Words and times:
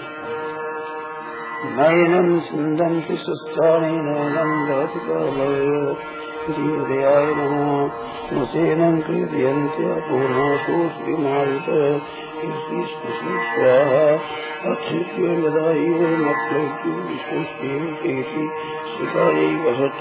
नयनम् 1.77 2.33
सिन्दन्ति 2.49 3.17
सुस्थानि 3.27 3.93
नयनम् 4.09 4.57
श्रीहृदयाय 6.49 7.27
नमो 7.39 7.73
नसेनं 8.35 8.95
क्रीडयन्त्यपूर्णासो 9.07 10.77
श्रीमायुत 10.95 11.67
स्वाहा 13.49 14.05
अक्षित्वे 14.71 15.35
लदायैव 15.43 16.01
मत्लौक्यो 16.23 16.95
विश्वस्येति 17.09 18.47
श्रुतायैव 18.93 19.69
सत् 19.81 20.01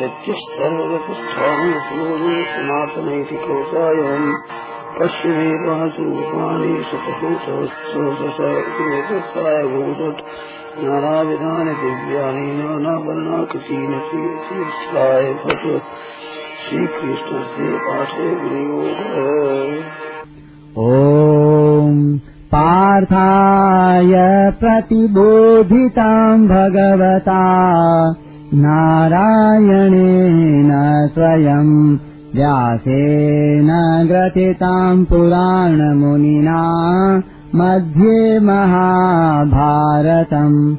नित्यस्तर्वगतस्थानं 0.00 1.72
श्लोमे 1.86 2.36
सनातनैति 2.52 3.40
कोशायम् 3.46 4.30
पश्यमे 4.98 5.50
रूपाणि 5.96 6.76
सततो 6.92 7.32
सहस्रससा 7.46 8.52
इति 8.60 8.86
भूषत् 9.72 10.22
नानावर्णाकृतीनि 12.58 14.00
श्रीकृष्णाय 14.08 15.30
भट 15.44 15.64
श्रीकृष्णस्य 16.64 18.26
विनियोग 18.42 19.00
ॐ 20.84 21.96
पार्थाय 22.52 24.12
प्रतिबोधिताम् 24.60 26.46
भगवता 26.48 27.42
नारायणेन 28.64 30.70
स्वयम् 31.14 31.74
व्यासेन 32.34 33.70
ग्रथिताम् 34.10 35.04
पुराणमुनिना 35.10 36.60
मध्ये 37.54 38.40
महाभारतम् 38.40 40.76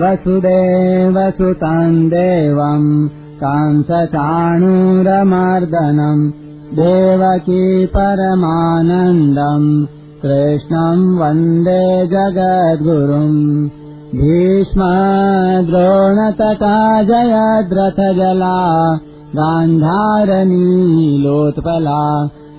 वसुदेवसुतम् 0.00 2.10
देवम् 2.10 3.08
कांसचाणूरमर्दनम् 3.42 6.30
देवकी 6.78 7.86
परमानन्दम् 7.86 9.68
कृष्णम् 10.22 11.18
वन्दे 11.20 11.84
जगद्गुरुम् 12.06 13.68
भीष्मद्रोणतटा 14.14 16.76
जयद्रथजला 17.02 18.58
गान्धारनीलोत्पला 19.38 22.02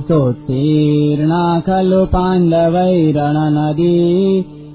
सोत्तीर्णा 0.01 1.59
खलु 1.59 2.05
पाण्डवैरणनदी 2.05 3.95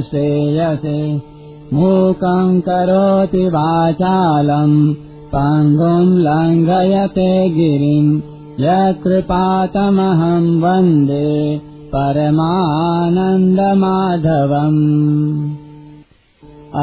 श्रेयसे 0.09 0.99
मूकम् 1.77 2.61
करोति 2.67 3.41
वाचालम् 3.55 4.77
पङ्गुम् 5.33 6.13
लङ्घयते 6.27 7.31
गिरिम् 7.55 8.11
यत्कृपातमहम् 8.65 10.47
वन्दे 10.61 11.33
परमानन्दमाधवम्। 11.95 12.79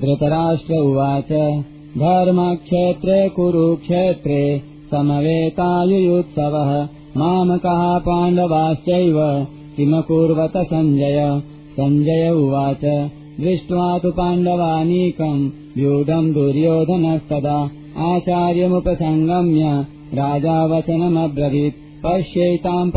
धृतराष्ट्र 0.00 0.74
उवाच 0.74 1.64
धर्मक्षेत्रे 1.98 3.28
कुरुक्षेत्रे 3.28 4.62
समवेतायुयुत्सवः। 4.90 6.88
मामकः 7.16 7.98
पाण्डवाश्चैव 7.98 9.46
किमकुर्वत 9.76 10.52
सञ्जय? 10.56 11.42
सञ्जय 11.80 12.30
उवाच 12.30 13.10
दृष्ट्वा 13.40 13.98
तु 13.98 14.10
पाण्डवानीकम् 14.10 15.50
व्यूढम् 15.76 16.34
दुर्योधनस्तदा 16.34 17.70
आचार्यमुपसङ्गम्य 17.98 19.86
राजा 20.14 20.66
वचनमब्रवीत् 20.66 22.06
पश्यैताम् 22.06 22.90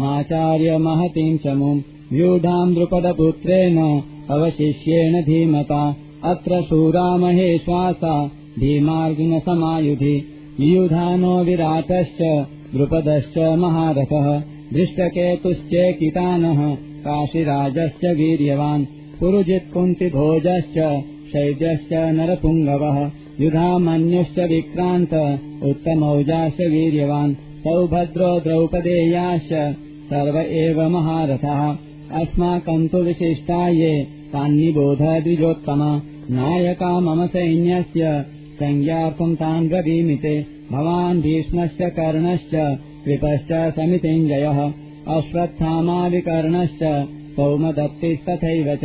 पाण्डुपुत्राणामाचार्यमहतीम् 0.00 1.38
चमुम् 1.38 1.80
व्यूढाम् 2.12 2.74
द्रुपदपुत्रेण 2.74 4.00
अवशिष्येण 4.30 5.22
धीमता। 5.22 5.96
अत्र 6.24 6.62
शूरामहे 6.62 7.58
श्वासा 7.58 8.30
भीमार्जुनसमायुधि 8.58 10.24
युधानो 10.60 11.44
विराटश्च 11.44 12.46
द्रुपदश्च 12.74 13.38
महारथः। 13.38 14.42
दृष्टकेतुश्चेकितानः 14.72 16.74
काशीराजश्च 16.74 18.04
वीर्यवान्। 18.04 18.84
पुरुजित्कुन्तिभोजश्च 19.20 21.02
शैत्यश्च 21.32 21.92
नरपुङ्गवः। 21.92 23.10
युधामन्युश्च 23.40 24.38
विक्रान्त 24.38 25.40
उत्तमौजाश्च 25.62 26.60
वीर्यवान् 26.60 27.34
सौभद्रो 27.62 28.40
द्रौपदेयाश्च 28.40 29.76
सर्व 30.06 30.38
एव 30.38 30.88
महारथः। 30.88 31.76
अस्माकम् 32.20 32.88
तु 32.88 32.98
विशिष्टा 32.98 33.68
ये 33.68 34.06
तान्निबोध 34.32 34.98
द्विजोत्तम। 34.98 36.02
नायका 36.30 37.00
मम 37.00 37.26
सैन्यस्य 37.26 38.24
संज्ञार्थम् 38.54 39.36
तान् 39.36 39.68
ब्रवीमिते। 39.68 40.46
भवान् 40.72 41.22
भीष्मश्च 41.22 41.78
कर्णश्च 41.82 42.78
कृपश्च 43.04 43.74
समितिञ्जयः। 43.74 44.72
अश्वत्थामाविकर्णश्च 45.08 47.06
सौमदत्तिस्तथैव 47.36 48.78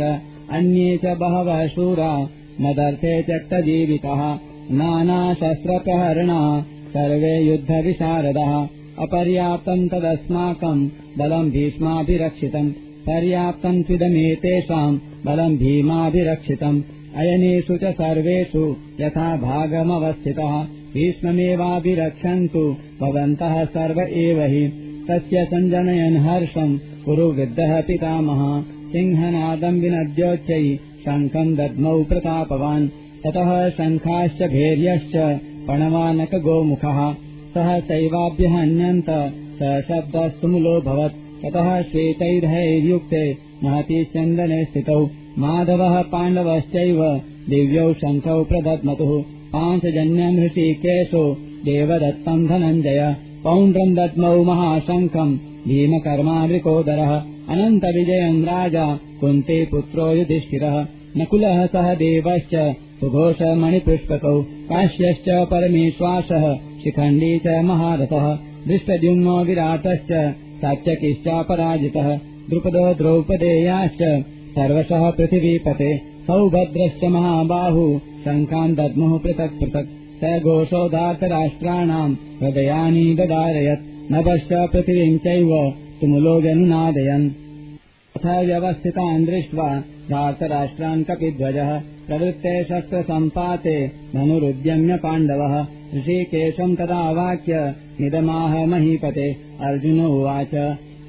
अन्ये 0.50 0.96
च 0.96 1.06
बहवः 1.06 1.66
शूरा 1.66 2.28
मदर्थे 2.60 3.22
त्यक्तजीवितः। 3.22 4.38
नानाशस्त्रप्रहरणा 4.70 6.66
सर्वे 6.98 7.40
युद्धविशारदः। 7.40 8.68
अपर्याप्तम् 8.98 9.88
तदस्माकम् 9.88 10.88
बलम् 11.18 11.50
भीष्माभिरक्षितम्। 11.50 12.70
पर्याप्तम् 13.06 13.82
त्विदमेतेषाम् 13.82 14.98
बलम् 15.26 15.56
भीमाभिरक्षितम्। 15.56 16.82
अयनेषु 17.16 17.76
च 17.76 17.84
सर्वेषु 17.84 18.76
यथा 19.00 19.36
भागमवस्थितः। 19.36 20.62
भीष्ममेवाभिरक्षन्तु 20.94 22.76
भवन्तः 23.00 23.64
सर्व 23.64 24.00
एव 24.00 24.42
हि। 24.42 24.68
तस्य 25.10 25.44
सञ्जनयन् 25.44 26.16
हर्षम् 26.16 26.78
कुरु 26.78 27.26
वृद्धः 27.26 27.80
पितामह। 27.80 28.62
सिंहनादम् 28.92 29.80
विनद्योच्चै 29.80 30.76
शङ्खम् 30.76 31.56
दद्मौ 31.56 32.02
प्रतापवान्। 32.02 32.88
ततः 33.26 33.70
शङ्खाश्च 33.70 34.42
भैर्यश्च 34.42 35.40
पणवानक 35.68 36.34
गोमुखः 36.34 36.98
सः 37.54 37.80
सैवाभ्यहन्यन्त 37.80 39.10
स 39.58 39.84
शब्दस्तुमुलोऽभवत् 39.88 41.16
ततः 41.42 41.82
श्वेतैर्हैर्युक्ते 41.82 43.36
महती 43.64 44.04
चन्दने 44.04 44.64
स्थितौ। 44.64 45.10
माधवः 45.38 46.02
पाण्डवश्चैव 46.02 47.02
दिव्यौ 47.48 47.92
शङ्खौ 47.92 48.44
प्रदद्मतुः 48.44 49.22
पाञ्चजन्यम् 49.52 50.38
हृषीकेशो 50.38 51.34
देवदत्तम् 51.64 52.46
धनञ्जय। 52.48 53.16
पौण्ड्रम् 53.44 53.94
दद्मौ 53.94 54.44
महाशङ्खम् 54.44 55.36
भीमकर्मावृकोदरः 55.68 57.12
अनन्तविजयम् 57.48 58.44
राजा 58.44 58.86
कुन्ते 59.20 59.64
पुत्रो 59.64 60.12
युधिष्ठिरः। 60.14 60.86
नकुलः 61.16 61.66
सह 61.66 61.94
देवश्च 61.94 62.54
सुघोषमणिपुष्पकौ 63.00 64.34
काश्यश्च 64.70 65.28
परमेश्वासः 65.50 66.44
शिखण्डी 66.84 67.32
च 67.44 67.58
महारथः 67.64 68.24
दृष्टद्युम्नो 68.66 69.36
विराटश्च 69.48 70.08
सात्यकिश्चापराजितः 70.62 72.08
द्रुपदो 72.48 72.82
द्रौपदेयाश्च 73.00 74.02
सर्वशः 74.56 75.04
पृथिवीपते 75.18 75.90
सौभद्रश्च 76.28 77.04
महाबाहु 77.16 77.84
शङ्खान् 78.24 78.74
दद्मुः 78.80 79.12
पृथक् 79.26 79.58
पृथक् 79.60 79.92
स 80.22 80.32
घोषोदातराष्ट्राणाम् 80.52 82.16
हृदयानि 82.40 83.04
ददारयत् 83.20 83.84
नभश्च 84.12 84.50
पृथिवीम् 84.72 85.18
चैव 85.26 85.52
तुमुलो 86.00 86.34
व्यनुनादयन् 86.46 87.28
तथा 88.14 88.40
व्यवस्थितान् 88.50 89.26
दृष्ट्वा 89.30 89.68
धातराष्ट्रान् 90.10 91.04
कपिध्वजः 91.10 91.72
प्रवृत्ते 92.08 92.64
शस्त्रसम्पाते 92.64 93.90
धनुरुद्यम्य 94.14 94.96
पाण्डवः। 94.96 95.54
ऋषिकेशम् 95.96 96.76
तदा 96.76 97.00
वाक्य 97.10 97.74
निदमाह 98.00 98.54
महीपते। 98.66 99.26
अर्जुन 99.60 100.00
उवाच 100.00 100.54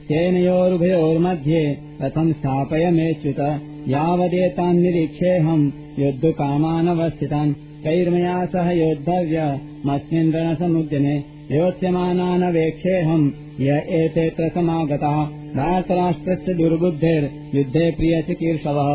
सेनयोरुभयोर्मध्ये 0.08 1.62
रथम् 2.02 2.34
स्थापय 2.34 2.90
मेच्युत 2.92 3.40
यावदेतान् 3.88 4.82
निरीक्षेऽहम् 4.82 5.66
योद्धुकामानवस्थितान् 6.00 7.54
कैर्मया 7.84 8.46
सह 8.46 8.72
योद्धव्यमस्मिन् 8.72 10.34
रणसमुद्यमे 10.34 11.16
योत्स्यमानानवेक्षेऽहम् 11.52 13.30
य 13.62 13.78
एतेऽत्र 14.00 14.50
समागताः 14.50 15.24
धातराष्ट्रस्य 15.54 16.54
दुर्बुद्धेर्युद्धे 16.54 17.92
प्रियचिकीर्षवः। 17.92 18.92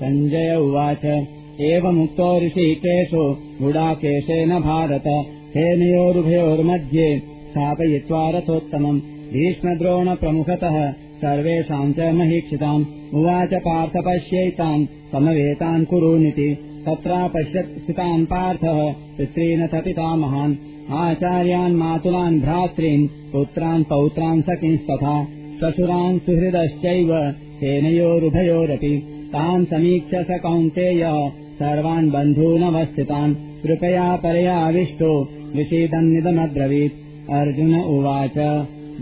सञ्जय 0.00 0.54
उवाच 0.56 1.06
एवमुक्तो 1.60 2.46
ऋषिकेशो 2.46 3.32
गुडाकेशेन 3.62 4.48
भारत 4.48 5.04
सेनयोरुभयोर्मध्ये 5.48 7.18
स्थापयित्वा 7.18 8.30
रथोत्तमम्। 8.30 9.00
भीष्मद्रोणप्रमुखतः 9.32 10.92
सर्वेषाम् 10.92 11.92
च 11.92 11.98
महीक्षिताम्। 11.98 12.84
उवाच 13.14 13.48
पार्थ 13.54 13.92
पश्यैतान् 13.96 14.86
समवेतान् 14.86 15.84
कुरूनिति। 15.84 16.54
तत्रापश्यत् 16.86 17.84
स्थितान् 17.84 18.26
पार्थः 18.26 18.92
पितॄनथ 19.18 19.82
पितामहान्। 19.82 20.56
आचार्यान् 20.90 21.76
मातुलान् 21.76 22.40
भ्रातॄन् 22.40 23.06
पुत्रान् 23.06 23.84
पौत्रान् 23.84 24.42
सखिंस्तथा। 24.42 25.24
श्वशुरान् 25.60 26.18
सुहृदश्चैव 26.18 27.32
सेनयोरुभयोरपि 27.32 29.12
तान् 29.26 29.64
समीक्ष्य 29.64 30.22
स 30.22 30.40
कौन्तेयः 30.42 31.45
सर्वान् 31.56 32.10
बन्धूनवस्थितान्। 32.10 33.34
कृपया 33.34 34.16
परयाविष्टो। 34.16 35.28
विषीदन्निदमब्रवीत् 35.56 36.92
अर्जुन 37.30 37.80
उवाच। 37.80 38.38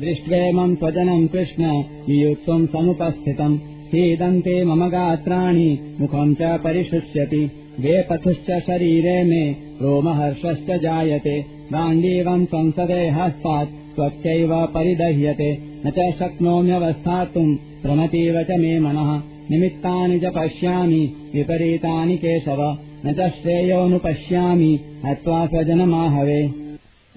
दृष्ट्वेमम् 0.00 0.76
स्वजनम् 0.76 1.28
कृष्ण 1.28 1.64
वियुक्तम् 2.08 2.66
समुपस्थितम्। 2.66 3.58
सीदन्ते 3.58 4.64
मम 4.64 4.88
गात्राणि 4.88 5.78
मुखम् 6.00 6.34
च 6.34 6.38
परिशुष्यति। 6.42 7.50
वेपथुश्च 7.80 8.62
शरीरे 8.66 9.24
मे 9.24 9.50
रोमहर्षश्च 9.82 10.80
जायते। 10.82 11.40
गाण्डीवम् 11.72 12.46
संसदे 12.46 13.08
हस्तात् 13.08 13.96
त्वच्चैव 13.96 14.66
परिदह्यते। 14.66 15.58
न 15.86 15.90
च 15.90 16.14
शक्नोम्यवस्थातुम् 16.18 17.56
प्रमतीव 17.82 18.42
च 18.42 18.46
मे 18.50 18.78
मनः 18.78 19.33
निमित्तानि 19.50 20.18
च 20.18 20.24
पश्यामि 20.24 21.02
विपरीतानि 21.34 22.16
केशव 22.16 22.60
न 23.06 23.12
च 23.12 23.32
श्रेयोऽनुपश्यामि 23.42 24.80
हत्वा 25.04 25.46
स्वजनमाहवे 25.46 26.64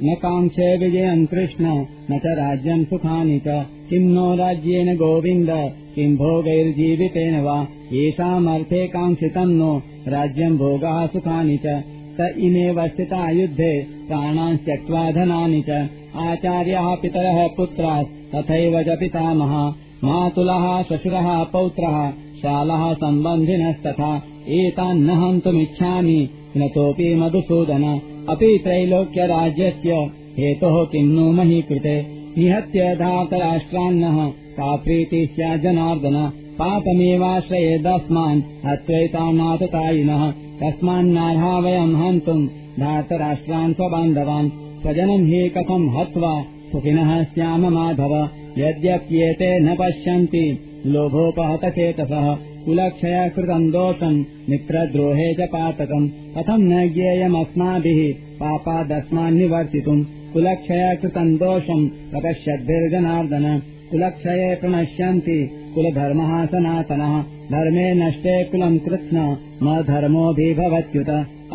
न 0.04 0.14
काङ्क्षे 0.16 0.78
विजयम् 0.78 1.26
कृष्ण 1.26 1.66
न 2.12 2.18
च 2.20 2.22
राज्यम् 2.26 2.86
सुखानि 2.86 3.40
च। 3.40 3.66
किम् 3.90 4.14
नो 4.14 4.36
राज्येन 4.36 4.96
गोविन्द 4.96 5.50
किम् 5.96 6.18
भोगैर्जीवितेन 6.18 7.40
वा? 7.40 7.68
येषामर्थे 7.94 8.88
काङ्क्षितम् 8.88 9.58
नो 9.58 9.82
राज्यम् 10.08 10.58
भोगाः 10.58 11.08
सुखानि 11.08 11.58
च। 11.58 11.84
त 12.20 12.36
इमेव 12.38 12.88
स्थिता 12.88 13.30
युद्धे 13.30 13.82
प्राणान् 14.08 14.58
त्यक्त्वा 14.58 15.12
धनानि 15.12 15.64
च। 15.70 15.90
आचार्याः 16.16 16.96
पितरः 16.96 17.48
पुत्राः 17.48 18.04
तथैव 18.04 18.84
च 18.84 19.00
पितामह 19.00 19.87
मातुलः 20.04 20.66
श्वशुरः 20.88 21.28
पौत्रः 21.54 21.96
शालः 22.42 22.82
सम्बन्धिनस्तथा 23.04 24.10
एतान्न 24.58 25.10
हन्तुमिच्छामि 25.22 26.20
नतोऽपि 26.58 27.08
मधुसूदन 27.22 27.86
अपि 28.34 28.50
त्रैलोक्यराज्यस्य 28.64 29.96
हेतोः 30.40 30.78
किम् 30.92 31.14
नु 31.16 31.32
मही 31.38 31.62
कृते 31.70 31.96
निहत्य 32.38 32.94
धातराष्ट्रान्नः 33.02 34.20
का 34.58 34.76
प्रीतिः 34.84 35.26
स्याज्जनार्दन 35.36 36.18
पापमेवाश्रयेदस्मान् 36.60 38.42
हत्वैतान्नाततायिनः 38.68 40.24
कस्मान्नार्हा 40.62 41.58
वयम् 41.66 42.00
हन्तुम्। 42.02 42.48
धातराष्ट्रान् 42.82 43.74
स्वबान्धवान् 43.74 44.50
स्वजनम् 44.82 45.30
हि 45.32 45.42
कथम् 45.58 45.94
हत्वा 45.98 46.34
सुखिनः 46.72 47.12
स्याम 47.34 47.66
माधव 47.74 48.14
यद्यप्येते 48.58 49.60
न 49.60 49.76
पश्यन्ति। 49.76 50.60
लोभोपहतचेतसः। 50.86 52.36
कुलक्षय 52.66 53.32
कृतम् 53.36 53.72
दोषम् 53.72 54.24
मित्रद्रोहे 54.50 55.34
च 55.34 55.50
पातकम्। 55.50 56.10
कथम् 56.10 56.64
न 56.64 56.94
ज्ञेयमस्माभिः। 56.94 58.14
पापादस्मान्निवर्तितुम्। 58.36 60.04
कुलक्षय 60.34 60.98
कृतम् 61.02 61.38
दोषम् 61.38 61.90
प्रपश्यद्भिर्जनार्दन 61.90 63.62
कुलक्षये 63.92 64.56
प्रणश्यन्ति। 64.56 65.72
कुलधर्मः 65.76 66.46
सनातनः 66.46 67.22
धर्मे 67.52 67.94
नष्टे 67.94 68.44
कुलम् 68.44 68.80
कृत्स्न। 68.80 69.38
न 69.64 69.84
धर्मोऽभिभवत्युत। 69.88 71.10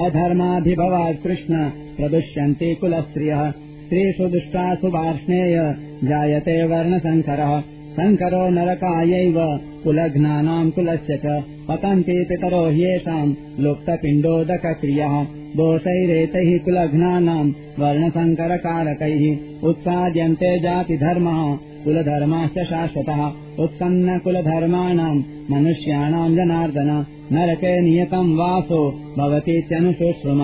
अधर्माभिभवात् 0.07 1.23
कृष्ण। 1.23 1.69
प्रदुष्यन्ति 1.69 2.75
कुलस्त्रियः। 2.75 3.51
स्त्रीषु 3.51 4.29
दुष्टासु 4.29 4.87
वार्ष्णेय 4.87 5.75
जायते 6.09 6.55
वर्णशङ्करः 6.71 7.53
शङ्करो 7.97 8.43
नरकायैव 8.51 9.37
कुलघ्नानाम् 9.85 10.71
कुलस्य 10.71 11.17
च 11.25 11.43
पतन्ति 11.69 12.17
पितरो 12.29 12.63
ह्येषाम् 12.77 13.35
लुप्तपिण्डोदकक्रियः। 13.61 15.15
दोषैरेतैः 15.59 16.51
कुलघ्नानाम् 16.65 17.53
वर्णशङ्करकारकैः 17.81 19.25
उत्साद्यन्ते 19.69 20.51
जातिधर्मः 20.59 21.41
कुलधर्माश्च 21.85 22.59
शाश्वतः। 22.73 23.23
उत्सन्न 23.65 24.19
कुलधर्माणाम् 24.19 25.23
मनुष्याणाम् 25.51 26.37
जनार्दन 26.37 26.91
नरके 27.33 27.81
नियतम् 27.81 28.37
वासो 28.39 28.83
भवतीत्यनुशुश्रुम 29.19 30.41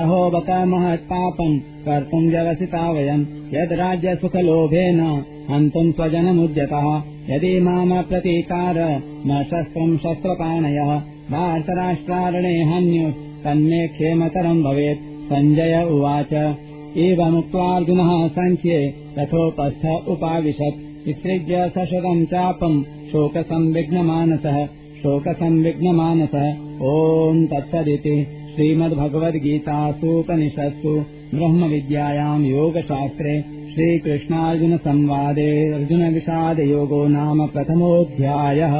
अहो 0.00 0.20
बत 0.30 0.50
महत्पापम् 0.74 1.60
कर्तुम् 1.86 2.30
व्यवसिता 2.30 2.90
वयम् 2.92 3.26
यद्राज्यसुखलोभेन 3.54 5.24
हन्तुम् 5.50 5.92
स्वजनमुद्यतः 5.92 7.02
यदि 7.30 7.60
मामप्रतीकार 7.60 9.02
न 9.26 9.42
शस्त्रम् 9.42 9.98
शस्त्रपाणयः 9.98 11.00
भारतराष्ट्रारणे 11.30 12.62
हन्यु 12.62 13.12
तन्मे 13.44 13.88
क्षेमतरम् 13.88 14.62
भवेत् 14.62 15.32
सञ्जय 15.32 15.88
उवाच। 15.90 16.56
एवमुक्त्वार्जुनः 16.96 18.28
सङ्ख्ये 18.28 18.94
तथोपस्थ 19.18 20.08
उपाविशत्। 20.08 21.06
विसृज्य 21.06 21.68
सशतम् 21.68 22.26
चापम् 22.26 22.84
शोकसंविघ्नमानसः 22.84 24.68
शोकसंविघ्नमानसः। 25.02 26.56
ॐ 26.86 27.46
तत्सदिति। 27.46 28.26
श्रीमद्भगवद्गीतासूपनिषत्सु 28.54 31.17
ब्रह्मविद्यायाम् 31.34 32.46
योगशास्त्रे 32.46 33.42
श्रीकृष्णार्जुनसंवादे 33.42 35.74
अर्जुनविषादयोगो 35.74 37.08
नाम 37.08 37.46
प्रथमोऽध्यायः। 37.46 38.74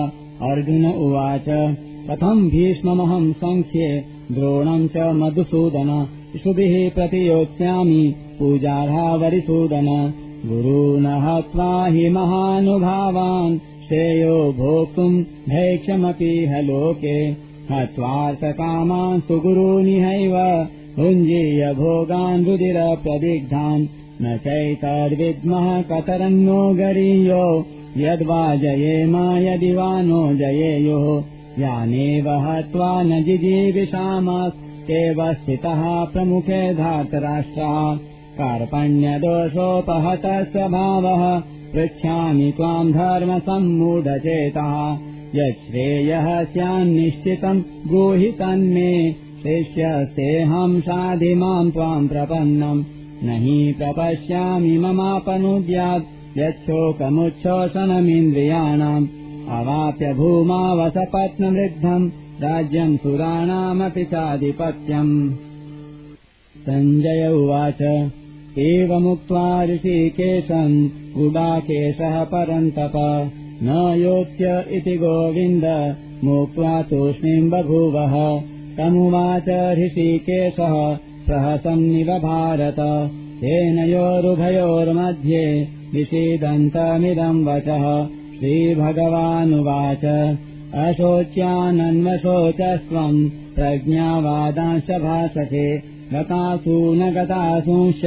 अर्जुन 0.41 0.85
उवाच। 0.85 1.75
कथम् 2.09 2.49
भीष्ममहम् 2.49 3.33
सङ्ख्ये 3.33 4.03
द्रोणम् 4.31 4.87
च 4.87 4.97
मधुसूदन। 4.97 6.07
शुभिः 6.43 6.91
प्रतियोत्स्यामि 6.91 8.15
पूजार्हावरिसूदन। 8.39 9.85
गुरून् 9.85 10.20
हत्वा 10.45 11.87
हि 11.87 12.09
महानुभावान् 12.09 13.57
श्रेयो 13.57 14.51
भोक्तुम् 14.51 15.23
भैक्षमपीह 15.23 16.59
लोके। 16.59 17.35
हत्वार्थकामान् 17.73 19.21
सुगुरूनिहैव 19.21 20.67
भुञ्जीय 20.97 21.73
भोगान् 21.73 22.45
रुदिरप्रदिग्धान् 22.45 23.87
न 24.21 24.37
चैतद्विद्मः 24.37 25.81
कतरन्नो 25.81 26.73
गरीयो 26.73 27.65
यद्वा 27.97 28.55
जयेम 28.55 29.37
यदि 29.37 29.73
वा 29.73 30.01
नो 30.01 30.33
जयेयुः। 30.33 31.23
यानेव 31.59 32.29
हत्वा 32.29 33.03
न 33.03 33.23
जिजीविषामस्तेव 33.23 35.33
स्थितः 35.33 36.05
प्रमुखे 36.05 36.73
धातराष्ट्रः 36.73 38.10
कार्पण्यदोषोपहत 38.39 40.21
स्वभावः 40.25 41.43
पृच्छामि 41.73 42.53
त्वाम् 42.57 42.93
धर्मसम्मूढचेतः। 42.93 44.97
यच्छ्रेयः 45.35 46.43
स्यान्निश्चितम् 46.43 47.63
ब्रूहि 47.87 48.31
तन्मे 48.31 49.11
शिष्यस्तेऽहम् 49.11 50.81
साधि 50.81 51.35
माम् 51.35 51.71
त्वाम् 51.71 52.09
प्रपन्नम् 52.09 52.83
न 53.23 53.29
हि 53.29 53.75
प्रपश्यामि 53.77 54.77
ममापनुद्यात् 54.77 56.37
यच्छोकमुच्छोषणमिन्द्रियाणाम्। 56.37 59.07
अवाप्य 59.49 60.13
भूमावसपत्नवृद्धम् 60.13 62.09
राज्यम् 62.41 62.97
सुराणामपि 62.97 64.03
चाधिपत्यम्। 64.03 65.33
सञ्जय 66.57 67.27
उवाच 67.27 68.11
एवमुक्त्वा 68.59 69.63
ऋषिकेशम् 69.63 70.89
गुडाकेशः 71.17 72.23
परन्तप। 72.23 72.91
न 73.63 73.95
योत्य 73.97 74.65
इति 74.71 74.97
गोविन्द 74.97 75.95
मुक्त्वा 76.23 76.81
तूष्णीम् 76.81 77.49
बभूवः। 77.49 78.41
तमुवाच 78.77 79.77
ऋषिकेशः 79.77 80.97
प्रहसन्निव 81.25 82.07
भारत। 82.07 83.11
तेनयोरुभयोर्मध्ये 83.41 85.67
विषीदन्तमिदम् 85.93 87.45
वचः। 87.45 88.07
श्रीभगवानुवाच 88.39 90.37
अशोच्यानन्वशोचस्त्वम् 90.73 93.29
प्रज्ञावादांश 93.29 94.83
भाषसे 94.83 95.90
गतासु 96.13 96.93
न 96.93 97.11
गतासूंश्च 97.11 98.01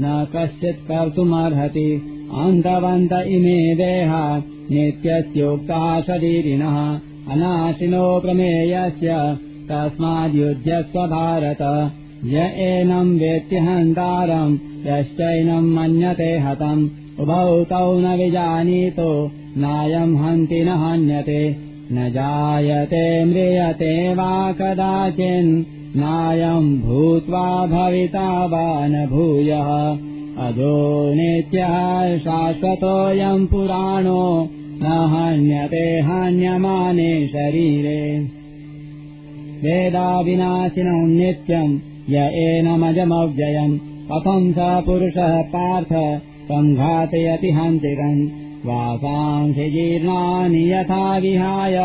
न 0.00 0.26
कश्चित् 0.36 0.88
कर्तुमर्हति। 0.88 2.10
अन्तवन्त 2.34 3.12
इमे 3.12 3.74
देहा 3.74 4.38
नित्यस्योक्ताः 4.70 6.00
शरीरिणः 6.00 7.00
अनाशिनो 7.32 8.20
प्रमेयस्य 8.20 9.38
तस्माद्युध्यस्व 9.70 10.98
भारत। 10.98 11.92
य 12.24 12.36
एनम् 12.56 13.18
वेत्यहन्तारम् 13.18 14.58
यश्चैनम् 14.86 15.74
मन्यते 15.74 16.38
हतम्। 16.38 16.88
उभौ 17.20 17.64
तौ 17.64 18.00
न 18.00 18.06
विजानीतो 18.06 19.30
नायम् 19.56 20.16
हन्ति 20.16 20.64
न 20.64 20.68
हन्यते। 20.68 21.56
न 21.92 22.10
जायते 22.10 23.24
म्रियते 23.24 24.14
वा 24.14 24.52
कदाचिन्नायम् 25.94 26.80
भूत्वा 26.82 27.66
भविता 27.66 28.46
वा 28.46 28.86
न 28.86 29.06
भूयः 29.06 29.68
अजो 30.46 31.14
नित्यः 31.14 32.18
शाश्वतोऽयम् 32.18 33.46
पुराणो 33.46 34.48
न 34.82 34.86
हन्यते 35.12 36.00
हन्यमाने 36.00 37.26
शरीरे। 37.26 38.18
वेदाविनाशिनम् 39.62 41.14
नित्यम् 41.14 41.78
य 42.10 42.30
एनमजमव्ययम् 42.44 43.78
कथम् 44.10 44.52
स 44.52 44.56
पुरुषः 44.58 45.40
पार्थ 45.42 45.92
सङ्घातयति 46.50 47.50
हन्तिरम् 47.50 48.26
वासांसि 48.66 49.70
जीर्णानि 49.70 50.72
यथा 50.72 51.18
विहाय 51.18 51.78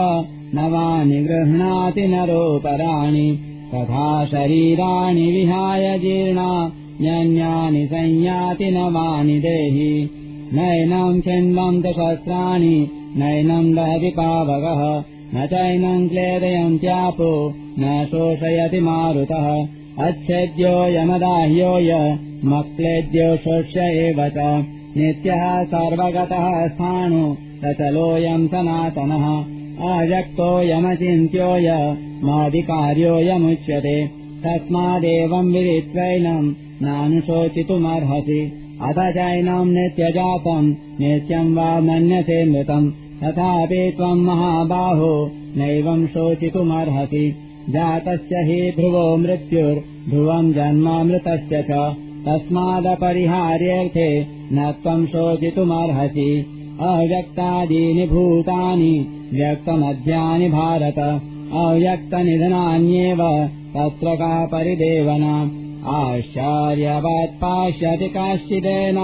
नवानि 0.56 1.24
गृह्णाति 1.24 2.08
नरोपराणि 2.08 3.46
तथा 3.76 4.26
शरीराणि 4.26 5.32
विहाय 5.32 6.00
जीर्णा 6.00 6.72
न्यन्यानि 7.02 7.86
संयाति 7.86 8.72
नवानि 8.72 9.40
देहि। 9.40 10.10
नैनम् 10.54 11.22
छिन्दम् 11.22 11.82
सहस्राणि 11.82 12.88
नैनम् 13.18 13.76
दहति 13.76 14.14
पावकः। 14.20 15.04
न 15.36 15.46
चैनम् 15.46 16.10
क्लेदयन्त्यापो 16.10 17.54
न 17.80 18.06
शोषयति 18.06 18.80
मारुतः। 18.80 19.68
अच्छेद्योऽयमदाह्योय 20.06 22.18
मक्लेद्यो 22.46 23.38
शोष्य 23.38 23.80
एव 23.80 24.30
च। 24.30 24.66
नित्यः 24.98 25.64
सर्वगतः 25.64 26.68
स्थाणु 26.68 27.34
सचलोऽयम् 27.34 28.48
सनातनः 28.48 29.59
अव्यक्तोऽयमचिन्त्योय 29.82 31.96
मादिकार्योऽयमुच्यते 32.24 34.10
तस्मादेवम् 34.44 35.54
विदित्वैनम् 35.54 36.54
नानुशोचितुमर्हसि। 36.82 38.52
अथ 38.82 38.92
चैनम् 38.92 39.72
नित्यजातम् 39.72 40.76
नित्यम् 41.00 41.56
वा 41.56 41.80
मन्यसे 41.80 42.46
मृतम् 42.46 42.92
तथापि 42.92 43.94
त्वम् 43.98 44.26
महाबाहो 44.26 45.32
नैवम् 45.58 46.08
शोचितुमर्हसि। 46.08 47.36
जातस्य 47.70 48.36
हि 48.36 48.72
ध्रुवो 48.72 49.18
मृत्युर्ध्रुवम् 49.18 50.54
जन्मामृतस्य 50.54 51.66
च। 51.72 51.96
तस्मादपरिहार्यर्थे 52.26 54.26
न 54.54 54.74
त्वम् 54.84 55.08
शोचितुमर्हसि। 55.08 56.46
अव्यक्तादीनि 56.82 58.08
भूतानि 58.08 59.08
व्यक्तमध्यानि 59.34 60.50
भारत। 60.50 61.22
अव्यक्तनिधनान्येव 61.54 63.48
तत्र 63.48 64.16
का 64.16 64.46
परिदेवना। 64.46 65.52
आश्चर्यवत् 65.88 67.36
पाश्यति 67.36 68.08
काश्चिदेन। 68.08 68.98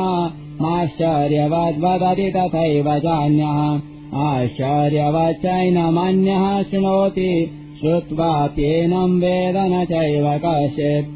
आश्चर्यवद्वदति 0.65 2.33
तथैव 2.35 2.99
चान्यः 2.99 3.81
आश्चर्यवच्चैनमन्यः 4.21 6.63
शृणोति। 6.63 7.51
श्रुत्वाप्येनम् 7.81 9.21
वेद 9.21 9.57
न 9.57 9.85
चैव 9.85 10.41
कश्चित्। 10.45 11.07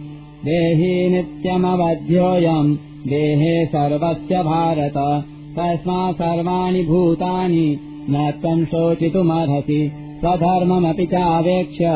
देही 0.45 1.09
नित्यमवध्योऽयम् 1.09 2.77
देहे 3.07 3.65
सर्वस्य 3.65 4.43
भारत। 4.43 5.23
तस्मात् 5.59 6.15
सर्वाणि 6.15 6.83
भूतानि 6.83 7.79
न 8.11 8.31
त्वम् 8.41 8.65
शोचितुमर्हसि 8.65 9.91
स्वधर्ममपि 10.19 11.05
चावेक्ष्य 11.05 11.89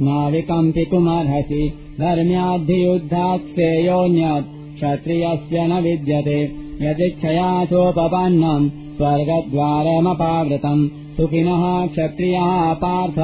न 0.00 0.28
विकम्पितुमर्हसि 0.32 1.72
धर्म्याद्धियुद्धात् 2.00 3.48
श्रेयोऽन्यत् 3.54 4.74
क्षत्रियस्य 4.74 5.66
न 5.66 5.72
विद्यते। 5.72 6.40
यदिच्छया 6.82 7.64
चोपपन्नम् 7.64 8.68
स्वर्गद्वारमपावृतम् 8.96 10.88
सुखिनः 11.16 11.86
क्षत्रियः 11.86 12.72
पार्थ 12.84 13.18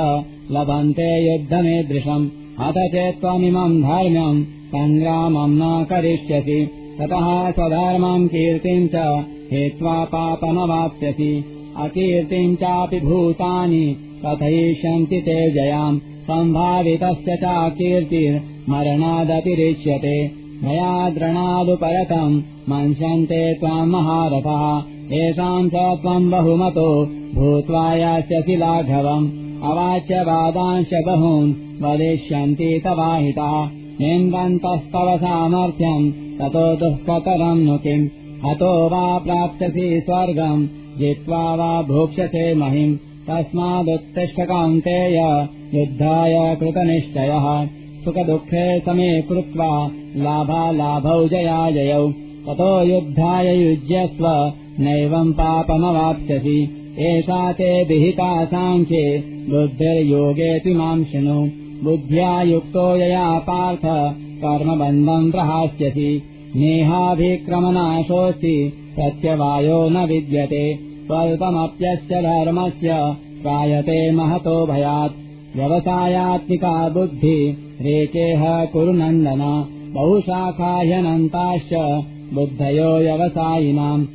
लभन्ते 0.53 1.11
युद्धमीदृशम्। 1.33 2.31
अथ 2.59 2.79
चेत् 2.89 3.21
त्वमिमम् 3.21 3.83
धर्म्यम् 3.83 4.45
सङ्ग्रामम् 4.45 5.59
न 5.59 5.85
करिष्यसि। 5.91 6.61
ततः 6.99 7.51
स्वधर्मम् 7.51 8.29
कीर्तिम् 8.29 8.89
च 8.89 9.25
हेत्वा 9.53 10.05
पापमवाप्स्यसि 10.05 11.54
अकीर्तिम् 11.77 12.57
चापि 12.57 13.01
भूतानि 13.01 13.97
कथयिष्यन्ति 14.27 15.21
ते 15.21 15.51
जयाम्। 15.51 15.99
सम्भावितस्य 15.99 17.37
चाकीर्तिर्मरणादतिरिच्यते 17.37 20.31
भयाद्रणादुपरतम् 20.63 22.43
मन्स्यन्ते 22.69 23.55
त्वाम् 23.55 23.91
महारथः। 23.91 25.17
येषाम् 25.17 25.69
च 25.69 25.75
त्वम् 25.75 26.31
बहुमतो 26.31 27.11
भूत्वा 27.35 27.95
यास्यसि 27.95 28.57
लाघवम् 28.57 29.31
अवाच्य 29.63 30.15
वादांश 30.15 30.91
बहून् 31.07 31.83
वदिष्यन्ति 31.83 32.83
तवाहिता। 32.85 33.71
निन्दन्तस्तव 34.01 35.17
सामर्थ्यम् 35.17 36.11
ततो 36.11 36.77
दुःखतरम् 36.77 37.65
नु 37.65 37.79
किम्? 37.79 38.09
हतो 38.45 38.89
वा 38.89 39.19
प्राप्स्यसि 39.19 40.01
स्वर्गम् 40.01 40.69
जित्वा 40.99 41.55
वा 41.55 41.83
भोक्ष्यसे 41.83 42.55
महिम् 42.55 42.97
तस्मादुत्तिष्ठ 42.97 44.41
कौन्तेय 44.41 45.49
युद्धाय 45.75 46.57
कृतनिश्चयः। 46.61 47.67
सुखदुःखे 48.05 48.81
समे 48.81 49.23
कृत्वा 49.23 49.91
लाभालाभौ 50.17 51.29
जयाजयौ 51.29 52.09
ततो 52.47 52.83
युद्धाय 52.83 53.63
युज्यस्व 53.63 54.53
नैवम् 54.81 55.33
पापमवाप्स्यसि। 55.33 56.81
एषा 56.99 57.53
ते 57.53 57.85
विहिता 57.85 58.45
साङ्ख्ये 58.45 59.19
बुद्धिर्योगेऽपि 59.51 60.75
माम् 60.75 61.05
शृणु। 61.05 61.41
बुद्ध्या 61.85 62.43
युक्तो 62.43 62.97
यया 62.97 63.39
पार्थ 63.39 63.83
कर्मबन्धम् 64.45 65.33
प्रहास्यसि 65.33 66.23
नेहाभिक्रमनाशोऽस्ति 66.57 68.73
प्रत्यवायो 68.95 69.89
न 69.89 69.97
विद्यते। 69.97 70.79
स्वल्पमप्यस्य 70.81 72.15
धर्मस्य 72.15 73.17
त्रायते 73.43 74.11
महतो 74.11 74.67
भयात्। 74.67 75.13
व्यवसायात्मिका 75.57 76.89
बुद्धि 76.89 77.57
रेचेह 77.81 78.65
कुरु 78.65 78.93
नन्दन 78.93 79.65
बहुशाखाह्यनन्ताश्च 79.95 82.05
बुद्धयो 82.35 82.99
व्यवसायिनाम्। 82.99 84.07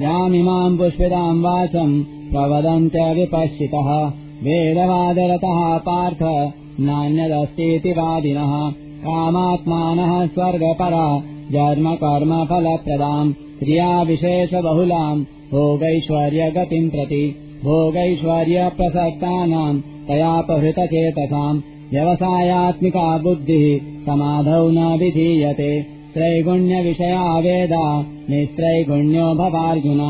यामिमाम् 0.00 0.78
पुष्पिताम् 0.78 1.42
वाचम् 1.42 2.04
प्रवदन्त्य 2.04 3.14
विपश्चितः। 3.14 4.12
वेदवादरतः 4.42 5.78
पार्थ 5.78 6.52
नान्यदस्तीति 6.80 7.90
वादिनः। 7.90 8.72
कामात्मानः 8.96 10.26
स्वर्गपरा 10.26 11.35
जन्म 11.54 11.86
कर्म 12.02 12.30
फलप्रदाम् 12.50 13.32
क्रियाविशेषबहुलाम् 13.58 15.18
भोगैश्वर्यगतिम् 15.50 16.88
प्रति 16.94 17.20
भोगैश्वर्यप्रसक्तानाम् 17.64 19.82
तयापहृतचेतसाम् 20.08 21.60
व्यवसायात्मिका 21.92 23.06
बुद्धिः 23.24 23.66
समाधौ 24.06 24.64
न 24.76 24.86
विधीयते 25.02 25.70
त्रैगुण्यविषया 26.14 27.26
वेदा 27.46 27.84
निस्त्रैगुण्यो 28.30 29.28
भवार्जुन 29.42 30.02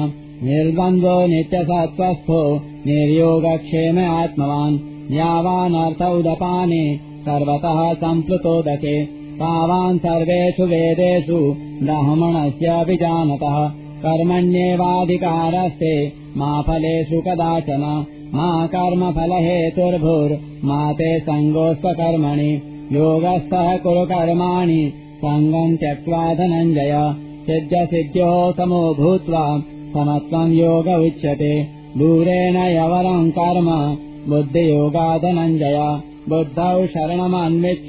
निर्द्वन्द्वो 0.49 1.17
नित्यसत्त्वस्थो 1.33 2.41
निर्योगक्षेम 2.87 3.99
आत्मवान् 4.07 4.81
यावानर्थ 5.19 6.03
उदपाने 6.19 6.85
सर्वतः 7.29 7.83
सम्प्लुतोदके 8.05 8.97
तावान् 9.37 9.99
सर्वेषु 9.99 10.63
वेदेषु 10.63 11.57
ब्राह्मणस्य 11.83 12.97
जानतः। 12.97 13.73
कर्मण्येवाधिकारस्ते 14.03 16.13
मा 16.37 16.63
फलेषु 16.63 17.21
कदाचन। 17.21 18.07
मा 18.35 18.67
कर्मफलहेतुर्भुर्मा 18.67 20.93
ते 20.93 21.21
सङ्गोऽस्वकर्मणि 21.21 22.63
योगस्थः 22.93 23.77
कुरु 23.77 24.05
कर्माणि 24.05 24.93
सङ्गम् 25.19 25.77
त्यक्त्वा 25.77 26.35
धनञ्जय। 26.35 27.15
सिद्ध्यसिद्ध्योः 27.47 28.53
समो 28.53 28.95
भूत्वा 28.95 29.63
समत्वम् 29.95 30.53
योग 30.53 30.89
उच्यते। 30.89 31.69
दूरेण 31.97 32.57
यवरम् 32.57 33.31
कर्म 33.31 33.97
बुद्धियोगाधनञ्जय 34.29 36.01
बुद्धौ 36.29 36.87
शरणमन्विच्छ 36.87 37.89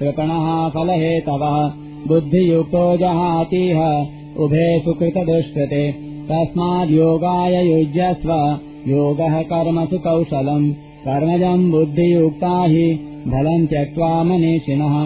कृपणः 0.00 0.46
फलहेतवः 0.74 1.56
बुद्धियुक्तो 2.08 2.84
जहातीह 3.02 3.80
उभे 4.44 4.66
सुकृतदुष्यते 4.84 5.82
तस्माद्योगाय 6.30 7.56
युज्यस्व 7.70 8.30
योगः 8.92 9.34
कर्मसु 9.50 9.98
कौशलम् 10.06 10.70
कर्मजम् 11.06 11.70
बुद्धियुक्ता 11.72 12.52
हि 12.62 12.86
फलम् 13.32 13.66
त्यक्त्वा 13.72 14.12
मनीषिणः 14.30 14.96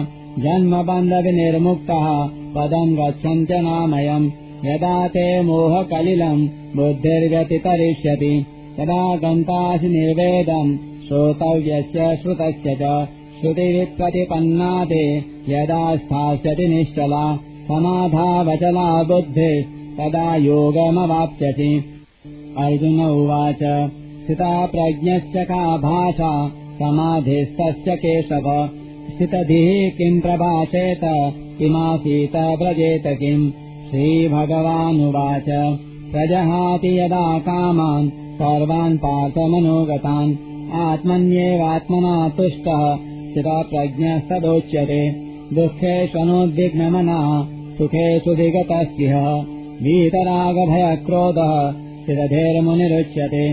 जन्मबन्धविनिर्मुक्तः 0.45 2.07
पदम् 2.55 2.95
गच्छन्त्यनामयम् 3.01 4.31
यदा 4.69 4.95
ते 5.17 5.27
मोहकलिलम् 5.49 6.47
बुद्धिर्व्यतितरिष्यति 6.77 8.33
तदा 8.77 9.03
गन्तासि 9.25 9.89
निर्वेदम् 9.97 10.75
श्रोतव्यस्य 11.07 12.15
श्रुतस्य 12.21 12.75
च 12.81 12.95
श्रुतिविप्रतिपन्ना 13.41 14.85
ते 14.85 15.17
यदा 15.49 15.95
स्थास्यति 15.95 16.67
निश्चला 16.67 17.35
समाधावचला 17.37 19.03
बुद्धिः 19.03 19.63
तदा 19.97 20.35
योगमवाप्स्यसि। 20.35 21.83
अर्जुन 22.57 22.99
उवाच 22.99 23.89
स्थिता 24.25 24.65
प्रज्ञश्च 24.65 25.45
का 25.47 25.77
भाषा? 25.77 26.49
समाधिस्तस्य 26.49 27.95
केशव। 27.95 28.69
स्थितधिः 29.09 29.89
किम् 29.89 30.21
प्रभाषेत? 30.21 30.99
किमासीत 31.59 32.35
व्रजेत 32.35 33.03
किम्? 33.07 33.51
श्रीभगवानुवाच 33.89 35.45
प्रजहाति 36.11 36.99
यदा 36.99 37.39
कामान् 37.39 38.09
सर्वान् 38.09 38.97
पार्थमनोगतान्। 38.97 40.35
आत्मन्येवात्मना 40.73 42.29
तुष्टः 42.29 43.14
स्थितप्रज्ञस्तदोच्यते 43.35 45.11
दुःखेष्वनोद्विग्नमनः 45.55 47.25
सुखेषु 47.77 48.31
विगतस्यः 48.31 49.25
वीतरागभयक्रोधः 49.83 51.71
स्थिरधेर्मुनिरुच्यते 52.03 53.43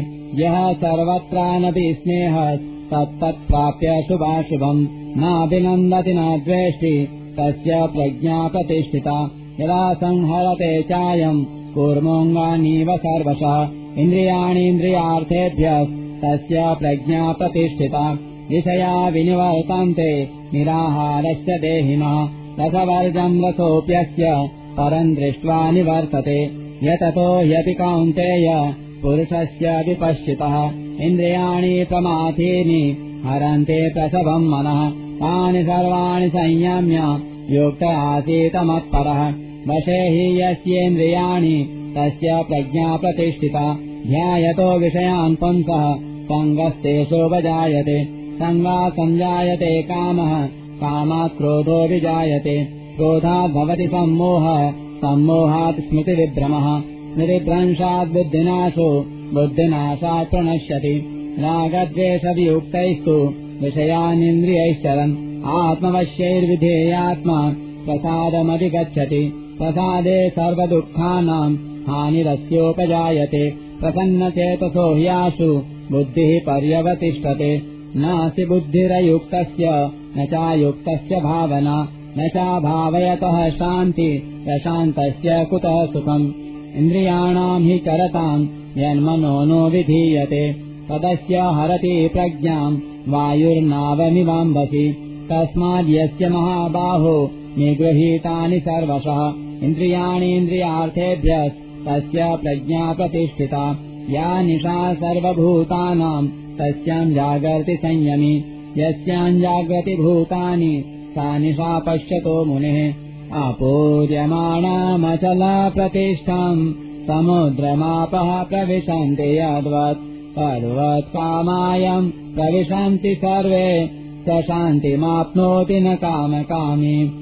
यः 0.43 0.73
सर्वत्रानपि 0.73 1.97
स्नेहः 2.03 2.57
तत्तत्प्राप्य 2.93 4.05
शुभाशुभम्। 4.09 4.87
नाभिनन्दति 5.17 6.13
न 6.13 6.43
द्वेष्टि 6.45 7.09
तस्य 7.39 7.87
प्रज्ञा 7.87 8.49
प्रतिष्ठिता। 8.49 9.31
यदा 9.61 9.95
संहरते 9.95 10.83
चायम् 10.83 11.45
कूर्मोऽङ्गानीव 11.75 12.97
सर्वशः। 12.97 13.69
इन्द्रियाणीन्द्रियार्थेभ्यः 14.03 15.85
तस्य 16.25 16.75
प्रज्ञा 16.81 17.33
प्रतिष्ठिता 17.33 18.32
विषया 18.53 19.09
विनिवर्तन्ते। 19.09 20.29
निराहारस्य 20.55 21.59
देहिनः। 21.59 22.29
रसवर्जम् 22.61 23.45
रसोऽप्यस्य 23.45 24.51
परम् 24.73 25.15
दृष्ट्वा 25.15 25.71
निवर्तते। 25.71 26.51
यततो 26.83 27.41
ह्यपि 27.41 27.75
कौन्तेय 27.75 28.75
पुरुषस्य 29.03 29.85
विपश्चितः। 29.89 30.71
इन्द्रियाणि 31.01 31.87
प्रमाथीनि 31.89 32.97
हरन्ते 33.27 33.93
प्रसवम् 33.93 34.49
मनः। 34.49 34.91
तानि 34.91 35.63
सर्वाणि 35.63 36.29
संयम्य 36.29 37.19
युक्त 37.55 37.83
आसीत 37.83 38.57
मत्परः। 38.57 39.35
वशे 39.69 39.93
हि 39.93 40.43
यस्येन्द्रियाणि 40.43 41.69
तस्य 41.99 42.45
प्रज्ञा 42.49 42.97
प्रतिष्ठिता। 42.97 43.79
ध्यायतो 44.07 44.79
विषयान् 44.79 45.37
पुंसः 45.37 45.95
सङ्गस्तेषोपजायते 46.23 48.22
सङ्गात् 48.43 48.95
सञ्जायते 48.95 49.83
कामः 49.83 50.47
कामात् 50.77 51.37
क्रोधो 51.37 51.89
विजायते। 51.89 52.65
क्रोधात् 52.97 53.53
भवति 53.53 53.87
सम्मोहः 53.87 54.73
सम्मोहात् 54.73 55.81
स्मृतिविभ्रमः। 55.81 56.81
स्मृतिभ्रंशात् 56.81 58.13
बुद्धिनाशो 58.13 59.05
बुद्धिनाशात् 59.35 60.31
प्रणश्यति। 60.31 60.95
रागद्वेषवियुक्तैस्तु 61.39 63.35
विषयानिन्द्रियैश्चरन्। 63.63 65.45
आत्मवश्यैर्विधेयात्मा 65.47 67.41
प्रसादमधिगच्छति। 67.87 69.33
प्रसादे 69.59 70.31
सर्वदुःखानाम् 70.31 71.57
हानिरस्योपजायते। 71.89 73.51
प्रसन्नचेतसो 73.51 75.01
ह्याशु 75.01 75.63
बुद्धिः 75.91 76.41
पर्यवतिष्ठते 76.41 77.72
नास्ति 77.97 78.45
बुद्धिरयुक्तस्य 78.45 79.69
न 80.17 80.27
चायुक्तस्य 80.27 81.17
भावना 81.17 81.89
न 82.19 82.29
चाभावयतः 82.29 83.51
शान्ति 83.51 84.23
प्रशान्तस्य 84.45 85.47
कुतः 85.51 85.87
सुखम्? 85.87 86.33
इन्द्रियाणाम् 86.77 87.65
हि 87.65 87.79
चरताम् 87.79 88.47
यन्मनो 88.79 89.45
नो 89.45 89.69
विधीयते। 89.69 90.53
तदस्य 90.89 91.37
हरति 91.37 92.11
प्रज्ञाम् 92.13 92.79
वायुर्नावमिवाम्भसि 93.09 94.97
तस्माद्यस्य 95.33 96.29
महाबाहो 96.29 97.31
निगृहीतानि 97.59 98.61
सर्वशः। 98.61 99.33
इन्द्रियाणीन्द्रियार्थेभ्यः 99.67 101.49
तस्य 101.49 102.37
प्रज्ञा 102.43 102.93
प्रतिष्ठिता। 102.93 103.79
या 104.11 104.43
निशा 104.43 104.95
सर्वभूतानाम् 104.95 106.29
तस्याम् 106.61 107.15
जागर्ति 107.15 107.77
संयमि 107.77 108.45
यस्याम् 108.79 109.41
जाग्रति 109.41 109.97
भूतानि 109.97 110.85
सा 110.87 111.39
निशा 111.39 111.79
पश्यतो 111.79 112.45
मुनेः। 112.45 112.95
आपूर्यमाणामचला 113.35 115.69
प्रतिष्ठाम् 115.69 116.75
समुद्रमापः 117.09 118.43
प्रविशन्ति 118.43 119.39
यद्वत् 119.39 120.37
तद्वत्कामायम् 120.37 122.11
प्रविशन्ति 122.11 123.15
सर्वे 123.15 123.91
स 124.29 124.43
शान्तिमाप्नोति 124.43 125.81
न 125.81 125.95
कामकामी। 125.95 127.13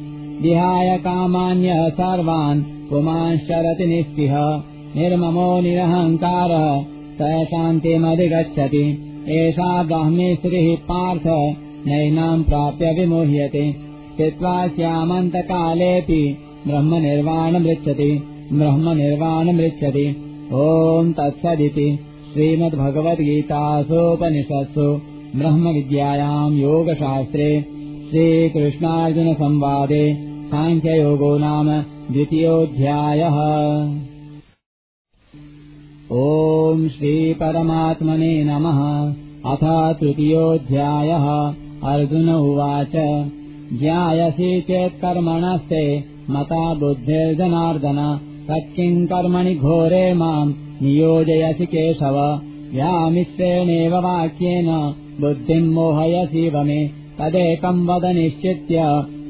विहाय 0.43 0.99
कामान्यः 0.99 1.89
सर्वान् 1.89 2.63
पुमांश्चरति 2.91 3.87
निःस्पृह 3.87 4.63
निर्ममो 4.97 5.61
निरहङ्कारः 5.61 6.85
स 7.21 7.45
शान्तिमधिगच्छति 7.45 9.10
एषा 9.29 9.83
ब्राह्मी 9.83 10.35
स्त्रिः 10.35 10.77
पार्थ 10.77 11.55
नैनाम् 11.87 12.45
प्राप्य 12.45 12.95
विमुह्यते। 12.99 13.77
स्थित्वा 14.15 14.69
स्यामन्तकालेऽपि 14.69 16.39
ब्रह्मनिर्वाणमृच्छति। 16.67 18.23
ब्रह्मनिर्वाणमृच्छति। 18.53 20.17
ॐ 20.53 21.13
तत्सदिति। 21.13 21.99
श्रीमद्भगवद्गीतासूपनिषत्सु। 22.33 25.01
ब्रह्मविद्यायाम् 25.39 26.59
योगशास्त्रे। 26.59 27.65
श्रीकृष्णार्जुनसंवादे। 28.11 30.17
साङ्ख्ययोगो 30.47 31.39
नाम 31.39 31.85
द्वितीयोऽध्यायः 32.13 33.37
ॐ 36.13 36.89
श्रीपरमात्मने 36.89 38.45
नमः। 38.45 39.13
अथ 39.53 39.95
तृतीयोऽध्यायः। 39.99 41.27
अर्जुन 41.91 42.29
उवाच। 42.29 42.93
ज्ञायसि 43.79 44.61
चेत्कर्मणस्ते 44.61 46.05
मता 46.31 46.75
बुद्धिर्जनार्दन। 46.75 48.21
तत्किम् 48.49 49.07
कर्मणि 49.07 49.55
घोरे 49.55 50.15
माम् 50.15 50.53
नियोजयसि 50.83 51.67
केशव। 51.67 52.41
यामिश्रेणेव 52.75 53.95
वाक्येन 53.97 54.95
बुद्धिम् 55.21 55.75
मोहयसीव 55.75 56.63
मे 56.63 56.89
तदेकम् 57.21 57.89
वद 57.89 58.05
निश्चित्य 58.05 58.79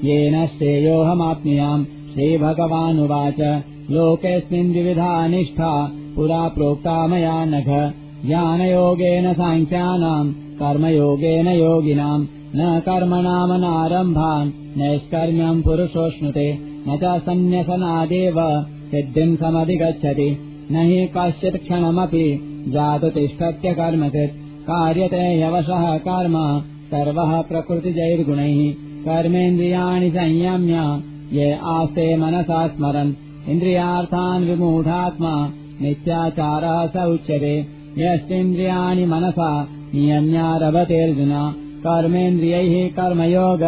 येन 0.04 0.46
श्रेयोऽहमाप्नुयाम् 0.46 1.84
श्रीभगवानुवाच। 1.84 3.62
लोकेऽस्मिन् 3.90 4.72
विविधा 4.72 5.26
निष्ठा 5.26 5.92
पुरा 6.20 6.48
प्रोक्ता 6.48 7.06
मया 7.06 7.44
नघ। 7.44 7.92
ज्ञानयोगेन 8.26 9.32
साङ्ख्यानाम् 9.32 10.32
कर्मयोगेन 10.32 11.48
योगिनाम् 11.48 12.26
न 12.56 12.80
कर्मणामनारम्भान् 12.80 14.50
नैष्कर्म्यम् 14.78 15.62
पुरुषोऽश्नुते 15.62 16.58
न 16.60 16.98
च 17.02 17.20
सन्न्यसनादेव 17.20 18.34
सिद्धिम् 18.90 19.36
समधिगच्छति। 19.36 20.38
न 20.72 20.76
हि 20.76 21.08
कश्चित् 21.16 21.56
क्षणमपि 21.56 22.26
जातु 22.68 23.08
तिष्ठत्य 23.08 23.72
कर्मचित् 23.72 24.36
कार्यते 24.62 25.22
ह्यवशः 25.36 25.98
कर्म 25.98 26.60
सर्वः 26.60 27.42
प्रकृतिजैर्गुणैः। 27.42 28.72
कर्मेन्द्रियाणि 29.04 30.10
संयम्य 30.10 31.02
ये 31.38 31.52
आस्ते 31.52 32.16
मनसा 32.16 32.66
स्मरन्। 32.66 33.14
इन्द्रियार्थान् 33.48 34.44
विमूढात्मा 34.44 35.52
नित्याचारः 35.82 36.86
स 36.86 36.96
उच्यते 36.96 37.80
यस्तेन्द्रियाणि 37.98 39.06
मनसा 39.06 39.50
नियम्यारभतेऽर्जुन 39.94 41.32
कर्मेन्द्रियैः 41.86 42.88
कर्मयोग 42.88 43.62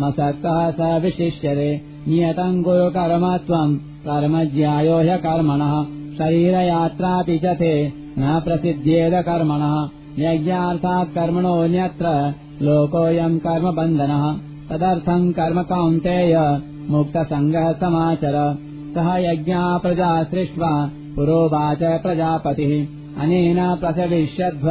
मसक्तः 0.00 0.70
स 0.70 1.02
विशिष्यते। 1.02 1.80
नियतम् 2.08 2.62
कुरु 2.64 2.90
कर्म 2.90 3.36
त्वम् 3.36 3.76
कर्म 4.06 4.44
ज्यायो 4.44 4.98
ह्यकर्मणः 4.98 5.74
शरीरयात्रापि 6.18 7.38
च 7.38 7.44
ते 7.44 7.92
न 8.18 8.40
प्रसिद्ध्येद 8.44 9.14
कर्मणः। 9.14 9.74
यज्ञार्थात् 10.18 11.14
कर्मणोऽन्यत्र 11.14 12.34
लोकोऽयम् 12.62 13.38
कर्मबन्धनः। 13.38 14.24
तदर्थम् 14.70 15.32
कर्म 15.32 15.62
कौन्तेय 15.62 16.36
मुक्तसङ्गः 16.90 17.72
समाचर। 17.72 18.36
सः 18.94 19.16
यज्ञा 19.16 19.78
प्रजा 19.78 20.22
सृष्ट्वा 20.22 20.90
पुरोवाच 21.16 21.78
प्रजापतिः। 21.82 22.86
अनेन 23.22 23.76
प्रसविष्यध्व 23.76 24.68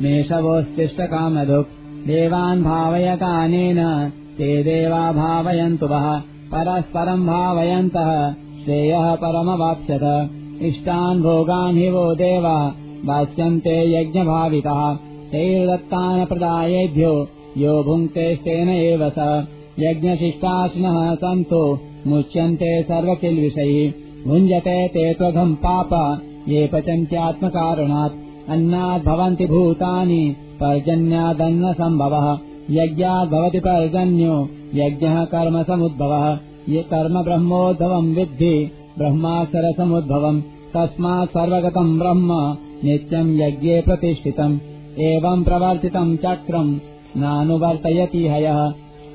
मेषवोत्तिष्ठकामधुक्। 0.00 1.68
देवान् 2.06 2.62
भावयतानेन 2.62 4.10
ते 4.10 4.62
देवा 4.62 5.12
भावयन्तु 5.12 5.86
वः 5.86 6.20
परस्परम् 6.54 7.26
भावयन्तः 7.26 8.32
श्रेयः 8.64 9.14
परमवाप्स्यत। 9.14 10.30
इष्टान् 10.62 11.22
भोगान् 11.22 11.76
हि 11.76 11.90
वो 11.90 12.14
देवा 12.14 12.74
वाच्यन्ते 13.04 14.00
यज्ञभावितः। 14.00 14.94
तैर्दत्तान् 15.32 16.26
प्रदायेभ्यो 16.26 17.28
यो 17.56 17.82
भुङ्क्तेस्तेन 17.82 18.68
एव 18.68 19.12
स। 19.18 19.46
यज्ञशिष्टाश्नः 19.80 21.14
सन्तो 21.14 21.80
मुच्यन्ते 22.06 22.82
सर्वकिल्विषैः 22.82 24.07
भुञ्जते 24.26 24.88
ते 24.88 25.14
त्वघम् 25.14 25.54
पाप 25.54 26.20
ये 26.48 26.66
पचन्त्यात्मकारणात् 26.72 28.50
अन्नाद्भवन्ति 28.50 29.46
भूतानि 29.46 30.36
पर्जन्यादन्न 30.60 31.72
सम्भवः 31.72 32.38
यज्ञाद्भवति 32.70 33.58
पर्जन्यो 33.58 34.48
यज्ञः 34.74 35.24
कर्मसमुद्भवः। 35.24 36.38
ये 36.68 36.82
कर्म 36.82 37.22
ब्रह्मोद्भवम् 37.22 38.14
विद्धि 38.14 38.70
ब्रह्माक्षरसमुद्भवम् 38.98 40.42
तस्मात् 40.76 41.30
सर्वगतम् 41.30 41.98
ब्रह्म 41.98 42.56
नित्यम् 42.84 43.40
यज्ञे 43.40 43.80
प्रतिष्ठितम्। 43.80 44.58
एवम् 45.00 45.44
प्रवर्तितम् 45.44 46.16
चक्रम् 46.16 46.78
नानुवर्तयति 47.16 48.28
हयः। 48.28 48.60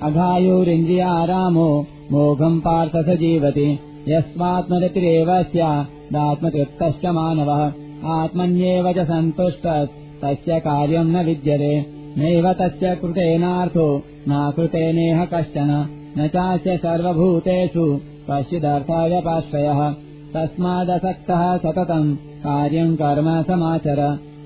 अघायुरिन्द्रियारामो 0.01 1.85
मोघम् 2.11 2.59
पार्थ 2.59 2.91
स 2.95 3.17
जीवति 3.19 3.79
यस्मात्मरतिरेव 4.07 5.43
स्यादात्मतृप्तश्च 5.43 7.05
मानवः। 7.05 7.71
आत्मन्येव 8.11 8.93
च 8.93 8.99
सन्तुष्टः 8.99 9.85
तस्य 10.23 10.59
कार्यम् 10.59 11.11
न 11.11 11.25
विद्यते। 11.25 11.85
नैव 12.17 12.53
तस्य 12.53 12.95
कृतेनार्थो 12.95 14.03
नाकृतेनेह 14.27 15.25
कश्चन। 15.25 15.87
न 16.17 16.27
चास्य 16.27 16.77
सर्वभूतेषु 16.77 17.99
कश्चिदर्थव्यपाश्रयः 18.31 19.89
तस्मादसक्तः 20.33 21.57
सततम् 21.57 22.15
कार्यम् 22.15 22.95
कर्म 22.95 23.41
समाचर। 23.41 23.99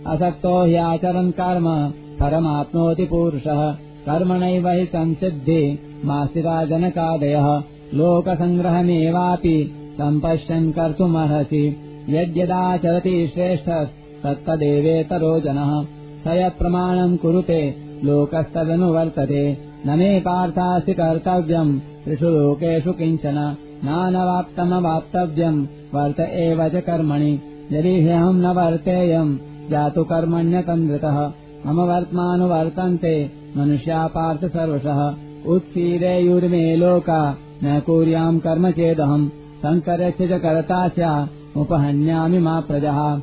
असक्तो 0.07 0.65
ह्याचरन् 0.65 1.31
कर्म 1.31 1.93
परमाप्नोति 2.19 3.05
पूरुषः 3.05 3.71
कर्मणैव 4.09 4.69
हि 4.69 4.85
संसिद्धि 4.85 5.79
मासिराजनकादयः 6.05 7.63
लोकसङ्ग्रहमेवापि 7.93 9.76
सम्पश्यन् 9.93 10.71
कर्तुमर्हसि। 10.71 11.78
यद्यदाचरति 12.10 13.32
श्रेष्ठः 13.34 13.84
तत्तदेवेतरो 14.23 15.39
जनः। 15.39 15.86
स 16.23 16.28
यत्प्रमाणम् 16.28 17.17
कुरुते 17.17 17.76
लोकस्तदनुवर्तते 18.04 19.58
न 19.86 20.00
मे 20.00 20.19
पार्थास्ति 20.19 20.93
कर्तव्यम् 20.93 21.80
त्रिषु 21.80 22.26
लोकेषु 22.26 22.91
किञ्चन। 22.91 23.56
नानवाप्तमवाप्तव्यम् 23.84 25.65
वर्त 25.93 26.19
एव 26.19 26.69
च 26.69 26.76
कर्मणि। 26.76 27.41
यदि 27.71 28.02
ह्यहम् 28.02 28.41
न 28.41 28.45
वर्तेयम् 28.45 29.38
जातु 29.69 30.04
कर्मण्यतन्द्रतः 30.04 31.32
मम 31.65 31.82
वर्त्मानुवर्तन्ते 31.82 33.32
मनुष्या 33.58 34.08
पार्थ 34.08 34.45
सर्वशः 34.45 35.15
उत्सीदेयुर्मे 35.52 36.76
लोका 36.76 37.38
न 37.63 37.79
कुर्याम् 37.79 38.39
कर्म 38.39 38.71
चेदहम्। 38.71 39.29
सङ्करस्य 39.65 40.27
च 40.27 40.41
कर्ता 40.41 40.87
स्यामुपहन्यामि 40.87 42.39
मा 42.39 42.59
प्रजः। 42.59 43.21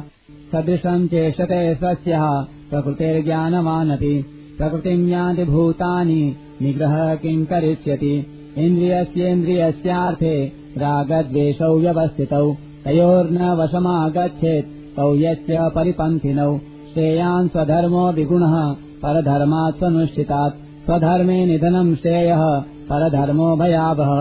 सदृशम् 0.52 1.08
चेष्टते 1.08 1.74
स्वस्यः 1.74 2.24
प्रकृतेर्ज्ञानवानपि 2.70 4.24
प्रकृतिम् 4.58 5.10
यान्ति 5.10 5.44
भूतानि 5.44 6.36
निग्रहः 6.62 7.14
किम् 7.14 7.46
करिष्यति। 7.46 8.26
इन्द्रियस्येन्द्रियस्यार्थे 8.58 10.46
रागद्वेषौ 10.78 11.78
व्यवस्थितौ। 11.78 12.56
तयोर्न 12.84 13.50
वशमागच्छेत् 13.50 14.96
तौ 14.96 15.14
यस्य 15.14 15.58
परिपन्थिनौ 15.74 16.60
श्रेयान् 16.92 17.48
स्वधर्मो 17.48 18.04
विगुणः 18.12 18.54
परधर्मात् 19.02 19.78
स्वनुष्ठितात् 19.78 20.58
स्वधर्मे 20.84 21.44
निधनम् 21.46 21.94
श्रेयः 21.96 22.44
परधर्मो 22.90 23.56
भयावः 23.56 24.12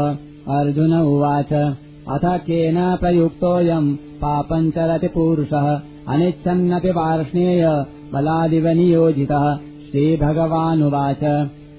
अर्जुन 0.58 0.94
उवाच 0.94 1.54
अथ 2.16 2.26
केन 2.48 2.78
प्रयुक्तोऽयम् 2.96 3.96
पापम् 4.22 4.72
चरति 4.72 5.08
पूरुषः 5.08 5.68
अनिच्छन्नपि 6.14 6.92
वार्ष्णेय 6.98 7.64
बलादिव 8.14 8.68
नियोजितः। 8.68 9.46
श्रीभगवानुवाच 9.88 11.24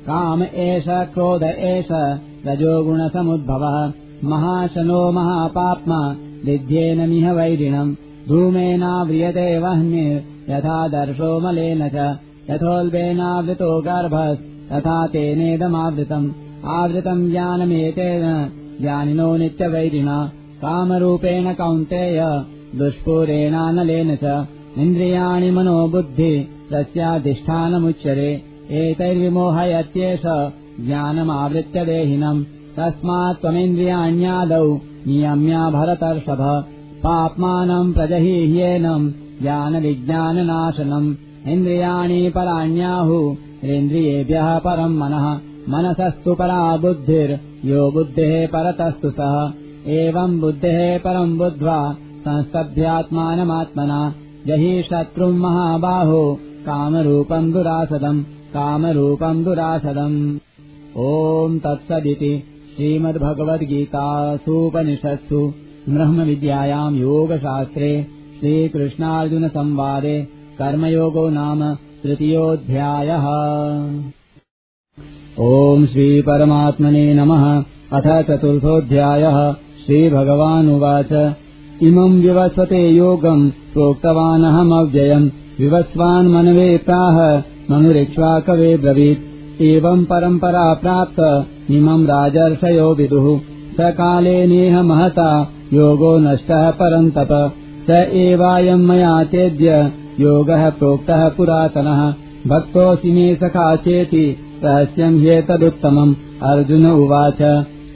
काम 0.08 0.42
एष 0.42 0.84
क्रोध 1.14 1.42
एष 1.42 1.88
रजोगुणसमुद्भवः 2.46 3.76
महाशनो 4.24 5.00
महापाप्मा 5.12 6.00
विद्येन 6.44 7.08
मिह 7.08 7.32
वैरिणम्। 7.32 7.94
धूमेनाव्रियते 8.28 9.48
वह्निर्यथा 10.48 10.88
दर्शो 10.88 11.40
मलेन 11.40 11.88
च। 11.88 11.94
यथोल्बेनावृतो 12.50 13.80
गर्भस्। 13.80 14.38
तथा 14.72 15.06
तेनेदमावृतम्। 15.06 16.30
आवृतम् 16.64 17.30
ज्ञानमेतेन। 17.30 18.50
ज्ञानिनो 18.80 19.36
नित्यवैरिणा 19.36 20.32
कामरूपेण 20.62 21.54
कौन्तेय। 21.54 22.44
दुष्पूरेणानलेन 22.78 24.16
च। 24.16 24.46
इन्द्रियाणि 24.78 25.50
मनो 25.50 25.88
बुद्धि 25.88 26.48
तस्याधिष्ठानमुच्यते। 26.72 28.42
एतैर्विमोहयत्येष। 28.70 30.20
ज्ञानमावृत्य 30.86 31.84
देहिनम्। 31.84 32.44
तस्मात् 32.78 33.40
त्वमिन्द्रियाण्यादौ। 33.40 34.74
नियम्या 35.06 35.70
भरतर्षभ। 35.70 36.64
पाप्मानम् 37.04 37.92
प्रजहीह्येनम् 37.92 39.10
ज्ञानविज्ञाननाशनम्। 39.42 41.14
इन्द्रियाणि 41.48 42.32
पराण्याहुरिन्द्रियेभ्यः 42.34 44.58
परम् 44.58 44.98
मनः। 44.98 45.40
मनसस्तु 45.68 46.34
परा 46.34 46.76
बुद्धिर्यो 46.76 47.90
बुद्धेः 47.90 48.46
परतस्तु 48.46 49.10
सः। 49.10 49.52
एवम् 49.90 50.40
बुद्धेः 50.40 50.98
परम् 50.98 51.38
बुद्ध्वा 51.38 51.96
संस्तभ्यात्मानमात्मना। 52.20 54.14
जहि 54.46 54.82
शत्रुम् 54.82 55.38
महाबाहो। 55.38 56.38
कामरूपम् 56.42 57.52
दुरासदम्। 57.52 58.24
कामरूपम् 58.24 59.44
दुरासदम्। 59.44 60.38
ॐ 60.96 61.58
तत्सदिति 61.58 62.42
श्रीमद्भगवद्गीतासूपनिषत्सु। 62.76 65.52
ब्रह्मविद्यायाम् 65.88 66.96
योगशास्त्रे 66.96 68.17
श्रीकृष्णार्जुनसंवादे 68.38 70.22
कर्मयोगो 70.58 71.28
नाम 71.28 71.74
तृतीयोऽध्यायः। 71.74 73.24
ॐ 75.40 75.86
श्रीपरमात्मने 75.86 77.14
नमः। 77.14 77.64
अथ 77.92 78.22
चतुर्थोऽध्यायः। 78.22 79.52
श्रीभगवानुवाच। 79.52 81.34
इमम् 81.82 82.22
विवस्वते 82.22 82.88
योगम् 82.88 83.50
प्रोक्तवानहमव्ययम् 83.50 85.30
विवस्वान् 85.60 86.28
मनवे 86.28 86.76
प्राह 86.76 87.38
मनुरिक्ष्वाकवे 87.70 88.76
ब्रवीत्। 88.76 89.62
एवम् 89.62 90.04
परम्परा 90.04 90.74
प्राप्त 90.74 91.46
इमम् 91.70 92.06
राजर्षयो 92.06 92.94
विदुः। 92.94 93.38
स 93.72 93.76
काले 93.80 94.46
नेह 94.46 94.82
महता 94.82 95.52
योगो 95.72 96.18
नष्टः 96.18 96.70
परन्तप 96.70 97.54
स 97.88 97.90
एवायम् 97.90 98.86
मया 98.86 99.24
चेद्य 99.24 99.92
योगः 100.20 100.70
प्रोक्तः 100.70 101.28
पुरातनः। 101.28 102.14
भक्तोऽसि 102.46 103.12
मे 103.12 103.34
सखा 103.34 103.76
चेति 103.76 104.36
रहस्यम् 104.64 105.20
ह्येतदुत्तमम् 105.20 106.14
अर्जुन 106.42 106.86
उवाच 106.86 107.42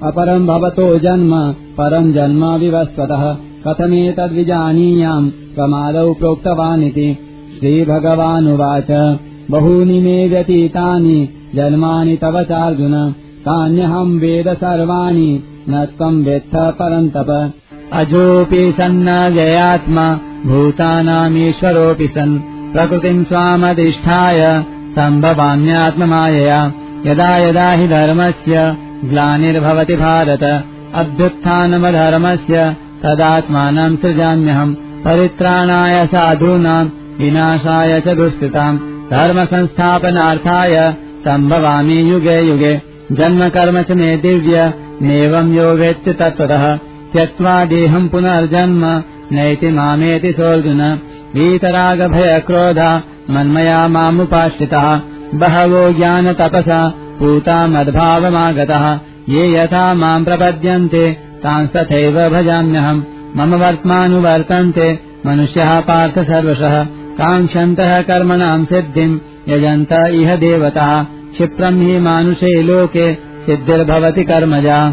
अपरम् 0.03 0.47
भवतो 0.47 0.99
जन्म 0.99 1.53
परम् 1.53 2.13
जन्म 2.13 2.45
विवस्वतः। 2.45 3.37
कथमेतद्विजानीयाम् 3.67 5.31
प्रमादौ 5.31 6.15
प्रोक्तवानिति। 6.15 7.19
श्रीभगवानुवाच 7.61 9.19
बहूनि 9.51 10.01
मे 10.01 10.29
व्यतीतानि 10.29 11.29
जन्मानि 11.55 12.17
तव 12.17 12.43
चार्जुन। 12.43 13.13
तान्यहम् 13.41 14.21
वेद 14.21 14.49
सर्वाणि 14.49 15.43
न 15.69 15.85
त्वम् 15.85 16.25
वेत्थ 16.25 16.57
परन्तप 16.57 17.53
अजोऽपि 17.93 18.73
सन्न 18.73 19.35
जयात्मा 19.35 20.05
भूतानामीश्वरोऽपि 20.47 22.07
सन्। 22.07 22.39
प्रकृतिम् 22.73 23.25
स्वामधिष्ठाय 23.25 24.65
सम्भवाम्यात्ममायया। 24.97 26.73
यदा 27.07 27.37
यदा 27.37 27.73
हि 27.73 27.89
धर्मस्य 27.89 28.77
ग्लानिर्भवति 29.05 29.97
भारत 29.97 30.43
अभ्युत्थानमधर्मस्य 30.95 32.77
तदात्मानम् 33.03 33.97
सृजाम्यहम् 33.97 34.75
परित्राणाय 34.75 36.07
साधूनाम् 36.07 36.91
विनाशाय 37.19 38.01
च 38.01 38.09
दुष्कृताम् 38.09 38.79
धर्मसंस्थापनार्थाय 39.11 40.95
सम्भवामि 41.25 42.11
युगे 42.11 42.41
युगे। 42.41 42.75
जन्म 43.13 43.49
कर्म 43.49 43.83
च 43.83 43.91
मे 43.91 44.17
दिव्य 44.17 44.73
नेवम् 45.03 45.55
यो 45.57 45.69
वेत्ति 45.75 46.13
तत्त्वतः 46.13 46.79
त्यक्त्वा 47.13 47.65
देहम् 47.65 48.09
पुनर्जन्म 48.09 49.03
नैति 49.33 49.67
मामेति 49.67 50.33
सोऽर्जुन। 50.33 50.81
वीतरागभयक्रोधा 51.35 53.03
मन्मया 53.31 53.89
मामुपाश्रितः 53.89 55.01
बहवो 55.35 55.93
ज्ञानतपसा 55.93 56.93
पूता 57.19 57.67
मद्भावमागतः। 57.67 58.99
ये 59.29 59.59
यथा 59.59 59.95
माम् 59.95 60.25
प्रपद्यन्ते 60.25 61.13
तांस्तथैव 61.43 62.31
भजाम्यहम्। 62.31 63.03
मम 63.37 63.55
वर्त्मानुवर्तन्ते 63.55 64.99
मनुष्यः 65.27 65.81
पार्थ 65.81 66.19
सर्वशः। 66.19 66.85
काङ्क्षन्तः 67.21 68.03
कर्मणाम् 68.03 68.67
सिद्धिम् 68.67 69.19
यजन्त 69.49 69.93
इह 69.93 70.37
देवताः। 70.37 71.05
क्षिप्रम् 71.05 71.83
हि 71.83 71.99
मानुषे 71.99 72.63
लोके 72.63 73.15
सिद्धिर्भवति 73.15 74.25
कर्मजा 74.25 74.93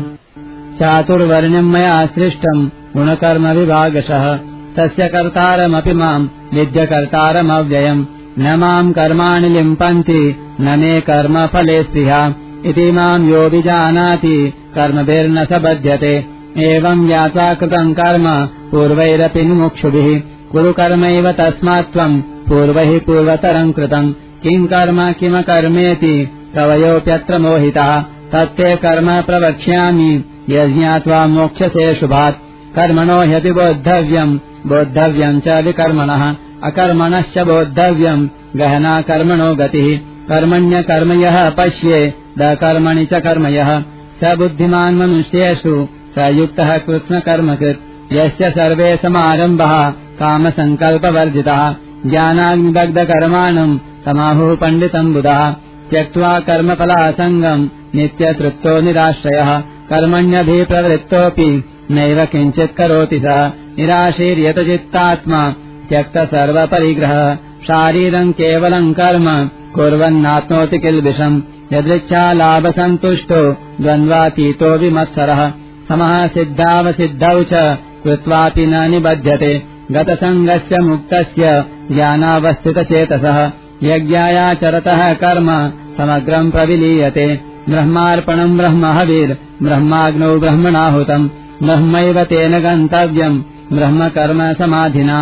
चातुर्वर्ण्यम् 0.80 1.72
मया 1.72 2.06
सृष्टम् 2.06 2.68
गुणकर्मविभागशः। 2.98 4.38
तस्य 4.78 5.08
कर्तारमपि 5.08 5.94
माम् 5.94 6.28
विद्यकर्तारमव्ययम् 6.54 8.06
न 8.40 8.56
माम् 8.60 8.94
कर्माणि 8.94 9.50
लिम्पन्ति 9.50 10.36
न 10.62 10.80
मे 10.80 11.02
कर्मफले 11.02 11.84
स्पृहा। 11.84 12.34
इति 12.66 12.92
माम् 12.92 13.30
यो 13.30 13.50
विजानाति 13.50 14.54
कर्मभिर्न 14.76 15.46
स 15.46 15.52
बध्यते। 15.52 16.26
एवम् 16.58 17.10
याचा 17.10 17.54
कृतम् 17.54 17.94
कर्म 17.94 18.46
पूर्वैरपि 18.72 19.42
मुमुक्षुभिः। 19.42 20.20
कुरु 20.52 20.74
कर्मैव 20.74 21.32
तस्मात् 21.32 21.94
त्वम् 21.94 22.22
पूर्वैः 22.22 23.00
पूर्वतरम् 23.00 23.74
कृतम्। 23.74 24.14
किम् 24.14 24.68
कर्म 24.68 25.12
किमकर्मेति 25.12 26.30
कवयोऽप्यत्र 26.56 27.38
मोहितः। 27.38 28.02
तत्ते 28.32 28.76
कर्म 28.76 29.22
प्रवक्ष्यामि 29.22 30.24
यज्ञात्वा 30.50 31.28
मोक्ष्यसे 31.28 31.96
शुभात्। 31.96 32.36
कर्मणो 32.76 33.22
ह्यपि 33.22 33.52
बोद्धव्यम्। 33.52 34.40
बोद्धव्यम् 34.68 35.42
च 35.42 35.48
विकर्मणः। 35.48 36.36
अकर्मणश्च 36.64 37.38
बोद्धव्यम्। 37.38 38.28
गहना 38.56 39.02
कर्मणो 39.02 39.56
गतिः। 39.56 39.98
कर्मण्यकर्म 40.30 41.12
यः 41.14 41.50
पश्ये। 41.50 42.14
दकर्मणि 42.38 43.06
च 43.06 43.14
कर्म 43.14 43.48
यः। 43.48 43.82
स 44.24 44.38
बुद्धिमान् 44.38 45.00
मनुष्येषु। 45.00 45.88
स 46.16 46.18
युक्तः 46.18 46.78
कृत्स्नकर्मकृत् 46.78 48.14
यस्य 48.14 48.50
सर्वे 48.50 49.00
समारम्भः 49.04 49.90
कामसङ्कल्पवर्जितः। 49.92 51.76
ज्ञानाग्निदग्धकर्माणम् 52.06 53.80
समाहुः 54.06 54.56
पण्डितम् 54.56 55.14
बुधः। 55.14 55.52
त्यक्त्वा 55.90 56.40
कर्मफलासङ्गम् 56.40 57.68
नित्यतृप्तो 57.96 58.82
निराश्रयः 58.82 59.62
कर्मण्यभिप्रवृत्तोऽपि 59.90 61.64
नैव 61.92 62.26
किञ्चित् 62.26 62.76
करोति 62.76 63.20
सः। 63.20 63.48
निराशीर्यतचित्तात्मा 63.48 65.56
त्यक्तसर्वपरिग्रहः 65.90 67.36
शारीरम् 67.36 68.34
केवलम् 68.34 68.94
कर्म 68.94 69.50
कुर्वन्नाप्नोति 69.76 70.80
किल्बिषम्। 70.80 71.42
यदृच्छालाभसन्तुष्टो 71.74 73.54
द्वन्द्वातीतो 73.54 74.78
विमत्सरः। 74.78 75.52
समः 75.90 76.28
सिद्धावसिद्धौ 76.28 77.44
च 77.44 77.78
कृत्वापि 78.04 78.66
न 78.66 78.92
निबध्यते। 78.92 79.64
गतसङ्गस्य 79.92 80.80
मुक्तस्य 80.80 81.66
ज्ञानावस्थितचेतसः। 81.92 83.52
यज्ञायाचरतः 83.84 85.14
कर्म 85.14 85.72
समग्रम् 85.98 86.52
प्रविलीयते 86.52 87.49
ब्रह्मार्पणम् 87.72 88.58
ब्रह्म 88.60 88.86
हविर्ब्रह्माग्नौ 88.98 90.32
ब्रह्मणाहुतम् 90.44 91.30
ब्रह्मैव 91.64 92.24
तेन 92.32 92.54
गन्तव्यम् 92.66 93.42
ब्रह्मकर्म 93.78 94.42
समाधिना 94.60 95.18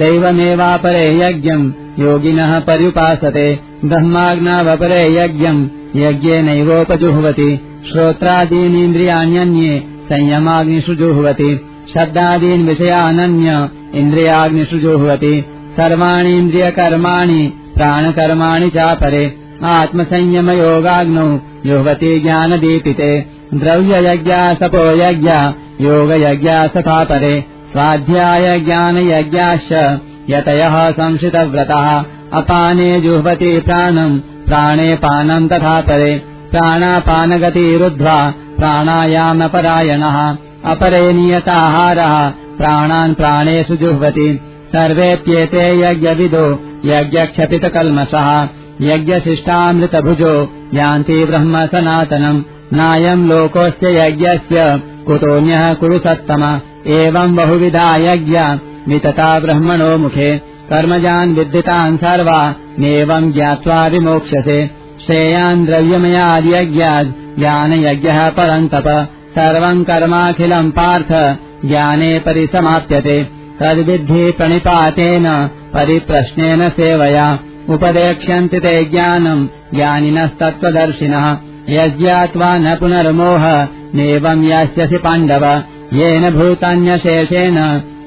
दैवमेवापरे 0.00 1.04
यज्ञम् 1.22 1.70
योगिनः 2.04 2.58
पर्युपासते 2.68 3.46
ब्रह्माग्नावपरे 3.90 5.02
यज्ञम् 5.18 5.62
यज्ञेनैवोपजुह्वति 6.04 7.50
श्रोत्रादीनीन्द्रियाण्यन्ये 7.90 9.72
संयमाग्निषु 10.10 10.94
जुह्वति 11.00 11.50
शब्दादीन् 11.94 12.66
विषयानन्य 12.68 13.50
इन्द्रियाग्निषु 14.00 14.78
जुह्वति 14.84 15.34
सर्वाणीन्द्रियकर्माणि 15.78 17.40
प्राणकर्माणि 17.76 18.68
चापरे 18.76 19.24
आत्मसंयमयोगाग्नौ 19.76 21.28
जुह्वति 21.66 22.18
ज्ञानदीपिते 22.24 23.10
द्रव्ययज्ञा 23.62 24.42
सपो 24.60 24.84
यज्ञा 25.02 25.38
योगयज्ञा 25.80 26.66
तथा 26.76 27.02
परे 27.10 27.34
स्वाध्यायज्ञानयज्ञाश्च 27.72 29.72
यतयः 30.30 30.76
संशितव्रतः 30.98 31.88
अपाने 32.40 32.90
जुह्वति 33.06 33.58
प्राणम् 33.66 34.18
प्राणे 34.48 34.94
पानम् 35.04 35.48
तथा 35.52 35.80
परे 35.88 36.12
प्राणापानगतिरुद्ध्वा 36.54 38.18
प्राणायामपरायणः 38.58 40.18
अपरे 40.72 41.00
नियताहारः 41.12 42.14
प्राणान् 42.58 43.14
प्राणेषु 43.20 43.76
जुह्वति 43.82 44.28
सर्वेऽप्येते 44.74 45.64
यज्ञविदो 45.80 46.44
यज्ञक्षपितकल्मषः 46.90 48.28
यज्ञशिष्टामृतभुजो 48.80 50.52
यान्ति 50.74 51.24
ब्रह्म 51.24 51.66
सनातनम्। 51.66 52.42
नायम् 52.72 53.28
लोकोऽस्य 53.28 54.06
यज्ञस्य 54.06 54.82
कुतोऽन्यः 55.06 55.74
कुरु 55.74 55.98
सत्तम। 55.98 56.60
एवम् 56.86 57.36
बहुविधा 57.36 57.96
यज्ञा। 57.96 58.58
वितता 58.88 59.40
ब्रह्मणो 59.40 59.96
मुखे। 59.96 60.38
कर्मजान् 60.70 61.34
विद्युतान् 61.34 61.96
सर्वा। 61.96 62.54
नेवम् 62.78 63.32
ज्ञात्वा 63.32 63.86
विमोक्ष्यसे। 63.86 64.70
श्रेयान् 65.06 65.66
द्रव्यमयाद्यज्ञाद् 65.66 67.38
ज्ञानयज्ञः 67.38 68.30
परन्तप 68.30 69.08
सर्वम् 69.38 69.84
कर्माखिलम् 69.84 70.72
पार्थ। 70.72 71.38
ज्ञाने 71.66 72.18
परिसमाप्यते। 72.18 73.24
तद्विद्धि 73.60 74.30
प्रणिपातेन 74.30 75.50
परिप्रश्नेन 75.74 76.68
सेवया 76.68 77.38
उपदेक्ष्यन्ति 77.70 78.60
ते 78.60 78.84
ज्ञानम् 78.84 79.46
ज्ञानिनस्तत्त्वदर्शिनः। 79.74 81.36
यज्ञात्वा 81.68 82.58
न 82.58 82.76
पुनर्मोह 82.76 83.64
नेवम् 83.94 84.44
यास्यसि 84.44 84.96
पाण्डव। 84.96 85.62
येन 85.92 86.30
भूतान्यशेषेण 86.30 87.54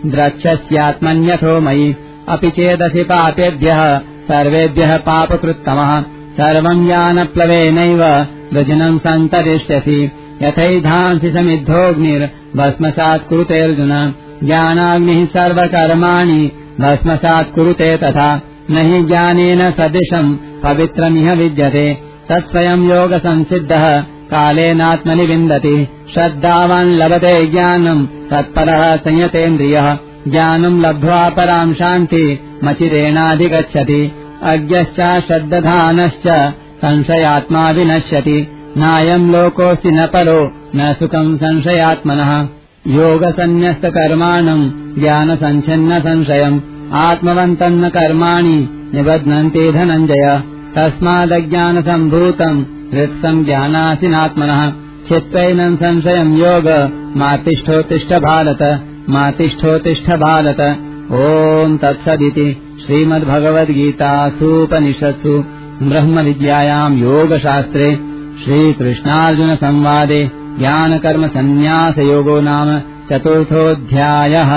द्रक्ष्यस्यात्मन्यथो 0.06 1.62
मयि। 1.62 1.96
अपि 2.30 2.50
चेदसि 2.50 3.04
पापेभ्यः 3.04 3.98
सर्वेभ्यः 4.00 4.98
पापकृत्तमः। 4.98 6.02
सर्वम् 6.02 6.90
यानप्लवेनैव 6.90 8.28
वृजनम् 8.54 9.00
सन्तरिष्यसि। 9.00 10.12
यथैधांसि 10.42 11.32
समिद्धोऽग्निर्भस्मसात् 11.32 13.30
कुरुतेऽर्जुन। 13.30 14.14
ज्ञानाग्निः 14.44 15.26
सर्वकर्माणि 15.26 16.52
भस्मसात् 16.82 17.56
कुरुते 17.56 17.98
तथा 17.98 18.42
न 18.72 18.78
हि 18.78 19.04
ज्ञानेन 19.04 19.72
सदृशम् 19.72 20.36
पवित्रमिह 20.64 21.34
विद्यते। 21.34 21.98
तत्स्वयम् 22.30 22.92
योगसंसिद्धः 22.92 24.02
कालेनात्मनि 24.02 25.26
विन्दति 25.26 25.88
श्रद्धावान् 26.14 26.98
लभते 26.98 27.48
ज्ञानम् 27.48 28.08
तत्परः 28.08 28.96
संयतेन्द्रियः। 28.96 29.98
ज्ञानम् 30.28 30.82
लब्ध्वा 30.82 31.30
पराम् 31.30 31.74
शान्ति 31.74 32.40
मचिरेणाधिगच्छति। 32.64 34.12
अज्ञश्च 34.44 35.26
श्रद्दधानश्च 35.28 36.52
संशयात्मा 36.78 37.72
विनश्यति। 37.72 38.48
नायम् 38.78 39.32
लोकोऽस्ति 39.32 39.92
न 39.92 40.06
परो 40.06 40.52
न 40.76 40.96
सुखम् 41.00 41.38
संशयात्मनः। 41.38 42.48
योगसन्न्यस्तकर्माणम् 42.88 44.72
ज्ञानसञ्छिन्न 45.00 46.00
संशयम् 46.00 46.60
आत्मवन्तम् 46.94 47.82
न 47.82 47.90
कर्माणि 47.90 48.70
निबध्नन्ति 48.94 49.72
धनञ्जय। 49.72 50.42
तस्मादज्ञानसम्भूतम् 50.76 52.64
हृत्सम् 52.94 53.46
ज्ञानासिनात्मनः। 53.46 54.74
चित्तैनम् 55.10 55.76
संशयम् 55.76 56.38
योग 56.38 56.92
मातिष्ठोत्तिष्ठ 57.18 58.14
भारत 58.14 58.84
मातिष्ठोत्तिष्ठ 59.10 60.10
भारत। 60.10 60.78
ॐ 61.12 61.78
तत्सदिति 61.78 62.58
श्रीमद्भगवद्गीतासूपनिषत्सु। 62.86 65.44
ब्रह्मविद्यायाम् 65.84 67.00
योगशास्त्रे 67.00 68.00
श्रीकृष्णार्जुनसंवादे 68.44 70.32
ज्ञानकर्मसन्न्यासयोगो 70.60 72.42
नाम 72.42 72.82
चतुर्थोऽध्यायः 73.10 74.52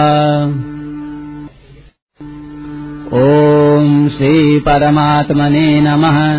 ॐ 3.15 4.09
श्रीपरमात्मने 4.09 5.81
नमः। 5.81 6.39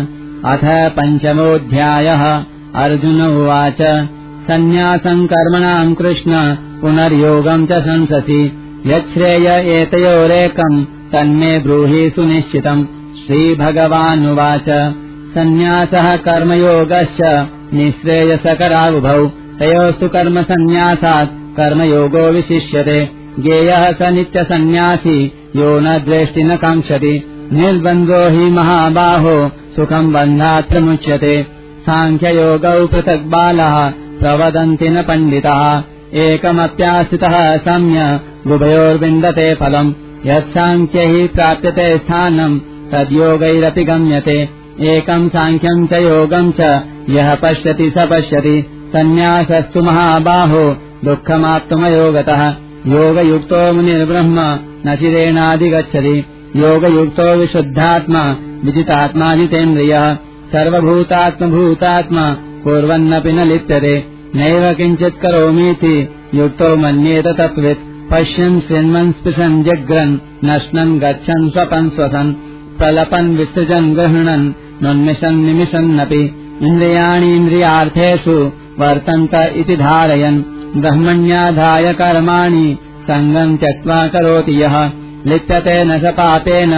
अथ 0.52 0.90
पञ्चमोऽध्यायः। 0.90 2.44
अर्जुन 2.74 3.22
उवाच। 3.22 4.06
सन्न्यासम् 4.48 5.26
कर्मणाम् 5.26 5.94
कृष्ण 5.94 6.54
पुनर्योगम् 6.54 7.66
च 7.66 7.72
संससि। 7.72 8.52
यच्छ्रेय 8.86 9.46
एतयोरेकम् 9.80 10.84
तन्मे 10.84 11.58
ब्रूहि 11.58 12.10
सुनिश्चितम् 12.10 12.84
श्रीभगवानुवाच। 13.26 14.94
सन्न्यासः 15.34 16.16
कर्मयोगश्च 16.16 17.46
निःश्रेयसकरावुभौ। 17.74 19.26
तयोस्तु 19.58 20.08
कर्मसन्न्यासात् 20.08 21.56
कर्मयोगो 21.56 22.30
विशिष्यते 22.30 23.21
ज्ञेयः 23.40 23.92
स 23.92 24.02
नित्यसन्न्यासी 24.02 25.32
यो 25.56 25.80
न 25.80 25.98
द्वेष्टि 25.98 26.42
न 26.42 26.56
काङ्क्षति। 26.56 27.24
निर्बन्धो 27.52 28.30
हि 28.30 28.50
महाबाहो 28.50 29.50
सुखम् 29.76 30.12
बन्धात् 30.12 30.68
प्रमुच्यते 30.68 31.46
साङ्ख्ययोगौ 31.82 32.86
पृथक् 32.86 33.28
बालः 33.28 33.90
प्रवदन्ति 33.90 34.88
न 34.88 35.02
पण्डितः। 35.02 35.82
एकमप्याश्रितः 36.14 37.56
सम्य 37.56 38.20
गुभयोर्विन्दते 38.46 39.54
फलम्। 39.54 39.92
यत्साङ्ख्यैः 40.26 41.26
प्राप्यते 41.26 41.98
स्थानम् 41.98 42.60
तद्योगैरपि 42.92 43.84
गम्यते। 43.84 44.48
एकम् 44.80 45.28
साङ्ख्यम् 45.28 45.86
च 45.86 45.92
योगम् 45.92 46.52
च 46.60 46.82
यः 47.10 47.34
पश्यति 47.34 47.90
स 47.90 47.94
पश्यति। 47.98 48.66
सन्न्यासस्तु 48.92 49.82
महाबाहो 49.82 50.76
दुःखमाप्तुमयोगतः 51.04 52.61
योगयुक्तो 52.86 53.72
मुनिर्ब्रह्म 53.72 54.38
न 54.86 54.96
चिरेणाधिगच्छति 54.96 56.18
योगयुक्तो 56.56 57.34
विशुद्धात्मा 57.34 58.22
विजितात्मा 58.64 59.34
जितेन्द्रियः 59.36 60.14
सर्वभूतात्मभूतात्मा 60.54 62.24
कुर्वन्नपि 62.64 63.32
न 63.32 63.44
लिप्यते। 63.44 63.94
नैव 64.34 64.74
किञ्चित् 64.74 65.20
करोमीति 65.22 66.08
युक्तो 66.34 66.76
मन्येत 66.76 67.26
तत्त्वित्। 67.26 67.84
पश्यन् 68.12 68.60
शृण्वन् 68.60 69.12
स्पृशन् 69.12 69.64
जग्रन् 69.64 70.18
नश्नन् 70.44 70.98
गच्छन् 71.00 71.50
स्वपन् 71.50 71.90
स्वसन्। 71.90 72.32
प्रलपन् 72.78 73.36
विसृजन् 73.36 73.94
गृह्णन् 73.94 74.52
नुन्मिषन् 74.82 75.44
निमिषन्नपि। 75.44 76.22
इन्द्रियाणीन्द्रियार्थेषु 76.62 78.36
वर्तन्त 78.78 79.34
इति 79.56 79.76
धारयन् 79.76 80.42
ब्रह्मण्याधाय 80.76 81.92
कर्माणि 81.92 82.78
सङ्गम् 83.02 83.56
त्यक्त्वा 83.56 84.06
करोति 84.06 84.62
यः। 84.62 84.90
लिप्यते 85.26 85.84
न 85.84 85.98
स 85.98 86.04
पापेन 86.04 86.72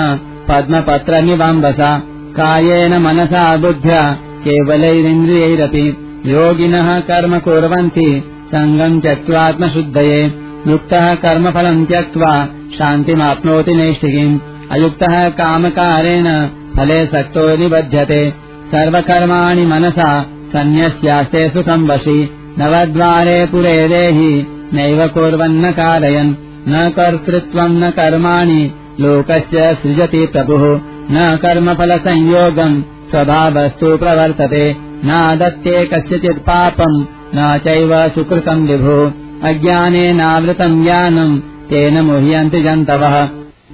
पद्मपत्रनिवाम्बसा 0.49 1.99
कायेन 2.39 2.99
मनसा 2.99 3.57
बुद्ध्या 3.57 4.13
केवलैरिन्द्रियैरपि। 4.47 5.87
योगिनः 6.27 7.01
कर्म 7.01 7.39
कुर्वन्ति 7.39 8.23
सङ्गम् 8.55 9.01
त्यक्त्वात्मशुद्धये 9.01 10.23
युक्तः 10.69 11.15
कर्मफलम् 11.15 11.87
त्यक्त्वा 11.87 12.47
शान्तिमाप्नोति 12.79 13.75
नैष्टिकीम् 13.75 14.39
अयुक्तः 14.71 15.29
कामकारेण 15.29 16.27
फले 16.77 17.07
सक्तो 17.07 17.57
निबध्यते। 17.57 18.31
सर्वकर्माणि 18.73 19.67
मनसा 19.67 20.23
सन्न्यस्यास्ते 20.23 21.49
सुखम् 21.49 21.89
वशि 21.89 22.19
नवद्वारे 22.59 23.47
पुरे 23.47 23.89
देहि 23.89 24.47
नैव 24.73 25.09
कुर्वन्न 25.09 25.71
कारयन् 25.71 26.35
न 26.69 26.93
कर्तृत्वम् 26.97 27.81
न 27.81 27.91
कर्माणि 27.91 28.71
लोकस्य 29.01 29.79
सृजति 29.83 30.27
प्रभुः। 30.27 30.81
न 31.11 31.39
कर्मफलसंयोगम् 31.43 32.83
स्वभावस्तु 32.83 33.97
प्रवर्तते। 33.97 34.77
नादत्ते 35.05 35.87
कस्यचित् 35.87 36.39
पापम् 36.39 37.05
न 37.35 37.59
चैव 37.59 38.09
सुकृतम् 38.09 38.69
विभो। 38.69 39.13
अज्ञानेनावृतम् 39.49 40.85
ज्ञानम् 40.85 41.41
तेन 41.41 42.01
मुह्यन्ति 42.01 42.63
जन्तवः। 42.63 43.29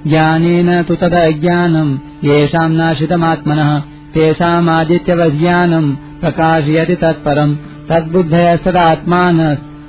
ज्ञानेन 0.07 0.83
तु 0.83 0.95
तदज्ञानम् 0.95 1.97
येषाम् 2.23 2.75
नाशितमात्मनः। 2.75 3.79
तेषामादित्यवज्ञानम् 4.13 5.95
प्रकाशयति 6.21 6.95
तत्परम् 6.95 7.55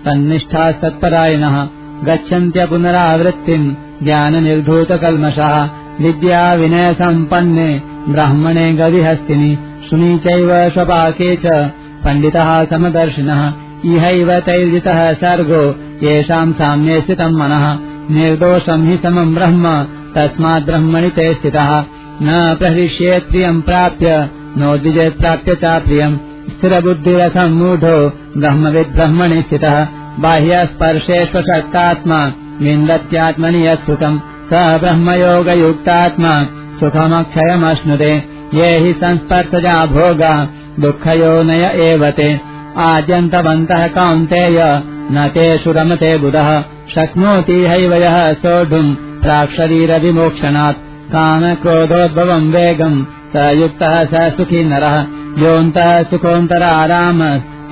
तन्निष्ठास्तत्परायणः 0.04 1.68
गच्छन्त्य 2.04 2.66
पुनरावृत्तिम् 2.66 3.74
ज्ञाननिर्धूतकल्मषः। 4.02 5.70
विद्या 6.00 6.54
विनयसम्पन्ने 6.54 7.82
ब्राह्मणे 8.08 8.72
गविहस्तिनि 8.72 9.58
सुनी 9.90 10.18
चैव 10.18 10.70
स्वपाके 10.70 11.36
च 11.36 11.46
पण्डितः 12.04 12.64
समदर्शिनः। 12.64 13.52
इहैव 13.84 14.40
तैर्जितः 14.40 15.12
सर्गो 15.12 15.64
येषाम् 16.06 16.52
साम्ये 16.52 17.00
स्थितम् 17.00 17.36
मनः। 17.36 17.78
निर्दोषम् 18.14 18.86
हि 18.86 18.98
समम् 19.02 19.34
ब्रह्म 19.34 19.82
तस्मात् 20.14 20.64
ब्रह्मणि 20.64 21.08
ते 21.08 21.34
स्थितः। 21.34 21.84
न 22.22 22.56
प्रहृष्येत् 22.58 23.28
प्रियम् 23.28 23.62
प्राप्य 23.62 24.30
नो 24.56 24.78
द्विजेत्प्राप्य 24.78 25.54
च 25.54 25.64
प्रियम् 25.64 26.16
स्थिरबुद्धिरसम्मूढो 26.62 28.40
ब्रह्मविद्ब्रह्मणि 28.40 29.42
स्थितः। 29.42 29.86
बाह्यस्पर्शेष्वशक्तात्मा 30.18 32.32
विन्दत्यात्मनि 32.60 33.68
यत् 33.68 33.86
सुखम् 33.86 34.18
स 34.50 34.52
ब्रह्मयोगयुक्तात्मा 34.52 36.46
सुखमक्षयमश्नुते। 36.80 38.24
ये 38.54 38.78
हि 38.78 38.92
संस्पर्शजा 38.92 39.86
भोगा 39.86 40.48
दुःखयोनय 40.80 41.72
एव 41.74 42.10
ते। 42.10 42.40
आद्यन्तवन्तः 42.76 43.86
कौन्तेय 43.86 44.82
न 45.12 45.30
तेषु 45.34 45.72
रमते 45.72 46.18
बुधः। 46.18 46.64
शक्नोति 46.94 47.52
हैव 47.52 47.94
यः 47.94 48.32
सोढुम् 48.32 48.94
प्राक्शरीरविमोक्षणात्। 48.94 51.14
कामक्रोधोद्भवम् 51.14 52.52
वेगम् 52.52 53.04
स 53.04 53.36
युक्तः 53.36 54.04
स 54.04 54.36
सुखी 54.36 54.64
नरः 54.64 55.21
योऽन्तः 55.38 56.02
सुखोऽन्तराराम 56.02 57.20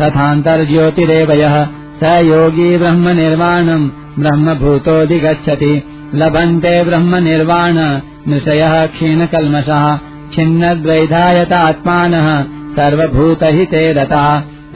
तथान्तर्ज्योतिरेव 0.01 1.33
यः 1.33 1.57
स 2.01 2.13
योगी 2.27 2.77
ब्रह्मनिर्वाणम् 2.79 3.89
ब्रह्मभूतोऽधिगच्छति 4.19 5.73
लभन्ते 6.15 6.85
ब्रह्मनिर्वाण 6.85 7.77
नृषयः 8.29 8.87
क्षीणकल्मषः 8.87 9.85
छिन्नद्वैधायतात्मानः 10.35 12.29
सर्वभूतहिते 12.79 13.93
रता। 13.93 14.25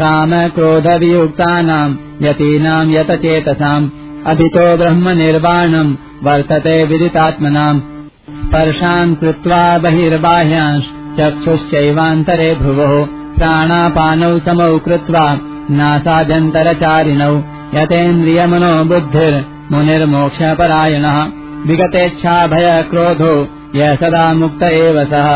कामक्रोधवियुक्तानाम् 0.00 1.96
यतीनाम् 2.24 2.94
यतचेतसाम् 2.94 3.90
अभितो 4.26 4.66
ब्रह्मनिर्वाणम् 4.76 5.96
वर्तते 6.26 6.76
विदितात्मनाम्। 6.84 7.80
स्पर्शान् 8.44 9.16
कृत्वा 9.16 9.78
बहिर्बाह्यांश्चक्षुश्चैवान्तरे 11.18 12.48
भ्रुवोः 12.60 12.92
प्राणापानौ 13.38 14.30
समौ 14.46 14.70
कृत्वा 14.84 15.24
नासाजन्तरचारिणौ 15.78 17.34
यतेन्द्रियमनो 17.76 18.72
बुद्धिर्मुनिर्मोक्षपरायणः 18.90 21.18
विगतेच्छाभय 21.68 22.66
क्रोधो 22.90 23.34
य 23.80 23.82
सदा 24.00 24.24
मुक्त 24.40 24.62
एव 24.70 24.96
सः 25.12 25.28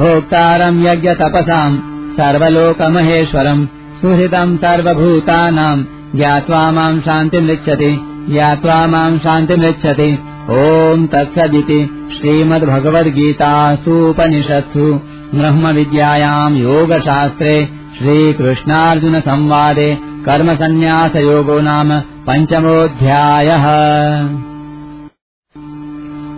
भोक्तारम् 0.00 0.82
यज्ञतपसाम् 0.86 1.80
सर्वलोकमहेश्वरम् 2.18 3.68
सुहृदम् 4.02 4.58
सर्वभूतानाम् 4.64 5.86
ज्ञात्वा 6.18 6.62
माम् 6.78 7.02
शान्तिमृच्छति 7.08 7.92
ज्ञात्वा 8.32 8.78
माम् 8.94 9.22
शान्तिमृच्छति 9.26 10.10
ॐ 10.50 11.06
तत्सदिति 11.12 11.78
श्रीमद्भगवद्गीतासूपनिषत्सु 12.14 14.86
ब्रह्मविद्यायाम् 15.34 16.56
योगशास्त्रे 16.56 17.68
श्रीकृष्णार्जुनसंवादे 17.98 19.98
कर्मसन्न्यासयोगो 20.00 21.60
नाम 21.60 22.00
पञ्चमोऽध्यायः। 22.00 23.64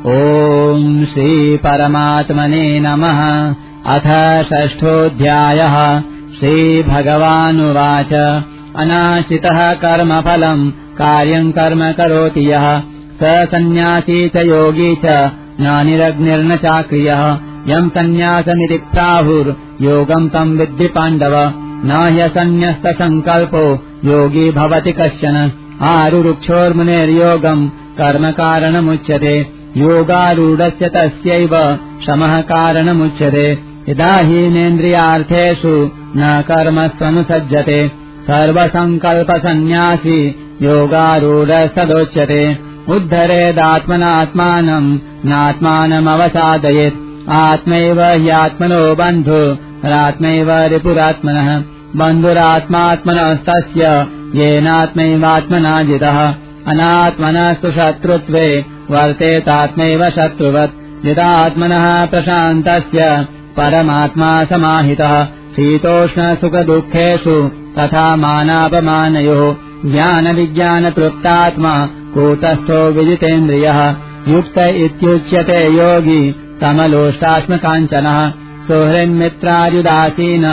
ॐ 0.06 1.04
श्रीपरमात्मने 1.04 2.80
नमः। 2.80 3.54
अथ 3.94 4.44
षष्ठोऽध्यायः। 4.44 6.02
श्रीभगवानुवाच। 6.40 8.42
अनाशितः 8.76 9.74
कर्मफलम् 9.74 10.70
कार्यम् 10.70 11.52
कर्म 11.52 11.92
करोति 11.92 12.52
यः। 12.52 12.82
स 13.22 13.24
सन्न्यासी 13.24 14.28
च 14.28 14.36
योगी 14.36 14.98
च। 15.04 15.30
नानिरग्निर्न 15.60 16.56
चाक्रियः 16.56 17.53
यम् 17.68 17.90
सन्न्यासमिति 17.90 18.78
प्राहुर्योगम् 18.78 20.30
तम् 20.30 20.58
विद्धि 20.58 20.86
पाण्डव। 20.86 21.52
न 21.86 22.08
ह्यसन्न्यस्तसङ्कल्पो 22.12 23.78
योगी 24.04 24.50
भवति 24.50 24.92
कश्चन। 24.92 25.52
आरुरुक्षोर्मुनेर्योगम् 25.80 27.68
कर्म 27.68 28.30
कारणमुच्यते। 28.30 29.46
योगारूढस्य 29.76 30.88
तस्यैव 30.88 31.78
शमः 32.06 32.40
कारणमुच्यते। 32.40 33.58
यदा 33.88 34.16
हीनेन्द्रियार्थेषु 34.16 35.90
न 36.16 36.44
कर्मस्वनुसज्जते 36.48 37.90
सर्वसङ्कल्पसन्न्यासी 38.30 40.34
योगारूढस्तदोच्यते। 40.62 42.58
उद्धरेदात्मनात्मानम् 42.88 44.98
नात्मानमवसादयेत् 45.26 47.03
आत्मैव 47.30 48.00
ह्यात्मनो 48.00 48.94
बन्धु 48.94 49.56
रात्मैव 49.88 50.50
रिपुरात्मनः। 50.50 51.62
बन्धुरात्मात्मनस्तस्य 51.96 54.06
येनात्मैवात्मना 54.34 55.82
जितः। 55.82 56.34
अनात्मनस्तु 56.66 57.70
शत्रुत्वे 57.70 58.64
वर्तेतात्मैव 58.90 60.10
शत्रुवत्। 60.10 61.06
यदात्मनः 61.06 62.06
प्रशान्तस्य 62.06 63.26
परमात्मा 63.56 64.44
समाहितः। 64.44 65.24
शीतोष्णसुखदुःखेषु 65.24 67.50
तथा 67.78 68.16
मानापमानयोः। 68.16 69.92
ज्ञानविज्ञानतृप्तात्मा 69.92 71.88
कूटस्थो 72.14 72.92
विजितेन्द्रियः। 72.92 73.94
युक्त 74.28 74.58
इत्युच्यते 74.58 75.72
योगी 75.72 76.43
समलोष्टाश्मकाञ्चनः 76.62 78.18
सुहृन्मित्रार्युदासीन 78.66 80.46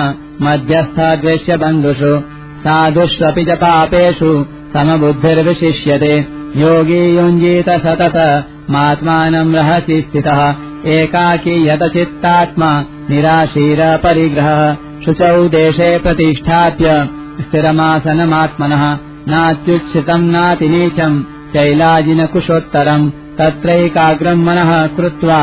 मध्यस्थद्वेश्य 0.46 1.58
बन्धुषु 1.64 2.14
साधुष्वपि 2.64 3.44
च 3.50 3.58
पापेषु 3.64 4.32
समबुद्धिर्विशिष्यते। 4.74 6.14
योगी 6.62 7.02
युञ्जीत 7.18 7.70
सतत 7.86 8.18
मात्मानम् 8.76 9.56
रहसि 9.56 10.02
स्थितः 10.02 10.42
एकाकी 10.96 11.56
यतचित्तात्मा 11.68 12.72
निराशीरपरिग्रहः 13.10 14.62
शुचौ 15.06 15.48
देशे 15.56 15.90
प्रतिष्ठाप्य 16.04 16.94
स्थिरमासनमात्मनः 17.42 18.84
नात्युच्छितम् 19.34 20.32
नातिनीचम् 20.36 21.24
चैलाजिनकुशोत्तरम् 21.54 23.10
तत्रैकाग्रम् 23.40 24.46
मनः 24.48 24.72
कृत्वा 24.98 25.40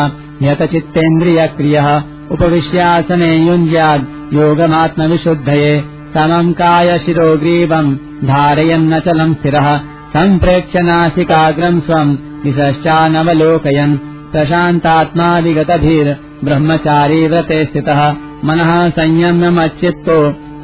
यतचित्तेन्द्रियक्रियः 0.46 1.88
उपविश्यासने 2.34 3.30
युञ्ज्याद् 3.48 4.04
योगमात्मविशुद्धये 4.38 5.72
समम् 6.14 6.52
कायशिरोग्रीवम् 6.60 7.94
धारयन्नचलम् 8.32 9.34
स्थिरः 9.38 9.68
सम्प्रेक्ष्य 10.14 10.82
नासिकाग्रम् 10.90 11.80
स्वम् 11.86 12.16
दिशश्चानवलोकयन् 12.44 13.96
प्रशान्तात्मा 14.32 15.28
विगतभिर्ब्रह्मचारी 15.46 17.20
व्रते 17.32 17.64
स्थितः 17.70 18.00
मनः 18.48 18.72
संयम्यमच्चित्तो 18.98 20.18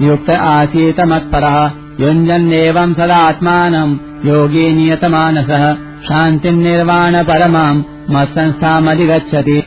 युक्त 0.09 0.31
आसीत 0.55 1.01
मत्परः 1.13 1.59
युञ्जन्नेवम् 2.05 2.95
सदात्मानम् 3.01 3.99
योगी 4.29 4.67
नियतमानसः 4.79 5.65
शान्तिर्निर्वाणपरमाम् 6.09 7.83
मत्संस्थामधिगच्छति 8.11 9.63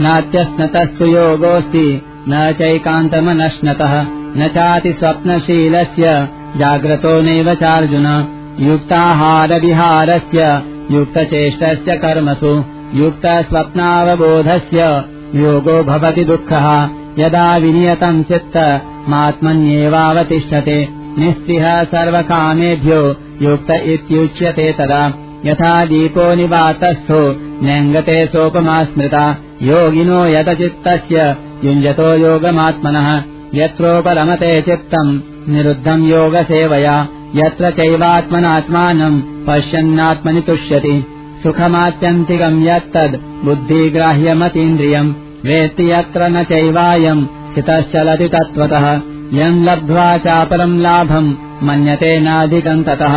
नात्यश्नतस्तु 0.00 1.04
योगोऽस्ति 1.04 2.02
न 2.28 2.52
चैकान्तमनश्नतः 2.52 4.06
न 4.10 4.50
चाति 4.54 4.92
स्वप्नशीलस्य 4.92 6.28
जाग्रतो 6.56 7.22
नैव 7.22 7.54
चार्जुन। 7.54 8.28
युक्ताहारविहारस्य 8.60 10.62
युक्तचेष्टस्य 10.90 11.96
कर्मसु 11.96 12.64
युक्तस्वप्नावबोधस्य 12.94 15.04
योगो 15.34 15.84
भवति 15.84 16.24
दुःखः। 16.24 16.88
यदा 17.18 17.56
विनियतम् 17.56 18.24
चित्त 18.24 18.82
मात्मन्येवावतिष्ठते। 19.08 20.88
निःस्पृह 21.18 21.84
सर्वकामेभ्यो 21.84 23.16
युक्त 23.42 23.70
इत्युच्यते 23.70 24.72
तदा। 24.72 25.12
यथा 25.46 25.84
दीपो 25.84 26.34
निवातस्थो 26.34 27.43
न्यङ्गते 27.64 28.16
सोपमा 28.32 28.76
स्मृता 28.92 29.24
योगिनो 29.70 30.20
यतचित्तस्य 30.34 31.26
युञ्जतो 31.66 32.08
योगमात्मनः 32.24 33.08
यत्रोपरमते 33.60 34.52
चित्तम् 34.68 35.12
निरुद्धम् 35.54 36.08
योगसेवया 36.14 36.96
यत्र 37.40 37.70
चैवात्मनात्मानम् 37.78 39.22
पश्यन्नात्मनि 39.46 40.40
तुष्यति 40.48 40.94
सुखमात्यन्तिकम् 41.42 42.62
यत्तद् 42.66 43.20
बुद्धिग्राह्यमतीन्द्रियम् 43.46 45.14
वेत्ति 45.48 45.90
यत्र 45.90 46.28
न 46.34 46.44
चैवायम् 46.50 47.26
स्थितश्चलति 47.50 48.28
तत्त्वतः 48.34 48.86
यम् 49.40 49.64
लब्ध्वा 49.66 50.06
चापरम् 50.26 50.80
लाभम् 50.86 51.34
मन्यतेनाधिकम् 51.66 52.84
ततः 52.88 53.16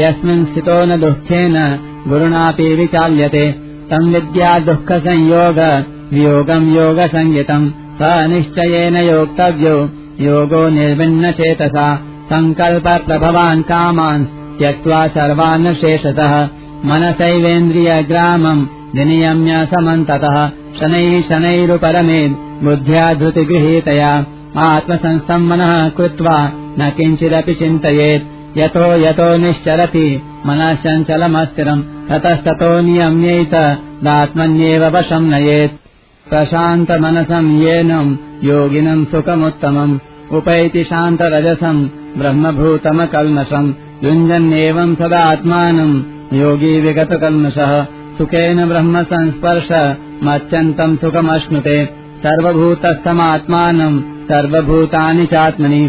यस्मिन् 0.00 0.44
स्थितो 0.50 0.84
न 0.88 1.00
दुःखेन 1.00 1.56
गुरुणापि 2.08 2.68
विचाल्यते 2.80 3.46
तम् 3.90 4.12
विद्या 4.14 4.58
दुःखसंयोग 4.58 5.58
योगसंज्ञितम् 6.76 7.70
स 8.00 8.10
निश्चयेन 8.32 8.96
योक्तव्यो 8.96 9.76
योगो 10.20 10.68
निर्विन्नचेतसा 10.68 11.88
सङ्कल्पप्रभवान् 12.30 13.62
कामान् 13.62 14.26
त्यक्त्वा 14.58 15.06
सर्वान् 15.06 15.74
शेषतः 15.74 16.34
मनसैवेन्द्रियग्रामम् 16.88 18.66
विनियम्य 18.96 19.66
समन्ततः। 19.74 20.36
शनैः 20.80 21.20
शनैरुपरमेन् 21.28 22.34
बुद्ध्या 22.64 23.14
धृतिगृहीतया। 23.14 24.12
आत्मसंस्थम् 24.56 25.48
मनः 25.48 25.88
कृत्वा 25.88 26.38
न 26.78 26.92
किञ्चिदपि 26.96 27.54
चिन्तयेत् 27.54 28.37
यतो 28.56 28.86
यतो 29.04 29.28
निश्चरति 29.44 30.06
मनः 30.46 30.74
चञ्चलमस्थिरम् 30.84 31.82
ततस्ततो 32.08 32.70
नियम्यैत 32.86 33.54
दात्मन्येव 34.04 34.84
वशम् 34.96 35.30
नयेत्। 35.32 35.76
प्रशान्तमनसम् 36.30 37.50
येनम् 37.62 38.16
योगिनम् 38.48 39.04
सुखमुत्तमम् 39.10 39.98
उपैति 40.38 40.84
शान्तरजसम् 40.90 41.86
ब्रह्मभूतमकल्मषम् 42.18 43.72
युञ्जन्नेवम् 44.04 44.96
सदात्मानम् 45.00 45.96
योगी 46.40 46.74
विगतकल्मषः 46.80 47.72
सुखेन 48.18 48.64
ब्रह्म 48.68 49.02
संस्पर्श 49.12 49.70
मत्यन्तम् 50.26 50.96
सुखमश्नुते 51.02 51.76
सर्वभूतस्थमात्मानम् 52.24 54.00
सर्वभूतानि 54.30 55.26
चात्मनि 55.32 55.82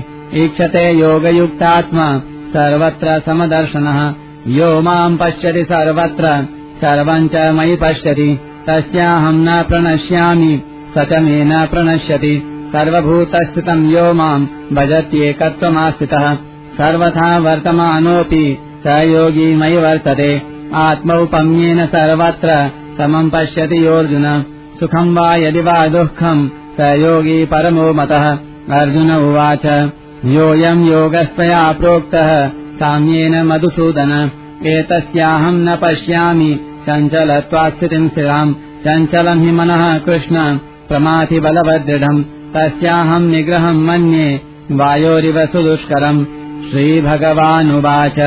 ईक्षते 0.44 0.84
योगयुक्तात्मा 1.00 2.10
सर्वत्र 2.50 3.22
समदर्शनः। 3.26 4.14
यो 4.48 4.82
माम् 4.82 5.18
पश्यति 5.18 5.64
सर्वत्र 5.64 6.48
सर्वम् 6.82 7.30
च 7.30 7.36
मयि 7.36 7.76
पश्यति। 7.76 8.40
तस्याहम् 8.68 9.46
न 9.46 9.64
प्रणश्यामि 9.64 10.62
स 10.98 11.06
च 11.12 11.14
मे 11.14 11.44
न 11.44 11.66
प्रणश्यति। 11.66 12.34
सर्वभूतस्थितम् 12.76 13.92
यो 13.92 14.14
माम् 14.14 14.48
भजत्येकत्वमास्थितः 14.74 16.36
सर्वथा 16.78 17.38
वर्तमानोऽपि 17.38 18.58
स 18.84 18.88
योगी 18.88 19.56
मयि 19.56 19.78
वर्तते। 19.78 20.42
आत्मौपम्येन 20.76 21.86
सर्वत्र 21.86 22.72
समम् 22.98 23.32
पश्यति 23.32 23.86
योऽर्जुन। 23.88 24.46
सुखम् 24.80 25.16
वा 25.16 25.36
यदि 25.36 25.62
वा 25.62 25.88
दुःखम् 25.88 26.50
स 26.78 26.80
योगी 26.80 27.46
परमो 27.46 27.94
मतः। 27.94 28.26
अर्जुन 28.82 29.12
उवाच 29.12 29.66
योऽयम् 30.26 30.90
योगस्त्वया 30.90 31.72
प्रोक्तः 31.72 32.48
साम्येन 32.50 33.44
मधुसूदन। 33.44 34.32
एतस्याहम् 34.66 35.66
न 35.66 35.76
पश्यामि। 35.76 36.60
चञ्चलत्वास्थितिम् 36.90 38.10
स्थिराम्। 38.10 38.54
चञ्चलम् 38.54 39.46
हि 39.46 39.52
मनः 39.52 39.98
कृष्ण। 39.98 40.58
प्रमाथि 40.58 41.40
बलवदृढम् 41.40 42.24
तस्याहम् 42.24 43.32
निग्रहम् 43.32 43.88
मन्ये। 43.88 44.42
वायोरिव 44.72 45.46
सुदुष्करम्। 45.46 46.26
श्रीभगवानुवाच। 46.72 48.20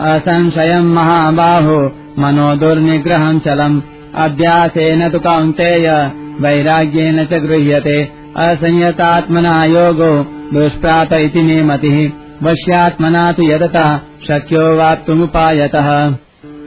असंशयम् 0.00 0.94
महाबाहो। 0.94 1.92
मनो 2.18 2.56
दुर्निग्रहम् 2.56 3.40
चलम्। 3.40 3.80
अभ्यासेन 4.14 5.10
तु 5.10 5.18
कौन्तेय। 5.18 6.10
वैराग्येन 6.40 7.24
च 7.24 7.28
गृह्यते। 7.28 8.12
असंयतात्मना 8.36 9.64
योगो 9.64 10.41
दुष्प्राप 10.52 11.12
इति 11.12 11.42
मे 11.42 11.62
मतिः। 11.62 12.10
वश्यात्मना 12.42 13.32
तु 13.32 13.42
यदता 13.42 14.00
शक्यो 14.28 14.76
वाप्तुमुपायतः 14.76 16.16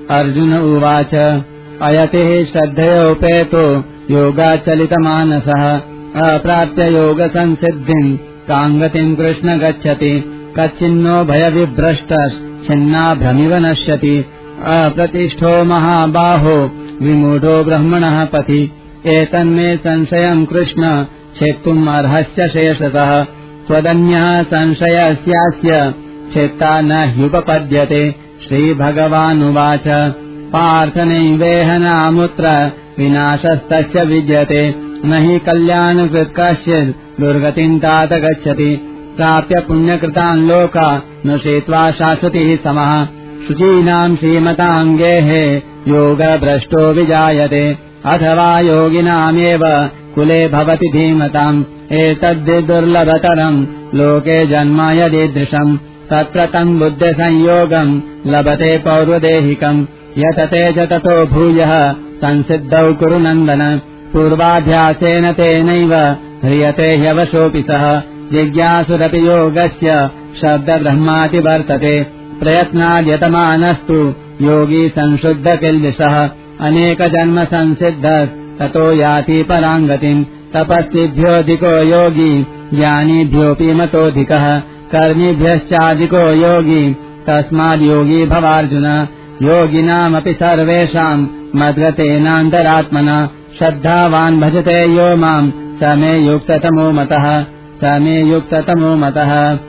अर्जुन 0.09 0.57
उवाच 0.57 1.43
अयतिः 1.81 2.45
श्रद्धयोपेतो 2.45 3.83
योगाचलितमानसः। 4.11 5.81
अप्राप्य 6.29 6.93
योगसंसिद्धिम् 6.93 8.17
काङ्गतिम् 8.47 9.15
कृष्ण 9.15 9.59
गच्छति। 9.59 10.41
कच्चिन्नो 10.59 11.23
भयविभ्रष्टश्चिन्नाभ्रमिव 11.23 13.55
नश्यति। 13.55 14.25
अप्रतिष्ठो 14.65 15.63
महाबाहो 15.63 16.71
विमूढो 17.01 17.63
ब्रह्मणः 17.63 18.25
पथि। 18.25 18.71
एतन्मे 19.05 19.77
संशयम् 19.77 20.45
कृष्ण 20.45 21.05
छेत्तुम् 21.39 21.87
अर्हस्य 21.87 22.47
शेषतः 22.47 23.25
त्वदन्यः 23.67 24.43
संशयस्यास्य 24.43 25.93
चेत्ता 26.33 26.81
न 26.81 26.91
ह्युपपद्यते। 26.91 28.15
श्रीभगवानुवाच। 28.47 30.13
पार्थनैवेहनामुत्र 30.53 32.71
विनाशस्तस्य 32.97 34.05
विद्यते। 34.05 34.75
न 35.05 35.13
हि 35.13 35.39
कल्याणकृत्कश्चित् 35.39 37.21
दुर्गतिम् 37.21 37.79
तात 37.79 38.13
गच्छति। 38.13 38.91
प्राप्य 39.17 39.59
पुण्यकृतान् 39.59 40.47
लोका 40.47 41.03
न 41.25 41.37
शाश्वतिः 41.91 42.55
समः। 42.55 43.07
शुचीनाम् 43.47 44.17
श्रीमताम् 44.17 44.97
गेहे 44.97 45.61
योगभ्रष्टो 45.87 46.93
विजायते। 46.93 47.77
अथवा 48.05 48.59
योगिनामेव 48.59 49.89
कुले 50.15 50.47
भवति 50.47 50.89
धीमताम्। 50.93 51.63
एतद्धि 51.91 52.61
दुर्लभतरम्। 52.61 53.65
लोके 53.95 54.47
जन्म 54.47 54.81
यदीदृशम् 54.81 55.77
तत्र 55.77 56.45
तम् 56.45 56.79
बुद्धिसंयोगम्। 56.79 58.01
लभते 58.27 58.77
पौर्वदेहिकम्। 58.77 59.85
यतते 60.17 60.85
ततो 60.85 61.25
भूयः। 61.25 61.93
संसिद्धौ 61.93 62.93
कुरु 62.93 63.17
नन्दन। 63.17 63.81
पूर्वाभ्यासेन 64.13 65.31
तेनैव 65.31 65.93
ह्रियते 66.45 66.97
ह्यवशोऽपि 66.97 67.61
सः। 67.61 67.99
जिज्ञासुरपि 68.31 69.27
योगस्य। 69.27 70.09
शब्दब्रह्माति 70.41 71.39
वर्तते। 71.39 72.03
प्रयत्नाद्यतमानस्तु। 72.39 74.13
योगी 74.41 74.89
संशुद्धकिल्बिषः। 74.89 76.29
अनेकजन्मसंसिद्धः 76.61 78.44
ततो 78.59 78.91
याति 78.91 79.43
पराङ्गतिम्। 79.43 80.25
तपस्विभ्योऽधिको 80.53 81.83
योगी 81.83 82.47
ज्ञानीभ्योऽपि 82.73 83.73
मतोऽधिकः। 83.73 84.61
कर्मिभ्यश्चाधिको 84.91 86.17
योगी 86.17 86.95
तस्माद्योगी 87.27 88.25
भवार्जुन। 88.25 89.07
योगिनामपि 89.41 90.33
सर्वेषाम् 90.33 91.27
मद्गतेनान्तरात्मना। 91.55 93.29
श्रद्धावान् 93.59 94.41
भजते 94.41 94.95
यो 94.95 95.15
माम् 95.15 95.51
स 95.51 95.79
मे 95.83 96.19
युक्ततमो 96.19 96.91
मतः। 96.91 97.45
स 97.83 97.83
मे 97.83 98.21
युक्ततमो 98.21 98.95
मतः। 98.95 99.59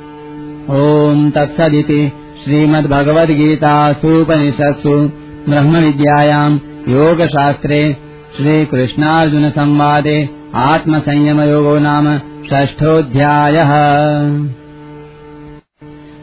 ॐ 0.71 1.31
तत्सदिति 1.31 2.13
श्रीमद्भगवद्गीतासूपनिषत्सु। 2.45 5.11
ब्रह्मविद्यायाम् 5.51 6.59
योगशास्त्रे 6.89 8.06
श्रीकृष्णार्जुनसंवादे 8.37 10.29
आत्मसंयमयोगो 10.55 11.79
नाम 11.79 12.19
षष्ठोऽध्यायः। 12.19 13.71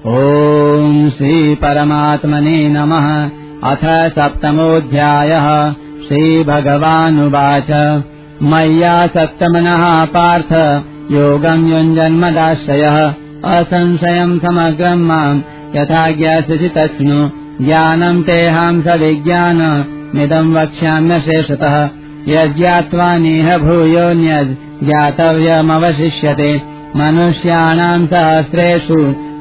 ॐ 0.07 1.09
श्रीपरमात्मने 1.09 2.69
नमः। 2.69 3.29
अथ 3.71 4.09
सप्तमोऽध्यायः। 4.09 5.73
श्रीभगवानुवाच। 6.07 8.01
मय्या 8.43 9.07
सप्तमनः 9.07 10.05
पार्थ। 10.05 10.83
योगम् 11.11 11.71
युञ्जन्मदाश्रयः। 11.71 13.13
असंशयम् 13.45 14.39
समग्रम् 14.39 15.07
माम् 15.07 15.41
यथा 15.75 16.11
ज्ञास्यसि 16.11 16.69
तस्नु। 16.69 17.29
ज्ञानम् 17.65 18.23
तेहाम् 18.23 18.83
स 18.83 18.87
विज्ञानमिदम् 18.87 20.55
वक्ष्याम्यशेषतः 20.55 21.89
यज्ञात्वा 22.27 23.17
नेह 23.17 23.57
भूयोऽन्यद् 23.57 24.51
ज्ञातव्यमवशिष्यते। 24.85 26.61
मनुष्याणाम् 26.95 28.07
सहस्रेषु 28.07 28.95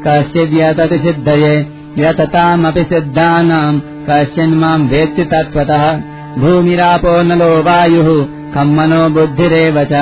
कश्चिद्यतति 0.06 0.98
सिद्धये 0.98 1.54
यततामपि 1.98 2.84
सिद्धानाम् 2.84 3.80
कश्चिन्माम् 4.10 4.88
वेत्ति 4.88 5.24
तत्त्वतः। 5.24 5.84
भूमिरापो 6.38 7.22
नलो 7.22 7.62
वायुः 7.62 8.24
खम् 8.54 8.76
मनो 8.76 9.08
बुद्धिरेव 9.08 9.84
च। 9.84 9.92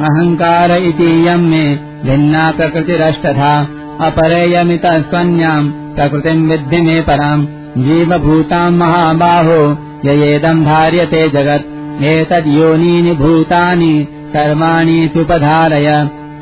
अहङ्कार 0.00 0.72
इतीयम् 0.72 1.50
मे 1.50 1.64
भिन्ना 2.04 2.50
प्रकृतिरष्टधा। 2.50 3.68
अपरेयमितः 4.00 5.00
स्वन्याम् 5.02 5.70
प्रकृतिम् 5.70 6.50
विद्धि 6.50 6.80
मे 6.80 7.00
पराम् 7.00 7.46
जीवभूताम् 7.78 8.78
महाबाहो 8.78 9.60
ययेदम् 10.04 10.64
धार्यते 10.64 11.28
जगत् 11.28 11.73
एतद्योनीनि 12.02 13.12
भूतानि 13.12 14.08
सर्वाणि 14.10 15.10
सुपधारय। 15.14 15.86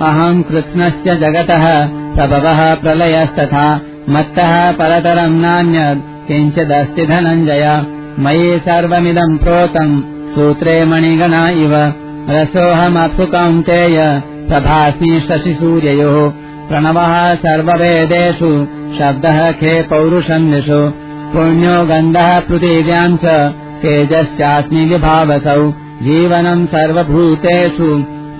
अहम् 0.02 0.42
कृत्स्नस्य 0.42 1.10
जगतः 1.10 1.86
प्रभवः 1.86 2.74
प्रलयस्तथा 2.74 3.80
मत्तः 4.08 4.72
परतरम् 4.72 5.40
नान्यत् 5.40 6.28
किञ्चिदस्ति 6.28 7.06
धनञ्जय। 7.06 7.84
मयि 8.18 8.58
सर्वमिदम् 8.58 9.38
प्रोतम् 9.38 10.00
सूत्रे 10.34 10.84
मणिगणा 10.84 11.48
इव। 11.48 11.92
रसोऽहमप्सु 12.30 13.26
कौन्तेय 13.26 14.22
प्रभास्मि 14.48 15.26
शशिसूर्ययोः 15.28 16.30
प्रणवः 16.68 17.34
सर्ववेदेषु 17.34 18.66
शब्दः 18.98 19.52
खे 19.52 19.82
पौरुषन्निषु 19.82 20.92
पुण्यो 21.32 21.86
गन्धः 21.86 22.40
पृथिव्याम् 22.40 23.18
च 23.24 23.54
तेजश्चास्मि 23.82 24.84
विभावसौ 24.90 25.62
जीवनम् 26.06 26.66
सर्वभूतेषु 26.74 27.88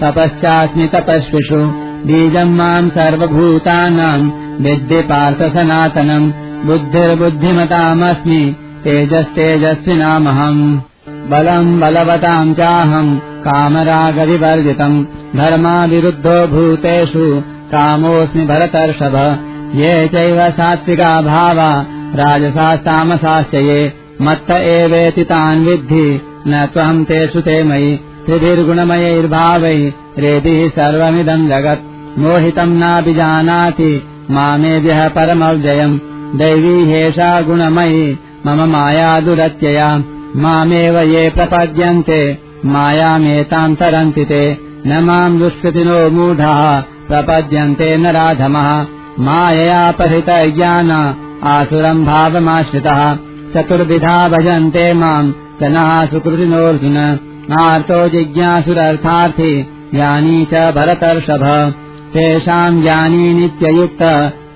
तपश्चास्मि 0.02 0.86
तपस्विषु 0.94 1.60
बीजम् 2.06 2.56
माम् 2.58 2.90
सर्वभूतानाम् 2.96 4.30
विद्य 4.64 5.02
पार्थसनातनम् 5.10 6.32
बुद्धिर्बुद्धिमतामस्मि 6.66 8.40
तेजस्तेजस्विनामहम्। 8.84 10.64
बलम् 11.30 11.78
बलवताम् 11.80 12.54
चाहम् 12.60 13.16
कामरागविवर्जितम् 13.46 15.04
धर्माविरुद्धो 15.38 16.36
भूतेषु 16.52 17.26
कामोऽस्मि 17.72 18.44
भरतर्षभ 18.50 19.16
ये 19.80 19.92
चैव 20.14 20.38
सात्विका 20.58 21.12
भावा 21.28 21.72
राजसास्तामसाश्च 22.20 23.54
ये 23.54 23.80
मत्त 24.24 24.50
एवेति 24.50 25.24
तान् 25.30 25.64
विद्धि 25.66 26.08
न 26.48 26.66
त्वहम् 26.72 27.04
तेषु 27.04 27.40
ते 27.40 27.62
मयि 27.68 27.92
त्रिभिर्गुणमयैर्भावै 28.26 29.78
रेभिः 30.24 30.68
सर्वमिदम् 30.68 31.48
जगत् 31.48 31.88
मोहितम् 32.18 32.78
नाभिजानाति 32.78 33.92
मामेभ्यः 34.30 35.08
दैवी 36.40 36.74
ह्येषा 36.90 37.30
गुणमयि 37.42 38.04
मम 38.46 38.60
माया 38.72 39.20
दुरत्यया। 39.20 39.88
मामेव 40.36 40.98
ये 40.98 41.28
प्रपद्यन्ते 41.30 42.20
मायामेताम् 42.64 43.76
तरन्ति 43.76 44.24
ते। 44.24 44.44
न 44.86 45.02
माम् 45.04 45.38
दुष्कृतिनो 45.38 45.98
मूढाः 46.10 46.80
प्रपद्यन्ते 47.08 47.96
न 47.96 48.06
राधमः 48.16 48.70
मायया 49.26 49.82
परितज्ञान 49.98 50.90
आसुरम् 51.56 52.06
भावमाश्रितः 52.06 53.31
चतुर्विधा 53.56 54.28
भजन्ते 54.28 54.92
माम्। 54.92 55.32
जनः 55.60 56.06
सुकृतिनोऽर्जुन 56.06 56.96
आर्तो 57.60 58.08
जिज्ञासुरर्थार्थी। 58.08 59.62
ज्ञानी 59.94 60.44
च 60.44 60.54
भरतर्षभ। 60.54 61.74
तेषाम् 62.14 62.82
ज्ञानी 62.82 63.34
नित्ययुक्त। 63.34 64.02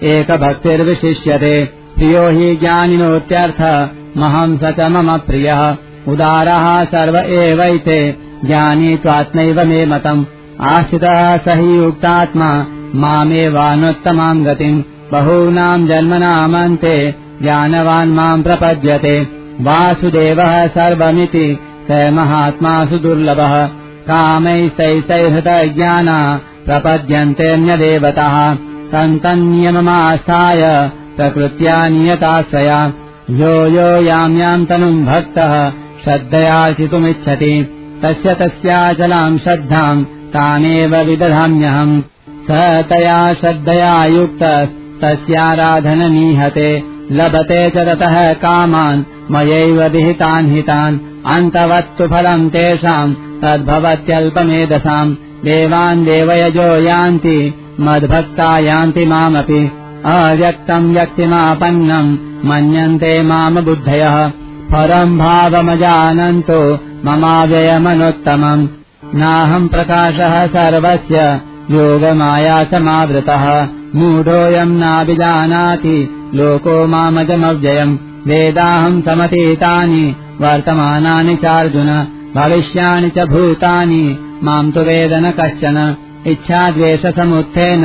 एकभक्तिर्विशिष्यते। 0.02 1.64
प्रियो 1.96 2.28
हि 2.28 2.56
ज्ञानिनोत्यर्थ 2.56 3.90
महं 4.18 4.56
स 4.56 4.76
च 4.76 4.80
मम 4.80 5.16
प्रियः। 5.16 5.76
उदारः 6.08 6.84
सर्व 6.84 7.16
एवैते। 7.16 8.16
ज्ञानी 8.44 8.96
त्वात्मैव 8.96 9.64
मे 9.64 9.86
मतम्। 9.86 10.24
आश्रितः 10.60 11.36
स 11.36 11.44
हि 11.48 11.76
युक्तात्मा। 11.76 12.66
मामेवानुत्तमाम् 12.94 14.44
गतिम्। 14.44 14.82
बहूनाम् 15.12 15.88
जन्मनामन्ते 15.88 17.25
ज्ञानवान् 17.42 18.12
माम् 18.12 18.42
प्रपद्यते। 18.42 19.26
वासुदेवः 19.60 20.66
सर्वमिति। 20.66 21.58
स 21.90 22.10
महात्मासु 22.12 22.98
दुर्लभः 22.98 23.68
कामैस्तैस्तैहृतज्ञाना 24.08 26.40
प्रपद्यन्तेऽन्यदेवतः। 26.64 28.56
सन्तन्नियममास्थाय 28.92 30.90
प्रकृत्या 31.16 31.88
नियताश्रया। 31.88 32.92
यो 33.30 33.66
यो 33.66 34.02
याम् 34.02 34.38
याम् 34.38 34.66
तनुम् 34.66 35.06
भक्तः 35.06 35.72
श्रद्धयार्चितुमिच्छति 36.04 37.72
तस्य 38.02 38.34
तस्याचलाम् 38.34 39.38
श्रद्धाम् 39.38 40.04
तामेव 40.04 40.96
विदधाम्यहम्। 40.96 42.02
स 42.28 42.84
तया 42.88 43.34
श्रद्धया 43.34 44.04
युक्तस्तस्याराधनमीहते 44.04 46.95
लभते 47.12 47.70
च 47.70 47.72
ततः 47.72 48.32
कामान् 48.32 49.02
मयैव 49.30 49.82
विहितान् 49.82 50.46
हितान्। 50.46 50.98
अन्तवत्तु 51.26 52.08
फलम् 52.08 52.50
तेषाम् 52.50 53.14
तद्भवत्यल्पमेधसाम्। 53.14 55.16
देवान् 55.44 56.04
देवयजो 56.04 56.60
यान्ति 56.60 57.54
मद्भक्ता 57.80 58.58
यान्ति 58.58 59.04
मामपि। 59.04 59.72
अव्यक्तम् 60.04 60.94
व्यक्तिमापन्नम् 60.94 62.46
मन्यन्ते 62.46 63.22
माम 63.22 63.60
बुद्धयः। 63.60 64.32
परम् 64.72 65.18
भावमजानन्तो 65.18 66.78
ममाव्ययमनुत्तमम्। 67.04 68.68
नाहम् 69.14 69.68
प्रकाशः 69.68 70.46
सर्वस्य 70.46 71.40
योगमाया 71.70 72.64
समावृतः 72.64 73.68
मूढोऽयम् 73.94 74.78
नाभिजानाति 74.78 76.15
लोको 76.34 76.86
मामजमव्ययम् 76.86 77.96
वेदाहम् 78.28 79.02
समतीतानि 79.02 80.16
वर्तमानानि 80.40 81.36
चार्जुन 81.36 82.06
भविष्याणि 82.36 83.10
च 83.10 83.18
भूतानि। 83.18 84.18
माम् 84.44 84.72
तु 84.72 84.80
वेद 84.80 85.12
न 85.12 85.30
कश्चन 85.30 85.96
इच्छाद्वेषसमुत्थेन 86.26 87.82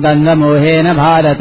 द्वन्द्वमोहेन 0.00 0.84
भारत। 0.84 1.38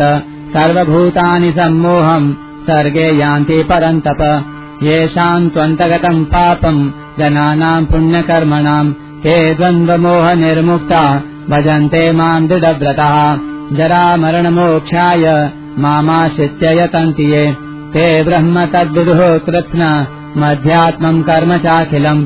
सर्वभूतानि 0.53 1.51
सम्मोहम् 1.51 2.33
सर्गे 2.63 3.19
यान्ति 3.19 3.63
परन्तप। 3.63 4.45
येषाम् 4.83 5.49
त्वन्तगतम् 5.49 6.25
पापम् 6.25 6.89
जनानाम् 7.19 7.85
पुण्यकर्मणाम् 7.85 8.93
ते 8.93 9.53
द्वन्द्वमोहनिर्मुक्ता। 9.53 11.21
भजन्ते 11.49 12.11
माम् 12.11 12.47
दृढव्रतः। 12.47 13.37
जरामरणमोक्षाय 13.71 15.51
मामाश्रित्य 15.79 16.81
यतन्ति 16.81 17.23
ये 17.23 17.55
ते 17.93 18.23
ब्रह्म 18.23 18.65
तद्विदुः 18.65 19.37
कृत्स्न 19.37 20.07
मध्यात्मम् 20.37 21.23
कर्म 21.23 21.57
चाखिलम्। 21.57 22.25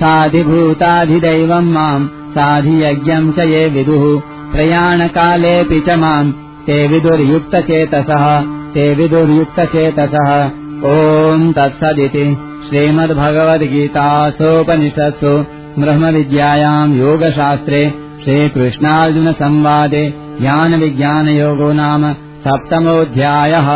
साधिभूताधिदैवम् 0.00 1.72
माम् 1.72 2.08
साधियज्ञम् 2.36 3.32
च 3.32 3.38
ये 3.38 3.68
विदुः। 3.68 4.20
प्रयाणकालेऽपि 4.52 5.82
च 5.88 5.98
माम् 6.04 6.32
ते 6.66 6.88
विदुर्युक्तचेतसः 6.88 8.44
ते 8.74 8.94
विदुर्युक्तचेतसः। 8.94 10.50
ॐ 10.92 11.52
तत्सदिति 11.56 12.22
श्रीमद्भगवद्गीतासोपनिषत्सु 12.68 15.32
ब्रह्मविद्यायाम् 15.78 16.96
योगशास्त्रे 16.98 17.82
श्रीकृष्णार्जुनसंवादे 18.24 20.02
ज्ञानविज्ञानयोगो 20.40 21.72
नाम 21.72 22.02
सप्तमोऽध्यायः। 22.44 23.68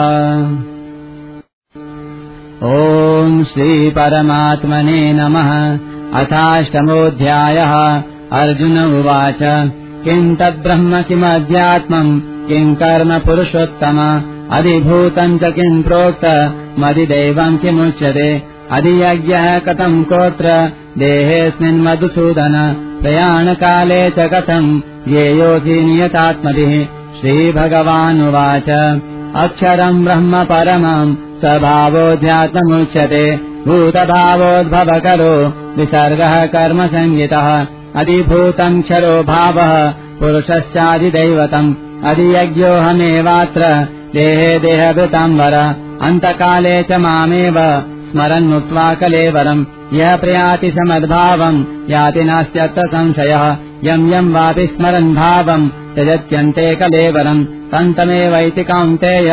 ॐ 2.68 3.44
श्रीपरमात्मने 3.50 5.02
नमः। 5.18 5.50
अथाष्टमोऽध्यायः। 6.20 7.74
अर्जुन 8.40 8.78
उवाच 9.00 9.42
किम् 10.06 10.34
तद्ब्रह्म 10.40 11.02
किमध्यात्मम् 11.02 12.10
किम् 12.48 12.74
कर्म 12.82 13.18
पुरुषोत्तम 13.26 14.00
अधिभूतम् 14.58 15.38
च 15.38 15.52
किम् 15.60 15.82
प्रोक्त 15.82 16.26
मदिदैवम् 16.78 17.58
किमुच्यते 17.58 18.28
अधियज्ञः 18.78 19.48
कथम् 19.68 20.04
कोत्र 20.12 20.58
देहेऽस्मिन् 21.04 21.82
मधुसूदन 21.86 22.58
प्रयाणकाले 23.02 24.02
च 24.18 24.28
कथम् 24.34 24.76
येयोऽसि 25.14 25.80
नियतात्मभिः 25.86 26.95
श्रीभगवानुवाच। 27.20 29.00
अक्षरम् 29.36 30.04
ब्रह्म 30.04 30.44
परमम् 30.44 31.16
स्वभावोऽध्यात्ममुच्यते। 31.16 33.36
भूतभावोद्भवकरो। 33.36 35.52
विसर्गः 35.76 36.46
कर्म 36.46 36.86
संहितः। 36.86 37.66
अधिभूतम् 38.00 38.82
क्षरो 38.82 39.22
भावः। 39.22 39.90
पुरुषश्चाधिदैवतम् 39.90 41.74
अधियज्ञोऽहमेवात्र। 42.04 43.86
देहे 44.12 44.58
देहभृताम् 44.58 45.38
वर। 45.38 45.74
अन्तकाले 46.02 46.82
च 46.82 46.92
मामेव। 46.92 47.84
स्मरन्मुक्त्वा 48.12 48.94
कलेवरम्। 48.94 49.64
यः 49.92 50.16
प्रयाति 50.16 50.70
समद्भावम्। 50.70 51.90
याति 51.90 52.24
नास्त्यत्र 52.24 52.82
संशयः 52.86 53.56
यम् 53.84 54.12
यम् 54.12 54.32
वापि 54.32 54.66
स्मरन् 54.66 55.14
भावम् 55.14 55.68
त्यजत्यन्ते 55.96 56.66
कलेवरम् 56.80 57.44
तन्तमेवैति 57.72 58.64
कौन्तेय 58.70 59.30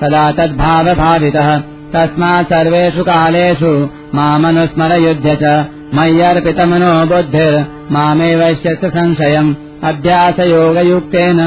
सदा 0.00 0.24
तद्भावभावितः। 0.38 1.48
तस्मात् 1.94 2.50
सर्वेषु 2.52 3.02
कालेषु 3.08 3.72
मामनुस्मरयुध्य 4.16 5.36
च 5.42 5.54
मय्यर्पितमनो 5.96 6.92
बुद्धिर्मामेवश्यस्य 7.10 8.88
संशयम् 8.96 9.54
अभ्यासयोगयुक्तेन 9.88 11.40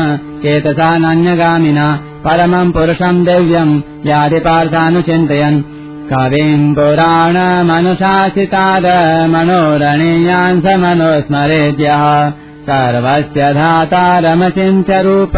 चेतसा 0.43 0.89
नान्यगामिना 1.03 1.87
परमम् 2.25 2.73
पुरुषम् 2.75 3.25
दिव्यम् 3.29 3.73
मनोरणीयान् 9.33 10.61
स 10.65 10.77
मनुस्मरेद्यः 10.83 12.05
सर्वस्य 12.67 13.53
धातारमचिन्त्य 13.59 15.01
रूप 15.07 15.35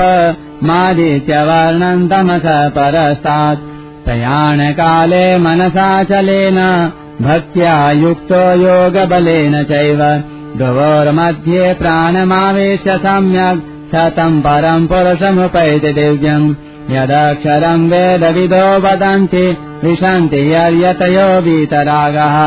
मादित्यवर्णम् 0.69 2.07
तमस 2.11 2.45
परस्तात् 2.77 3.67
प्रयाणकाले 4.05 5.25
मनसाचलेन 5.45 6.59
भक्त्या 7.27 7.75
युक्तो 8.03 8.41
योगबलेन 8.65 9.61
चैव 9.71 10.01
ध्रुवोर्मध्ये 10.57 11.73
प्राणमावेश्य 11.81 12.97
सम्यक् 13.05 13.69
शतम् 13.93 14.41
परम् 14.47 14.87
पुरुषमुपैति 14.91 15.91
दिव्यम् 15.99 16.49
यदक्षरम् 16.95 17.89
वेदविदो 17.91 18.65
वदन्ति 18.85 19.45
विशन्ति 19.83 20.41
यर्यतयो 20.53 21.29
वीतरागः 21.45 22.37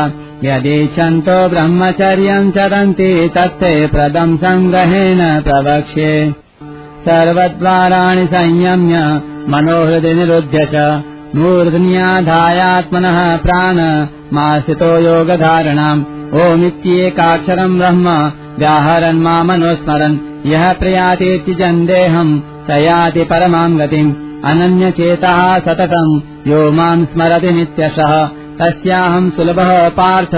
यदीच्छन्तो 0.43 1.49
ब्रह्मचर्यम् 1.49 2.51
चरन्ति 2.51 3.31
तत्ते 3.35 3.87
प्रदम् 3.87 4.37
सङ्ग्रहेण 4.37 5.41
प्रवक्ष्ये। 5.41 6.35
सर्वद्वाराणि 7.05 8.25
संयम्य 8.25 9.21
मनोहृदि 9.49 10.13
निरुध्य 10.13 10.69
च 10.73 11.03
मूर्ध्न्याधायात्मनः 11.35 13.37
प्राण 13.37 14.07
मासितो 14.33 14.99
योगधारणाम्। 14.99 16.03
ओमित्येकाक्षरम् 16.33 17.77
ब्रह्म 17.77 18.31
व्याहरन् 18.59 19.21
मामनुस्मरन् 19.21 20.47
यः 20.47 20.73
प्रयातीति 20.73 21.53
जन्देहम् 21.53 22.41
स 22.67 22.69
याति 22.69 23.19
परमाम् 23.19 23.79
गतिम्। 23.79 24.13
अनन्यचेतः 24.45 25.59
सततम्। 25.59 26.21
यो 26.47 26.71
माम् 26.71 27.05
स्मरति 27.05 27.51
नित्यशः 27.51 28.29
तस्याहम् 28.61 29.31
सुलभः 29.31 29.89
पार्थ 29.89 30.35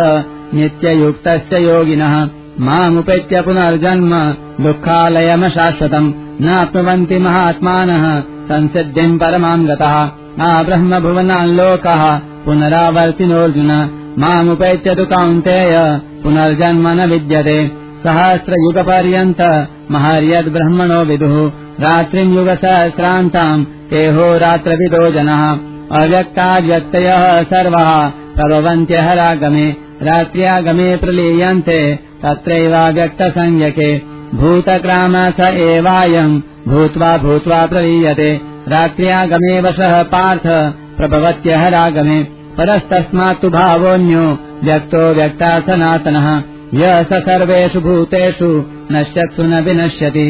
नित्ययुक्तस्य 0.53 1.59
योगिनः। 1.59 2.29
मामुपेत्य 2.59 3.41
पुनर्जन्म 3.41 4.13
दुःखालयमशाश्वतम्। 4.63 6.13
नाप्नुवन्ति 6.41 7.17
महात्मानः 7.17 8.19
संसिद्धिम् 8.21 9.19
परमाम् 9.19 9.67
गतः। 9.67 10.05
ब्रह्मभुवनाल्लोकः 10.63 12.17
पुनरावर्तिनोऽर्जुन। 12.45 13.71
मामुपैत्य 14.19 14.95
तु 14.95 15.05
कौन्तेय 15.05 16.01
पुनर्जन्म 16.23 16.87
न 16.87 17.09
विद्यते। 17.09 17.71
सहस्रयुगपर्यन्त 18.03 19.67
महर्यद्ब्रह्मणो 19.91 21.05
विदुः। 21.05 21.51
रात्रिम् 21.79 22.35
युगसहस्रान्ताम् 22.35 23.65
तेहोरात्रविदो 23.65 25.11
जनः 25.11 25.76
अव्यक्ताव्यक्तयः 25.95 27.21
सर्वः 27.49 27.89
प्रभवन्त्यः 28.37 29.11
रागमे 29.19 29.65
रात्र्यागमे 30.07 30.87
प्रलीयन्ते 31.03 31.79
तत्रैवाव्यक्तसंज्ञके 32.23 33.89
भूतग्राम 34.39 35.13
स 35.37 35.47
एवायम् 35.67 36.33
भूत्वा 36.71 37.11
भूत्वा 37.25 37.59
प्रलीयते 37.73 38.29
रात्र्यागमे 38.73 39.59
वशः 39.67 40.01
पार्थ 40.15 40.47
प्रभवत्यः 40.97 41.67
रागमे 41.77 42.17
परस्तस्मात्तु 42.57 43.49
भावोऽन्यो 43.55 44.25
व्यक्तो 44.69 45.03
व्यक्ता 45.19 45.51
सनातनः 45.69 46.27
य 46.81 46.91
स 47.11 47.21
सर्वेषु 47.29 47.81
भूतेषु 47.87 48.49
नश्यत्सु 48.97 49.43
न 49.53 49.63
विनश्यति 49.69 50.27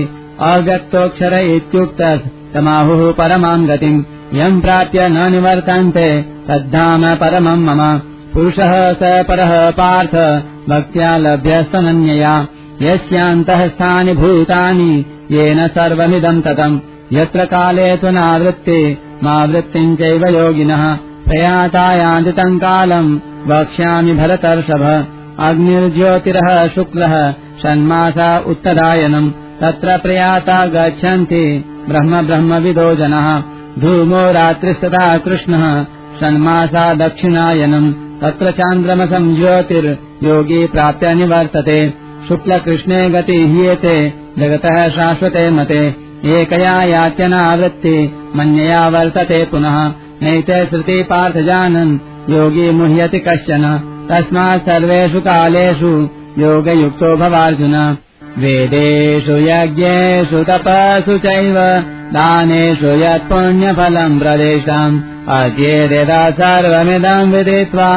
अव्यक्तोऽक्षर 0.51 1.39
इत्युक्तस्तमाहुः 1.55 3.11
परमाम् 3.21 3.67
गतिम् 3.71 4.03
यम् 4.33 4.61
प्राप्य 4.61 5.09
न 5.09 5.31
निवर्तन्ते। 5.31 6.21
तद्धाम 6.21 7.15
परमम् 7.15 7.65
मम। 7.65 7.97
पुरुषः 8.33 8.93
स 8.93 8.99
परः 9.03 9.69
पार्थ। 9.69 10.43
भक्त्या 10.69 11.17
लभ्यस्तनन्यया 11.17 12.47
यस्यान्तः 12.81 13.67
स्थानि 13.67 14.13
भूतानि। 14.13 15.05
येन 15.31 15.67
सर्वमिदम् 15.67 16.41
ततम्। 16.41 16.79
यत्र 17.13 17.45
काले 17.45 17.97
तु 17.97 18.09
नावृत्ति। 18.09 18.97
मा 19.23 19.45
वृत्तिम् 19.45 19.97
चैव 19.97 20.27
योगिनः। 20.27 20.95
प्रयातायान्ति 20.95 22.31
तम् 22.31 22.59
कालम् 22.59 23.19
वक्ष्यामि 23.47 24.13
भरतर्षभ। 24.13 25.07
अग्निर्ज्योतिरः 25.39 26.67
शुक्लः। 26.67 27.31
षण्मासा 27.31 28.39
उत्तरायणम्। 28.39 29.31
तत्र 29.31 29.97
प्रयाता 29.97 30.65
गच्छन्ति। 30.65 31.65
ब्रह्म 31.89 32.21
ब्रह्मविदो 32.21 32.95
जनः 32.95 33.56
धूमो 33.77 34.31
रात्रिस्तथा 34.31 35.17
कृष्णः। 35.17 35.83
षण्मासा 36.19 36.93
दक्षिणायनम्। 36.93 37.93
तत्र 37.93 38.51
चान्द्रमसम् 38.51 39.35
ज्योतिर्योगी 39.35 40.67
प्राप्य 40.67 41.13
निवर्तते। 41.13 41.93
शुक्लकृष्णे 42.27 43.09
गति 43.09 43.47
ह्येते। 43.47 44.13
जगतः 44.39 44.89
शाश्वते 44.89 45.49
मते। 45.49 45.95
एकया 46.25 46.83
यात्यनावृत्ति 46.83 48.23
मन्यया 48.35 48.89
वर्तते 48.89 49.45
पुनः। 49.45 49.87
नैते 50.21 50.65
श्रुति 50.65 51.03
पार्थजानन्। 51.03 51.99
योगी 52.29 52.69
मुह्यति 52.69 53.19
कश्चन। 53.19 53.79
तस्मात् 54.11 54.61
सर्वेषु 54.61 55.19
कालेषु 55.19 56.09
योगयुक्तो 56.39 57.17
भवार्जुन। 57.17 57.97
वेदेषु 58.37 59.31
यज्ञेषु 59.31 60.43
तपसु 60.43 61.17
चैव 61.17 61.83
दानेषु 62.15 62.91
यत्पुण्यफलम् 63.03 64.19
प्रदेशाम् 64.19 65.01
अद्येदा 65.37 66.21
सर्वमिदम् 66.39 67.31
विदित्वा 67.33 67.89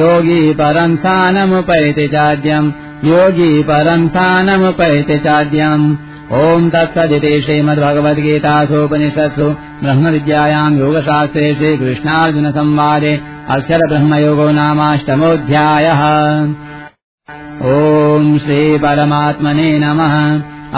योगी 0.00 0.42
परम् 0.60 0.96
स्थानमुपैति 1.00 2.06
चाद्यम् 2.14 2.74
योगी 3.12 3.52
परम् 3.70 4.08
स्थानमुपैति 4.08 5.18
चाद्यम्। 5.26 5.86
ॐ 6.38 6.64
तत्सदिति 6.72 7.30
श्रीमद्भगवद्गीतासूपनिषत्सु 7.44 9.46
ब्रह्मविद्यायाम् 9.82 10.78
योगशास्त्रे 10.80 11.46
श्रीकृष्णार्जुनसंवादे 11.58 13.12
अक्षरब्रह्मयोगो 13.54 14.48
नामाष्टमोऽध्यायः। 14.58 16.02
ॐ 17.76 18.26
श्रीपरमात्मने 18.44 19.70
नमः। 19.84 20.14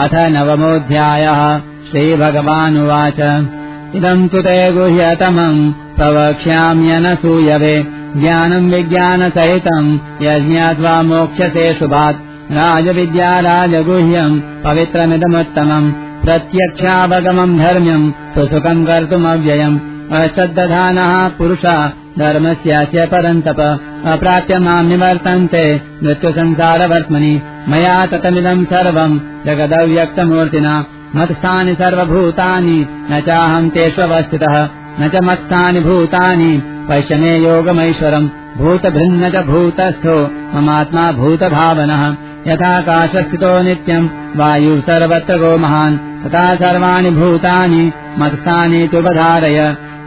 अथ 0.05 0.15
नवमोऽध्यायः 0.37 1.43
श्रीभगवानुवाच। 1.91 3.49
इदम् 3.95 4.29
तु 4.29 4.43
ते 4.43 4.73
गुह्यतमम् 4.73 5.73
प्रवक्ष्याम्यनसूयवे 5.73 7.87
ज्ञानम् 8.17 8.71
विज्ञानसहितम् 8.71 9.99
यज्ञात्वा 10.23 11.03
मोक्ष्यसे 11.03 11.75
शुभात्। 11.75 12.53
राजविद्या 12.53 13.41
राजगुह्यम् 13.41 14.41
पवित्रमिदमुत्तमम् 14.65 15.93
प्रत्यक्षावगमम् 15.93 17.59
धर्म्यम् 17.59 18.11
सुसुखम् 18.11 18.87
कर्तुमव्ययम्। 18.87 19.81
अश्रद्दधानः 20.13 21.29
पुरुषा 21.29 21.93
धर्मस्यास्य 22.19 23.07
परन्तप। 23.07 23.81
अप्राप्य 24.05 24.59
माम् 24.59 24.89
निवर्तन्ते 24.89 25.81
मृत्युसंसारवर्त्मनि। 26.03 27.43
मया 27.69 28.07
ततमिदम् 28.07 28.65
सर्वम् 28.65 29.21
जगदव्यक्तमूर्तिना 29.47 30.85
मत्स्थानि 31.17 31.75
सर्वभूतानि 31.75 32.79
न 33.11 33.21
चाहम् 33.27 33.71
तेष्वस्थितः 33.77 34.57
न 35.01 35.09
च 35.15 35.23
मत्स्थानि 35.29 35.81
भूतानि। 35.87 36.51
पश्य 36.91 37.17
मे 37.23 37.33
योगमैश्वरम् 37.47 38.29
भूतभृन्न 38.59 39.31
च 39.35 39.45
भूतस्थो 39.51 40.17
ममात्मा 40.55 41.11
भूतभावनः। 41.21 42.05
यथाकाशस्थितो 42.47 43.51
नित्यम् 43.63 44.09
वायुः 44.39 44.81
सर्वत्र 44.89 45.39
गो 45.43 45.57
महान् 45.65 45.99
तथा 46.23 46.45
सर्वाणि 46.63 47.11
भूतानि 47.19 47.83
मत्स्थानि 48.21 48.89
तुपधारय 48.93 49.59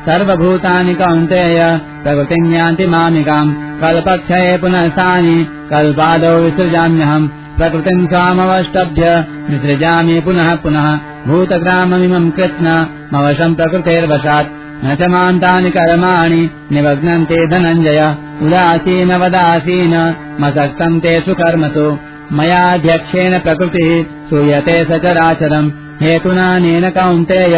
सर्वभूतानि 0.08 0.94
कौन्तेय 1.02 1.60
प्रकृतिम् 2.04 2.54
यान्ति 2.54 2.86
मामिकाम् 2.94 3.54
कल्पक्षये 3.82 4.58
पुनः 4.64 4.90
स्थानि 4.90 5.36
कल्पादौ 5.72 6.36
विसृजाम्यहम् 6.44 7.30
प्रकृतिम् 7.64 8.08
स्वामवष्टभ्य 8.12 9.10
विसृजामि 9.50 10.20
पुनः 10.26 10.48
पुनः 10.64 10.88
भूतग्राममिमम् 11.28 12.32
कृत्स्न 12.38 12.72
मवशम् 13.14 13.56
प्रकृतेर्वशात् 13.60 14.50
न 14.86 14.96
च 15.00 15.08
मान्तानि 15.14 15.70
कर्माणि 15.76 16.40
निमग्नन्ते 16.76 17.38
धनञ्जय 17.52 18.02
उदासीनवदासीन 18.46 19.96
मसक्तम् 20.44 21.00
तेषु 21.06 21.34
कर्मसु 21.42 21.86
मयाध्यक्षेण 22.40 23.38
प्रकृतिः 23.46 23.92
श्रूयते 24.30 24.76
सचराचरम् 24.90 25.72
हेतुनानेन 26.04 26.90
कौन्तेय 26.98 27.56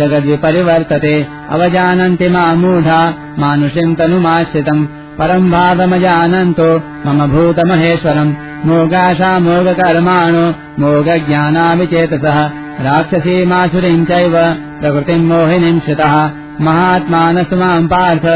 जगद्विपरिवर्तते 0.00 1.14
अवजानन्ति 1.56 2.28
मा 2.36 2.44
मूढा 2.64 3.00
मानुषिम् 3.44 3.96
तनुमाश्रितम् 4.00 4.88
परम् 5.20 5.50
भावमजानन्तो 5.56 6.68
मम 7.06 7.20
भूतमहेश्वरम् 7.36 8.36
मोगाशामोगकर्माणो 8.64 10.50
मोगज्ञानाविचेतसः 10.82 12.38
राक्षसीमासुरीम् 12.80 14.06
चैव 14.06 14.32
प्रकृतिम् 14.80 15.28
मोहिनीम् 15.28 15.80
श्रितः 15.80 16.30
महात्मानस्तु 16.60 17.56
माम् 17.56 17.88
पार्थ 17.88 18.26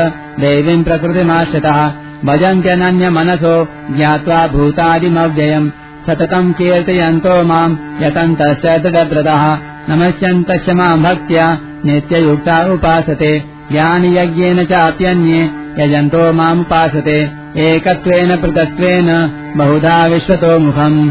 देवीम् 0.41 0.85
प्रकृतिमाश्रितः। 0.85 1.93
भजन्त्यनन्यमनसो 2.25 3.69
ज्ञात्वा 3.97 4.47
भूतादिमव्ययम्। 4.47 5.71
सततम् 6.07 6.53
कीर्तयन्तो 6.53 7.43
माम् 7.43 7.77
यतन्तश्च 8.03 8.83
दृढव्रतः। 8.83 9.59
नमस्यन्तश्च 9.89 10.71
माम् 10.71 11.03
भक्त्या 11.03 11.59
नित्ययुक्ता 11.85 12.73
उपासते। 12.73 13.45
यानि 13.73 14.19
यज्ञेन 14.19 14.65
चाप्यन्ये 14.65 15.51
यजन्तो 15.79 16.33
मामुपासते 16.33 17.40
एकत्वेन 17.57 18.37
पृथक्त्वेन 18.37 19.31
बहुधा 19.57 20.07
विश्वतो 20.07 20.59
मुखम्। 20.59 21.11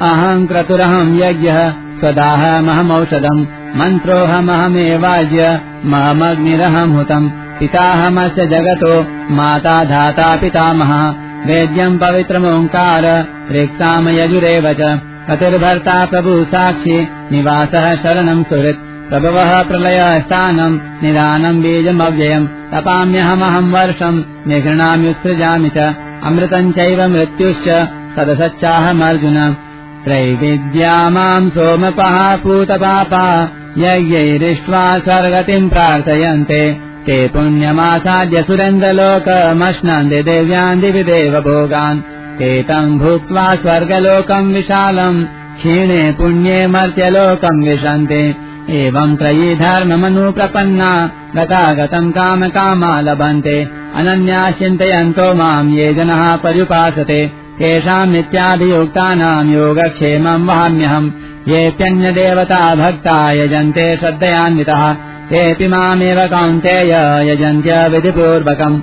अहम् 0.00 0.46
क्रतुरहम् 0.46 1.20
यज्ञः 1.20 1.70
स्वदाहमहमौषधम् 1.70 3.46
मन्त्रोऽहमहमेवाज्य 3.76 5.60
महमग्निरहम् 5.84 6.96
हुतम् 6.96 7.30
पिताहमस्य 7.30 8.46
जगतो 8.46 9.06
माता 9.34 9.84
धाता 9.84 10.36
पितामहः। 10.36 11.14
वेद्यम् 11.46 11.98
पवित्रमोङ्कार 11.98 13.26
रिक्तामयजुरेव 13.50 14.72
च। 14.72 15.00
कतिर्भर्ता 15.30 16.06
प्रभु 16.06 16.44
साक्षि 16.44 17.08
निवासः 17.32 17.94
शरणम् 17.94 18.44
सुहृत् 18.44 18.93
प्रभवः 19.08 19.62
प्रलयस्थानम् 19.62 20.78
निदानम् 21.02 21.62
बीजमव्ययम् 21.62 22.46
तपाम्यहमहम् 22.46 23.72
वर्षम् 23.72 24.22
निघृणाम्युत्सृजामि 24.46 25.70
च 25.76 25.94
अमृतम् 26.24 26.72
चैव 26.72 27.08
मृत्युश्च 27.08 27.68
सदसच्चाहमर्जुन। 28.16 29.56
त्रैविद्या 30.04 31.10
माम् 31.10 31.50
सोमपः 31.50 32.36
पूतपापा 32.36 33.48
यज्ञैरिष्ट्वा 33.78 34.98
स्वर्गतिम् 34.98 35.70
प्रार्थयन्ते। 35.70 36.72
ते 37.06 37.28
पुण्यमासाद्य 37.28 38.42
सुरेन्द्रलोकमश्नन्ति 38.42 40.22
देव्यान् 40.22 40.80
दिवि 40.80 41.02
देवभोगान्। 41.02 42.00
ते 42.38 42.62
तम् 42.62 42.98
भूत्वा 42.98 43.54
स्वर्गलोकम् 43.54 44.54
विशालम्। 44.54 45.24
क्षीणे 45.24 46.12
पुण्ये 46.12 46.66
मर्त्यलोकम् 46.66 47.64
विशन्ति 47.64 48.36
एवम् 48.70 49.16
त्रयी 49.16 49.54
धर्ममनुप्रपन्ना 49.54 51.10
गतागतम् 51.36 52.12
कामकामा 52.12 53.00
लभन्ते 53.00 53.68
अनन्या 53.94 54.50
चिन्तयन्तो 54.50 55.34
माम् 55.34 55.74
ये 55.74 55.94
जनः 55.94 56.36
पर्युपासते 56.36 57.44
तेषाम् 57.58 58.12
नित्याभियुक्तानाम् 58.12 59.52
योगक्षेमम् 59.54 60.46
वहाम्यहम्। 60.46 61.10
येऽप्यन्यदेवता 61.48 62.74
भक्ता 62.74 63.32
यजन्ते 63.32 63.96
श्रद्धयान्वितः। 63.96 64.92
तेऽपि 65.30 65.68
मामेव 65.68 66.26
कौन्तेय 66.26 66.92
यजन्त्य 67.30 67.88
विधिपूर्वकम्। 67.88 68.80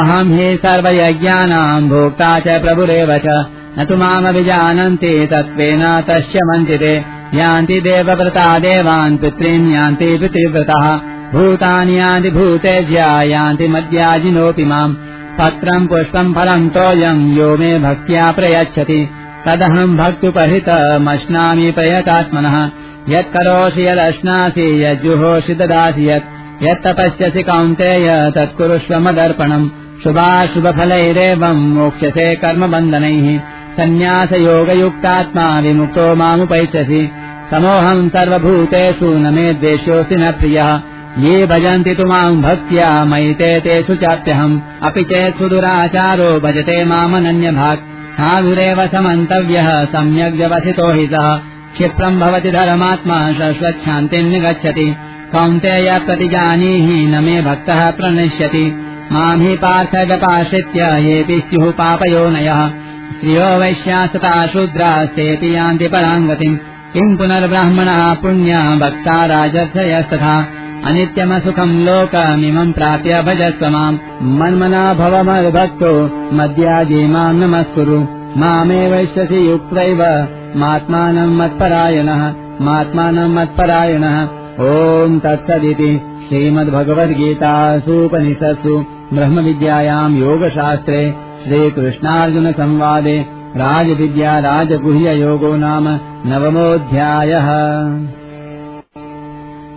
अहम् 0.00 0.38
हि 0.38 0.56
सर्वयज्ञानाम् 0.56 1.88
भोक्ता 1.88 2.38
च 2.38 2.48
प्रभुरेव 2.48 3.18
च। 3.18 3.46
न 3.78 3.84
तु 3.84 3.96
मामभिजानन्ति 3.96 5.28
तत्त्वेन 5.30 6.00
तस्य 6.00 6.38
मन्त्रिते 6.44 7.13
यान्ति 7.34 7.80
देवव्रता 7.80 8.58
देवान् 8.58 9.18
पितॄन् 9.18 9.72
यान्ति 9.72 10.18
पितृव्रतः। 10.18 10.96
भूतानि 11.32 11.98
यान्ति 11.98 12.30
भूतेज्या 12.30 13.22
यान्ति 13.22 13.68
मद्याजिनोऽपि 13.68 14.64
माम्। 14.64 14.94
पत्रम् 15.38 15.88
पुष्पम् 15.88 16.34
फलम् 16.34 16.70
तोयम् 16.70 17.38
यो 17.38 17.56
मे 17.56 17.78
भक्त्या 17.78 18.32
प्रयच्छति। 18.32 19.08
तदहम् 19.46 19.96
भक्त्युपहृतमश्नामि 19.96 21.70
प्रयतात्मनः। 21.70 22.70
यत्करोषि 23.08 23.88
यदश्नासि 23.88 24.84
यज्जुहोषि 24.84 25.54
ददासि 25.54 26.10
यत्। 26.10 26.34
यत्तपस्यसि 26.62 27.42
कौन्तेय 27.42 28.32
तत्कुरुष्व 28.34 28.98
मदर्पणम् 29.00 29.68
शुभाशुभफलैरेवम् 30.04 31.74
मोक्ष्यसे 31.74 32.36
कर्मबन्धनैः। 32.36 33.38
सन्न्यासयोगयुक्तात्मा 33.76 35.60
विमुक्तो 35.60 36.14
मामुपैष्यसि 36.14 37.10
समोऽहम् 37.50 38.08
सर्वभूतेषु 38.08 39.18
न 39.18 39.34
मे 39.34 39.54
द्वेष्योऽसि 39.54 40.16
न 40.16 40.32
प्रियः। 40.32 40.80
ये 41.18 41.46
भजन्ति 41.46 41.94
तु 41.94 42.06
माम् 42.06 42.42
भक्त्या 42.42 43.04
मयि 43.04 43.34
ते 43.34 43.60
तेषु 43.60 43.94
चाप्यहम्। 43.94 44.60
अपि 44.82 45.02
चेत् 45.04 45.38
सुदुराचारो 45.38 46.40
भजते 46.40 46.84
मामनन्यभाक्। 46.84 47.78
साधुरेव 48.14 48.86
समन्तव्यः 48.86 49.84
सम्यग् 49.84 50.36
व्यवसितो 50.36 50.92
हि 50.92 51.06
सः। 51.06 51.36
क्षिप्रम् 51.74 52.20
भवति 52.20 52.50
धर्मात्मा 52.50 53.32
शश्वच्छान्तिम् 53.32 54.30
निगच्छति। 54.30 54.96
कौन्तेय 55.32 55.98
प्रतिजानीहि 56.06 57.06
न 57.06 57.24
मे 57.24 57.42
भक्तः 57.42 57.90
प्रणश्यति। 57.90 58.64
माम् 59.12 59.42
हि 59.42 59.56
पार्थव्यपाश्रित्य 59.56 60.80
येऽपि 60.80 61.42
स्युः 61.48 61.70
पापयोनयः। 61.70 62.68
स्त्रियो 62.68 63.58
वैश्यासता 63.58 64.46
शूद्रास्तेऽपि 64.46 65.56
यान्ति 65.56 65.88
पराङ्गतिम् 65.88 66.56
किम् 66.94 67.16
पुनर्ब्राह्मणः 67.16 68.14
पुण्या 68.14 68.76
भक्ता 68.76 69.26
राजर्षयस्तथा 69.26 70.46
अनित्यमसुखम् 70.84 71.84
लोकमिमम् 71.84 72.72
प्राप्य 72.72 73.22
भजस्व 73.22 73.68
माम्। 73.68 73.98
मन्मना 74.22 74.94
भव 74.94 75.22
मद्भक्तो 75.22 76.10
मद्याजी 76.36 77.06
माम् 77.06 77.40
नमस्कुरु। 77.40 78.40
मामेवैष्यसि 78.40 79.50
युक्तैव 79.50 80.28
मात्मानम् 80.56 81.38
मत्परायणः 81.38 82.34
मात्मानम् 82.60 83.34
मत्परायणः। 83.34 84.28
ॐ 84.60 85.18
तत्सदिति 85.18 86.00
श्रीमद्भगवद्गीतासूपनिषत्सु। 86.28 88.84
ब्रह्मविद्यायाम् 89.14 90.18
योगशास्त्रे 90.18 91.14
श्रीकृष्णार्जुनसंवादे 91.44 93.33
राजविद्या 93.56 94.38
राजगुह्ययोगो 94.38 95.56
नाम 95.56 95.88
नवमोऽध्यायः। 96.26 97.46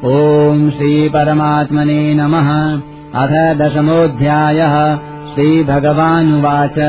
ॐ 0.05 0.69
श्रीपरमात्मने 0.69 2.13
नमः। 2.13 2.73
अथ 3.21 3.57
दशमोऽध्यायः। 3.57 4.95
श्रीभगवानुवाच। 5.33 6.79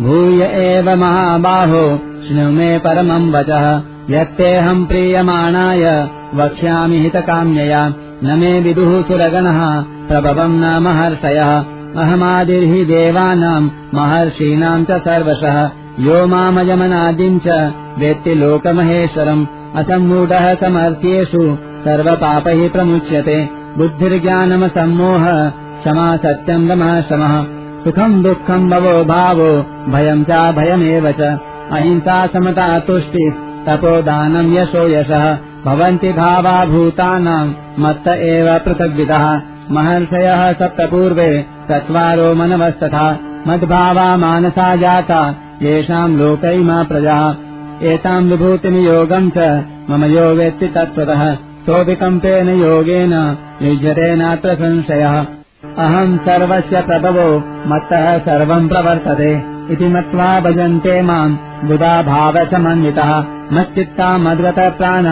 भूय 0.00 0.42
एव 0.42 0.96
महाबाहो 0.96 1.96
शृणु 1.96 2.50
मे 2.50 2.78
परमम् 2.78 3.32
वचः। 3.32 3.82
यत्तेऽहम् 4.10 4.86
प्रीयमाणाय 4.86 6.08
वक्ष्यामि 6.34 6.98
हितकाम्यया। 6.98 7.88
न 8.24 8.38
मे 8.38 8.60
विदुः 8.60 9.02
सुरगणः 9.02 9.82
प्रभवम् 9.82 10.60
न 10.60 10.78
महर्षयः 10.82 11.58
अहमादिर्हि 12.02 12.84
देवानाम् 12.84 13.70
महर्षीणाम् 13.94 14.84
च 14.84 14.90
सर्वशः 14.90 15.85
यो 16.00 16.26
मामयमनादिम् 16.26 17.40
च 17.46 17.48
वेत्ति 17.98 18.34
लोकमहेश्वरम् 18.34 19.46
असम्मूढः 19.76 20.54
समर्थ्येषु 20.54 21.56
सर्वपापैः 21.84 22.68
प्रमुच्यते। 22.70 23.48
बुद्धिर्ज्ञानमसम्मोह 23.78 25.24
क्षमा 25.50 26.16
सत्यम् 26.16 26.68
दमः 26.68 27.00
शमः 27.00 27.44
सुखम् 27.84 28.22
दुःखम् 28.22 28.70
भवो 28.70 29.04
भावो 29.04 29.66
भयम् 29.92 30.24
च 30.24 30.30
भयमेव 30.30 31.12
च। 31.12 31.20
अहिंसा 31.72 32.26
समता 32.26 32.78
तुष्टिः 32.78 33.32
तपोदानम् 33.66 34.54
यशो 34.56 34.88
यशः। 34.88 35.38
भवन्ति 35.64 36.12
भावा 36.12 36.64
भूतानाम् 36.64 37.54
मत्त 37.78 38.08
एव 38.08 38.58
पृथग्विदः। 38.58 39.40
महर्षयः 39.70 40.52
सप्तपूर्वे 40.52 41.46
चत्वारो 41.70 42.34
मनवस्तथा। 42.34 43.18
मद्भावा 43.48 44.16
मानसा 44.16 44.76
जाता 44.76 45.34
येषाम् 45.62 46.18
लोकैमा 46.18 46.82
प्रजाः 46.82 47.34
एताम् 47.86 48.30
विभूतिम् 48.30 48.76
योगम् 48.76 49.30
च 49.36 49.64
मम 49.90 50.04
यो 50.04 50.34
वेत्ति 50.34 50.66
तत्त्वतः। 50.66 51.34
सोऽविकम्पेन 51.34 52.48
योगेन 52.48 53.38
युज्यते 53.62 54.16
नात्र 54.16 54.54
संशयः। 54.54 55.16
अहम् 55.78 56.18
सर्वस्य 56.18 56.80
प्रभवो 56.80 57.38
मत्तः 57.66 58.18
सर्वम् 58.18 58.68
प्रवर्तते। 58.68 59.32
इति 59.72 59.88
मत्वा 59.88 60.40
भजन्ते 60.40 61.02
माम् 61.02 61.36
बुधा 61.64 62.02
मच्चित्ता 63.52 64.18
मद्वत 64.18 64.58
प्राण 64.58 65.04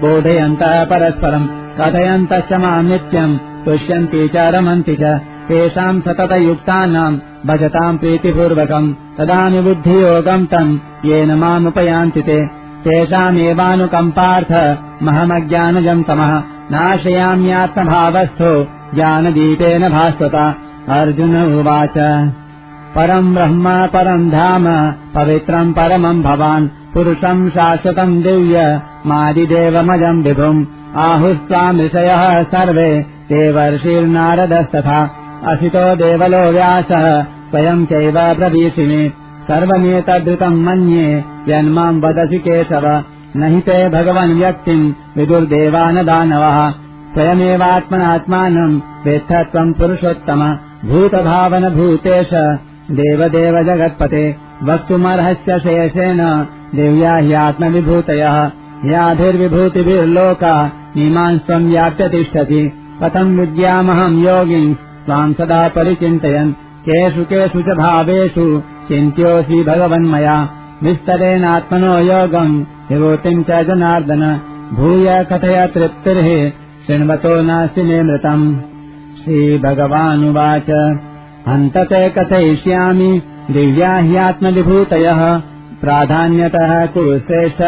बोधयन्तः 0.00 0.84
परस्परम्। 0.84 1.48
कथयन्तश्च 1.80 2.52
माम् 2.52 2.88
नित्यम् 2.88 3.38
तुष्यन्ति 3.38 4.28
च 4.28 4.36
रमन्ति 4.36 4.96
च 5.00 5.20
तेषाम् 5.50 6.00
सततयुक्तानाम् 6.00 7.18
भजताम् 7.46 7.98
प्रीतिपूर्वकम् 7.98 8.94
तदानु 9.18 9.62
बुद्धियोगम् 9.62 10.46
तम् 10.46 10.78
येन 11.04 11.34
मामुपयान्ति 11.34 12.22
ते। 12.22 12.46
तेषामेवानुकम्पार्थ 12.84 14.78
महमज्ञानजम् 15.02 16.04
तमः। 16.04 16.42
नाशयाम्यात्मभावस्थो 16.70 18.64
ज्ञानदीपेन 18.94 19.88
भास्वता। 19.88 20.54
अर्जुन 20.88 21.36
उवाच। 21.54 21.98
परम् 22.94 23.34
ब्रह्म 23.34 23.86
परम् 23.86 24.30
धाम 24.30 24.92
पवित्रम् 25.14 25.72
परमम् 25.72 26.22
भवान्। 26.22 26.68
पुरुषम् 26.94 27.50
शाश्वतम् 27.50 28.22
दिव्य 28.22 28.82
मादिदेवमजम् 29.06 30.22
विभुम्। 30.22 30.64
आहुस्त्वामृषयः 30.96 32.42
सर्वे 32.42 33.02
देवर्षिर्नारदस्तथा 33.32 35.16
असितो 35.44 35.96
देवलो 35.96 36.52
व्यासः 36.52 37.22
स्वयम् 37.22 37.86
चैव 37.86 38.34
प्रवीषिणि 38.34 39.12
सर्वमेतद्धृतम् 39.48 40.62
मन्ये 40.62 41.24
यन्माम् 41.48 42.02
वदसि 42.02 42.38
केशव। 42.38 43.04
न 43.36 43.42
हि 43.42 43.60
ते 43.60 43.88
भगवन् 43.88 44.38
व्यक्तिम् 44.38 44.92
विदुर्देवानदानवः। 45.16 46.70
स्वयमेवात्मनात्मानम् 47.14 48.80
वेत्थत्वम् 49.06 49.74
पुरुषोत्तम। 49.74 50.58
भूतभावन 50.84 51.68
भूतेश 51.70 52.28
देवदेव 52.90 53.62
जगत्पते। 53.62 54.36
वक्तुमर्हस्य 54.62 55.58
शेषेण। 55.58 56.18
देव्या 56.74 57.16
ह्यात्मविभूतयः 57.16 58.50
याभिर्विभूतिभिर्लोका। 58.84 60.72
इमान् 60.96 61.38
स्वम् 61.38 61.70
व्याप्य 61.70 62.08
तिष्ठति। 62.08 62.72
कथम् 63.02 63.38
विद्यामहम् 63.40 64.24
योगिन् 64.24 64.74
त्वाम् 65.06 65.34
सदा 65.34 65.68
परिचिन्तयन्। 65.68 66.52
केषु 66.88 67.24
केषु 67.24 67.62
च 67.62 67.64
भावेषु 67.64 68.62
चिन्त्योऽसि 68.88 69.64
भगवन्मया। 69.64 70.48
विस्तरेणात्मनो 70.82 71.98
योगम् 71.98 72.64
विभूतिम् 72.90 73.44
च 73.44 73.64
जनार्दन। 73.66 74.40
भूय 74.72 75.26
कथय 75.32 75.70
तृप्तिर्हि 75.74 76.52
शृण्वतो 76.86 77.42
नास्ति 77.42 77.82
निमृतम् 77.82 78.56
श्रीभगवानुवाच। 79.24 80.70
हन्तते 81.48 82.08
कथयिष्यामि 82.08 83.22
दिव्या 83.50 83.94
ह्यात्मविभूतयः 83.94 85.38
प्राधान्यतः 85.80 86.86
कुरु 86.86 87.18
श्रेष्ठ 87.18 87.62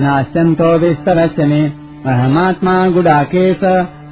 नाश्यन्तो 0.00 0.78
विस्तरस्य 0.78 1.44
मे। 1.44 1.72
अहमात्मा 2.06 2.88
गुडाकेश 2.88 3.60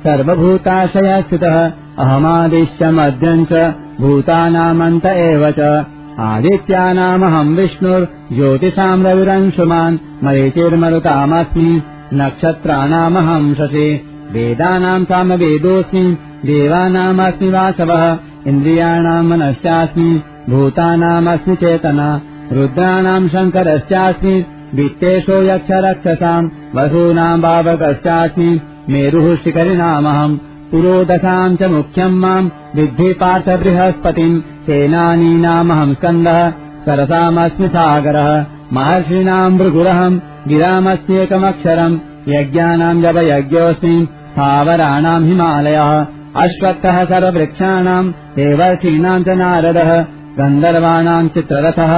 सर्वभूताशय 0.06 1.24
स्थितः 1.28 1.72
अहमादिश्च 2.02 2.82
मध्यम् 2.98 3.44
च 3.50 3.58
भूतानामन्त 4.00 5.04
एव 5.06 5.42
च 5.58 5.66
आदित्यानामहम् 6.28 7.54
विष्णुर्ज्योतिषाम् 7.56 9.04
रविरंशुमान् 9.06 9.98
मरीचिर्मरुतामस्मि 10.24 11.68
नक्षत्राणामहम् 12.20 13.54
शशि 13.58 13.88
वेदानाम् 14.34 15.04
सामवेदोऽस्मि 15.10 16.04
देवानामस्मि 16.50 17.48
वासवः 17.56 18.04
इन्द्रियाणाम् 18.52 19.28
मनश्चास्मि 19.30 20.10
भूतानामस्मि 20.50 21.56
चेतना 21.62 22.08
रुद्राणाम् 22.58 23.28
शङ्करश्चास्मि 23.34 24.34
वित्तेषो 24.78 25.36
यक्षरक्षसाम् 25.50 26.50
वसूनाम् 26.76 27.42
भावकश्चास्मि 27.46 28.50
मेरुः 28.94 29.34
शिखरिणामहम् 29.44 30.38
पुरोदशाम् 30.74 31.56
च 31.58 31.70
मुख्यम् 31.72 32.14
माम् 32.22 32.50
विद्धि 32.76 33.12
पार्थ 33.18 33.48
बृहस्पतिम् 33.62 34.40
सेनानीनामहम् 34.68 35.92
स्कन्दः 35.98 36.38
सरसामस्मि 36.86 37.68
सागरः 37.74 38.30
महर्षीणाम् 38.76 39.58
भृगुरहम् 39.58 40.18
गिरामस्येकमक्षरम् 40.52 42.00
यज्ञानाम् 42.34 43.02
जपयज्ञोऽस्मि 43.02 43.94
स्थावराणाम् 44.32 45.28
हिमालयः 45.28 45.92
अश्वत्थः 46.44 46.98
सर्ववृक्षाणाम् 47.12 48.12
देवर्षीणाम् 48.38 49.24
च 49.28 49.38
नारदः 49.42 49.92
गन्धर्वाणाम् 50.40 51.28
चित्ररथः 51.36 51.94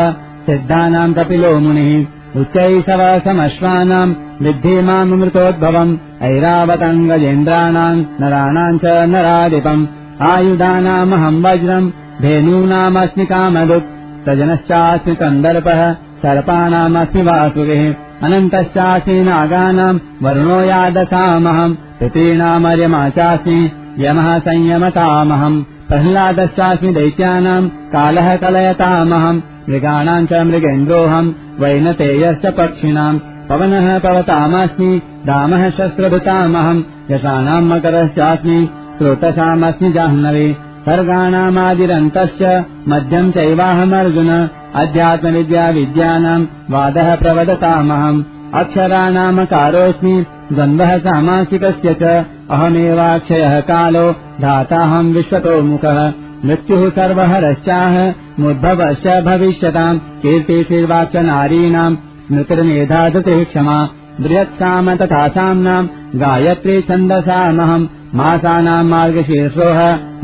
सिद्धानाम् 0.49 1.15
कपिलो 1.21 1.59
मुनिः 1.67 2.16
उच्चैषवसमश्वानाम् 2.41 4.15
विद्धि 4.45 4.75
मामृतोद्भवम् 4.89 5.93
ऐरावतम् 6.29 7.07
गजेन्द्राणाम् 7.11 8.05
नराणाम् 8.21 8.81
च 8.83 8.95
नराधिपम् 9.13 9.87
आयुधानामहम् 10.31 11.43
वज्रम् 11.45 11.93
धेनूनामस्मि 12.25 13.25
कामदुक् 13.33 13.89
सजनश्चास्मि 14.27 15.15
कन्दर्पः 15.23 15.81
सर्पाणामस्मि 16.25 17.23
वासुभिः 17.29 17.83
अनन्तश्चास्मि 18.27 19.19
नागानाम् 19.31 20.03
वरुणो 20.27 20.61
यादसामहम् 20.71 21.77
पितॄणामर्यमा 21.99 23.03
चास्मि 23.19 23.59
यमः 24.05 24.29
संयमतामहम् 24.47 25.63
प्रह्लादश्चास्मि 25.91 26.93
दैत्यानाम् 27.01 27.69
कालः 27.93 28.35
कलयतामहम् 28.45 29.45
मृगाणाम् 29.71 30.27
च 30.27 30.33
मृगेन्द्रोऽहम् 30.33 31.61
वैनतेयश्च 31.61 32.47
पक्षिणाम्। 32.47 33.19
पवनः 33.51 33.99
पवतामस्मि 33.99 35.03
रामः 35.27 35.71
शस्त्रभृतामहम्। 35.71 36.83
यशानाम् 37.11 37.69
मकरश्चास्मि 37.69 38.69
स्रोतसामस्मि 38.99 39.93
जाह्नवी। 39.93 40.53
सर्गाणामादिरन्तश्च 40.87 42.65
मध्यम् 42.89 43.33
चैवाहमर्जुन। 43.33 44.49
अध्यात्मविद्या 44.75 45.71
विद्यानाम् 45.71 46.47
वादः 46.71 47.17
प्रवदतामहम्। 47.17 48.25
अक्षराणामकारोऽस्मि 48.55 50.27
द्वन्द्वः 50.53 50.99
सामासिकस्य 50.99 51.97
च। 52.03 52.25
अहमेवाक्षयः 52.51 53.61
कालो 53.61 54.13
धाताहम् 54.41 55.15
विश्वतोमुखः 55.15 56.26
मृत्युः 56.45 56.89
सर्वहरश्चाह 56.97 57.95
मुद्भवश्च 58.43 59.07
भविष्यताम् 59.29 59.99
कीर्तिशीर्वाच्च 60.23 61.17
नारीणाम् 61.29 61.97
मृतिर्मेधादतिः 62.33 63.43
क्षमा 63.53 63.79
बृहत्साम 64.25 64.95
तथा 65.03 65.27
साम्नाम् 65.37 65.89
गायत्री 66.23 66.81
छन्दसामहम् 66.89 67.89
मासानाम् 68.21 68.91
मार्गशीर्षोः 68.95 69.81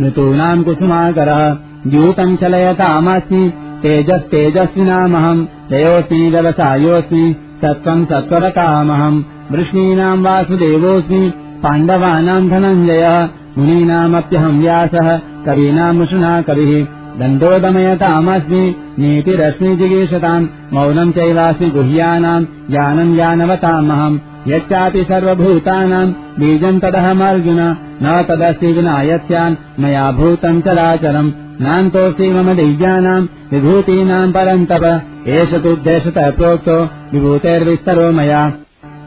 ऋतूनाम् 0.06 0.64
कुसुमाकरः 0.68 1.42
द्यूतम् 1.92 2.36
चलयतामस्मि 2.42 3.42
तेजस्तेजस्विनामहम् 3.82 5.46
जयोऽस्मि 5.70 6.22
व्यवसायोऽस्मि 6.34 7.24
सत्त्वम् 7.62 8.04
सत्त्वरतामहम् 8.12 9.22
वृष्णीनाम् 9.52 10.24
वासुदेवोऽस्मि 10.26 11.22
पाण्डवानाम् 11.64 12.50
धनञ्जयः 12.50 13.16
मुनीनामप्यहम् 13.58 14.60
व्यासः 14.60 15.18
कवीनामुषुना 15.18 16.42
कविः। 16.42 16.86
दण्डोदमयतामस्मि 17.18 18.74
नीतिरश्मिजिगीषताम् 18.98 20.46
मौनम् 20.72 21.12
चैवास्मि 21.12 21.70
गुह्यानाम् 21.70 22.46
ज्ञानम् 22.70 23.14
ज्ञानवतामहम्। 23.14 24.18
यच्चापि 24.48 25.04
सर्वभूतानाम् 25.04 26.12
बीजम् 26.12 26.80
तदहमर्जुन 26.80 27.60
न 28.02 28.24
तदस्ति 28.28 28.72
विना 28.72 29.02
यस्यान् 29.02 29.56
मया 29.80 30.12
भूतम् 30.12 30.62
चराचरम्। 30.62 31.32
नान्तोऽस्ति 31.60 32.32
मम 32.32 32.54
दिव्यानाम् 32.54 33.28
विभूतीनाम् 33.52 34.32
परन्तप 34.32 34.84
एष 35.28 35.62
तुद्देशतः 35.62 36.30
प्रोक्तो 36.30 36.84
विभूतेर्विस्तरो 36.84 38.12
मया। 38.12 38.52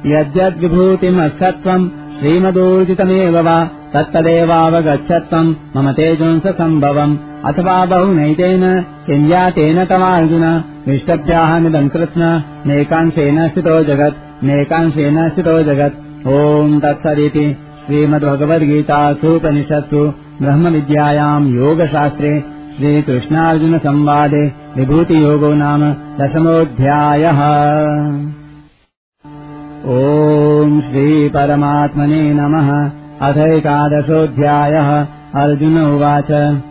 यद्यद्विभूतिमत्सत्त्वम् 0.06 1.90
श्रीमदूर्जितमेव 2.20 3.36
वा 3.48 3.58
तत्तदेवावगच्छत्वम् 3.94 5.50
मम 5.76 5.88
तेजोंसम्भवम् 5.98 7.20
अथवा 7.50 7.76
बहुनैतेन 7.92 8.64
किञ्जातेन 9.08 9.80
तवार्जुन 9.92 10.46
विष्टभ्याहमिदम् 10.88 11.92
कृत्स्न 11.94 12.24
नेकांशेन 12.72 13.38
स्थितो 13.50 13.76
जगत् 13.90 14.22
नेकांशेन 14.50 15.18
स्थितो 15.30 15.56
जगत् 15.70 16.02
ॐ 16.36 16.38
तत्सदिति 16.84 17.46
श्रीमद्भगवद्गीतासूपनिषत्सु 17.88 20.02
ब्रह्मविद्यायाम् 20.42 21.52
योगशास्त्रे 21.58 22.32
श्रीकृष्णार्जुनसंवादे 22.78 24.44
विभूतियोगो 24.78 25.52
नाम 25.62 25.82
दशमोऽध्यायः 26.22 27.40
ॐ 29.86 30.82
श्रीपरमात्मने 30.82 32.34
नमः। 32.34 32.92
अथैकादशोऽध्यायः 33.30 35.08
अर्जुन 35.36 35.78
उवाच। 35.78 36.62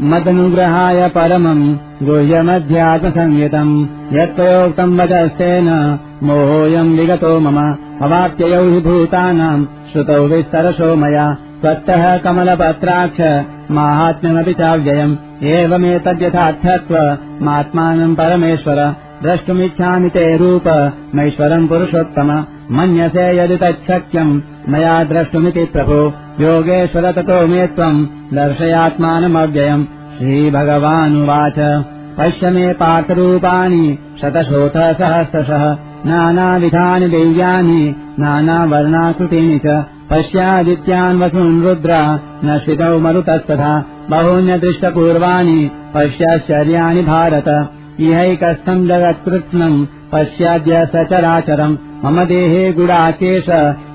मदनुग्रहाय 0.00 1.08
परमम् 1.08 1.76
गुह्यमध्यात्मसंहितम् 2.02 3.86
यत्त्वयोक्तम् 4.12 5.00
वचस्तेन। 5.00 5.98
मोहोऽयम् 6.22 6.98
विगतो 6.98 7.40
मम। 7.40 7.76
अवाप्ययौ 8.02 8.80
भूतानाम् 8.80 9.66
श्रुतौ 9.92 10.12
विस्तरशो 10.12 10.94
मया। 10.94 11.34
त्वत्तः 11.34 12.16
कमलपत्राक्ष। 12.16 13.44
माहात्म्यमपि 13.70 14.52
चाव्ययम्। 14.52 15.42
एवमेतद्यथार्थत्वमात्मानम् 15.42 18.16
परमेश्वर 18.16 18.94
द्रष्टुमिच्छामि 19.22 20.08
ते 20.08 20.36
रूप 20.36 20.92
मैश्वरम् 21.14 21.68
पुरुषोत्तम। 21.68 22.44
मन्यसे 22.70 23.38
यदि 23.38 23.56
तच्छक्यम् 23.56 24.40
मया 24.68 25.04
द्रष्टुमिति 25.04 25.64
प्रभो। 25.64 26.12
योगेश्वर 26.40 27.12
ततो 27.12 27.46
मे 27.46 27.66
त्वम् 27.66 28.06
दर्शयात्मानमव्ययम्। 28.34 29.84
श्रीभगवानुवाच। 29.84 31.84
पश्य 32.18 32.50
मे 32.50 32.72
पार्थरूपाणि 32.72 33.98
शतशोथ 34.22 34.70
सहस्रशः। 34.70 35.76
नानाविधानि 36.06 37.08
दिव्यानि 37.08 37.94
नानावर्णाकृतीनि 38.18 39.58
च। 39.58 39.84
पश्यादित्यान् 40.10 41.22
वसून् 41.22 41.62
रुद्रा 41.62 42.20
न 42.44 42.60
श्रितौ 42.64 42.98
मरुतस्तथा। 42.98 43.86
बहून्यदृष्टपूर्वाणि 44.10 45.70
पश्याश्चर्याणि 45.94 47.02
भारत 47.02 47.78
इहैकस्थम् 48.00 48.86
जगत्कृत्स्नम् 48.88 49.86
पश्याद्य 50.12 50.86
सचराचरम् 50.86 51.76
मम 52.04 52.24
देहे 52.24 52.72
गुडाकेश 52.72 53.48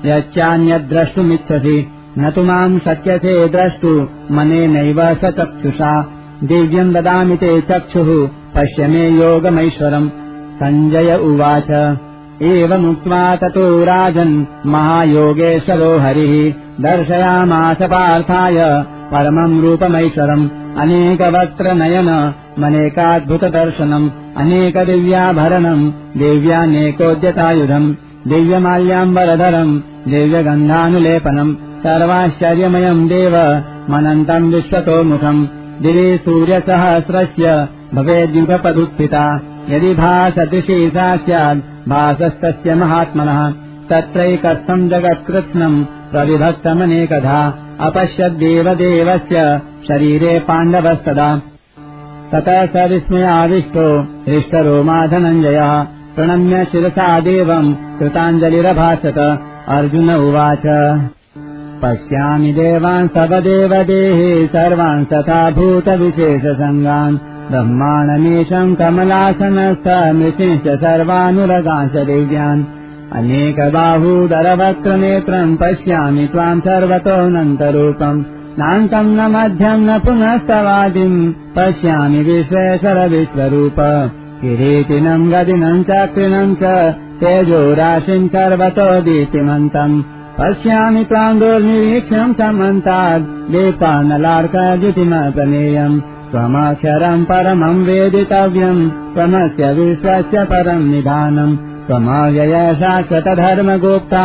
यच्चान्यद्द्रष्टुमिच्छसि 0.06 1.86
न 2.18 2.30
तु 2.30 2.42
माम् 2.42 2.78
शक्यसे 2.78 3.48
द्रष्टु 3.48 4.08
मनेनैव 4.34 5.14
स 5.14 5.24
चक्षुषा 5.24 6.14
दिव्यम् 6.44 6.94
ददामि 6.94 7.36
ते 7.36 7.60
चक्षुः 7.60 8.26
पश्य 8.54 8.86
मे 8.86 9.08
योगमैश्वरम् 9.08 10.08
सञ्जय 10.60 11.16
उवाच। 11.16 11.98
एवमुक्त्वा 12.42 13.36
ततो 13.36 13.84
राजन् 13.84 14.44
महायोगेश्वरो 14.66 15.98
हरिः। 15.98 16.52
दर्शयामास 16.80 17.76
पार्थाय 17.82 18.82
परमम् 19.12 19.60
रूपमैश्वरम्। 19.62 20.48
अनेकवक्त्रनयन 20.78 22.34
मनेकाद्भुतदर्शनम् 22.58 24.10
अनेकदिव्याभरणम् 24.36 25.90
दिव्यानेकोद्यतायुधम् 26.18 27.94
दिव्यमाल्याम्बरधरम् 28.28 29.80
दिव्यगन्धानुलेपनम् 30.08 31.54
सर्वाश्चर्यमयम् 31.54 33.08
देव 33.08 33.34
मनन्तम् 33.90 34.52
विश्वतोमुखम्। 34.54 35.46
दिवि 35.82 36.18
सूर्यसहस्रस्य 36.24 37.68
भवेद्युगपदुत्थिता। 37.94 39.24
यदि 39.68 39.94
भासदृशी 39.94 40.88
सा 40.88 41.16
स्याद् 41.16 41.88
भासस्तस्य 41.88 42.74
महात्मनः। 42.74 43.50
तत्रैकस्थम् 43.90 44.88
जगत्कृत्स्नम् 44.88 45.84
प्रविभक्तमनेकधा 45.84 47.58
अपश्यद्देवदेवस्य 47.80 49.58
शरीरे 49.88 50.38
पाण्डवस्तदा 50.38 51.40
ततः 52.32 52.66
स 52.66 52.90
विस्मयादिष्टो 52.90 54.06
हृष्टरोमा 54.28 55.06
धनञ्जयः 55.06 55.86
प्रणम्य 56.16 56.66
शिरसा 56.72 57.20
देवम् 57.20 57.74
कृताञ्जलिरभाषत 57.98 59.38
अर्जुन 59.68 60.10
उवाच। 60.10 60.62
पश्यामि 61.82 62.52
देवान् 62.52 63.08
सबदेवदेहे 63.08 64.46
सर्वान् 64.46 65.04
तथा 65.04 65.50
भूतविशेषसङ्गान्। 65.50 67.18
ब्रह्माणमीशम् 67.50 68.76
कमलासनस्थ 68.76 70.14
मृषिश्च 70.14 70.68
सर्वानुरगांश 70.68 71.92
दिव्यान्। 71.92 72.64
अनेकबाहूदरवक्त्रनेत्रम् 73.12 75.56
पश्यामि 75.56 76.26
त्वाम् 76.26 76.60
सर्वतोऽनन्तरूपम् 76.60 78.37
नान्तम् 78.60 79.10
न 79.16 79.24
मध्यम् 79.32 79.82
न 79.88 79.96
पुनस्तवादिम् 80.04 81.18
पश्यामि 81.56 82.20
विश्वेश्वर 82.28 82.98
विश्वरूप 83.12 83.76
किरीटिनम् 84.40 85.28
गदिनम् 85.32 85.84
चक्रिणम् 85.90 86.56
च 86.62 86.70
तेजोराशिम् 87.20 88.24
सर्वतो 88.34 88.86
दीप्तिमन्तम् 89.08 89.94
पश्यामि 90.38 91.02
त्वाम् 91.10 91.40
दुर्निरीक्षम् 91.42 92.34
समन्ताद् 92.40 93.28
दीपानलार्कजितिमप्रमेयम् 93.52 96.02
त्वमक्षरम् 96.32 97.28
परमम् 97.30 97.84
वेदितव्यम् 97.90 98.82
त्वमस्य 99.14 99.64
विश्वस्य 99.78 100.36
परम् 100.54 100.90
निधानम् 100.94 101.54
त्वमव्यय 101.86 102.56
शाश्वतधर्मगुप्ता 102.82 104.24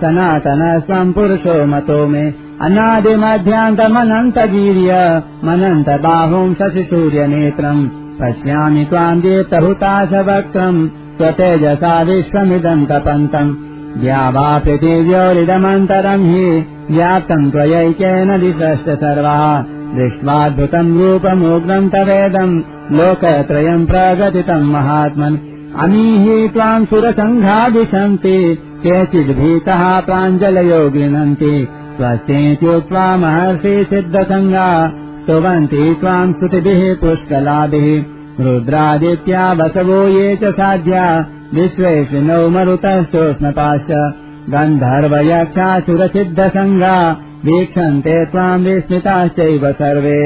सनातन 0.00 0.64
स्वम् 0.86 1.14
पुरुषो 1.18 1.58
मतो 1.74 2.00
मे 2.14 2.24
अनादिमध्यान्तमनन्तवीर्य 2.62 4.90
मनन्त 5.46 5.88
बाहुम् 6.04 6.52
शशिसूर्यनेत्रम् 6.58 7.80
पश्यामि 8.20 8.84
त्वाम् 8.90 9.22
दीप्तहुताशवक्त्रम् 9.22 10.78
स्वतेजसा 11.16 11.94
विश्वमिदम् 12.10 12.86
तपन्तम् 12.90 13.50
द्यावा 14.02 14.46
पृथिव्योरिदमन्तरम् 14.66 16.28
हि 16.30 16.46
व्याप्तम् 16.94 17.50
त्वयैकेन 17.56 18.30
दिशश्च 18.44 18.88
सर्वाः 19.02 19.62
दृष्ट्वाद्भुतम् 19.98 20.96
रूपमुग्रम् 21.00 21.92
तवेदम् 21.94 22.56
लोकत्रयम् 22.98 23.88
प्रगतितम् 23.92 24.72
महात्मन् 24.74 25.42
अमीहि 25.84 26.36
त्वाम् 26.54 26.88
सुरसङ्घा 26.90 27.60
दिशन्ति 27.76 28.38
केचिद्भीतः 28.84 29.82
प्राञ्जलयो 30.08 30.82
गृह्णन्ति 30.96 31.54
स्वस्तेत्युक्त्वा 31.96 33.16
महर्षि 33.16 33.86
सिद्धसङ्गा 33.90 34.68
स्तुवन्ति 34.88 35.96
त्वाम् 36.00 36.32
स्तुतिभिः 36.32 36.94
पुष्कलाभिः। 37.02 37.86
रुद्रादित्या 38.44 39.52
वसवो 39.52 40.08
ये 40.08 40.38
च 40.42 40.44
साध्या 40.54 41.06
विश्वेशिनौ 41.54 42.48
मरुतश्चोष्णपाश्च 42.54 43.90
गन्धर्वयक्षासुरसिद्धसङ्गा 44.54 46.96
वीक्षन्ते 47.44 48.26
त्वाम् 48.26 48.64
विस्मिताश्चैव 48.64 49.72
सर्वे। 49.72 50.20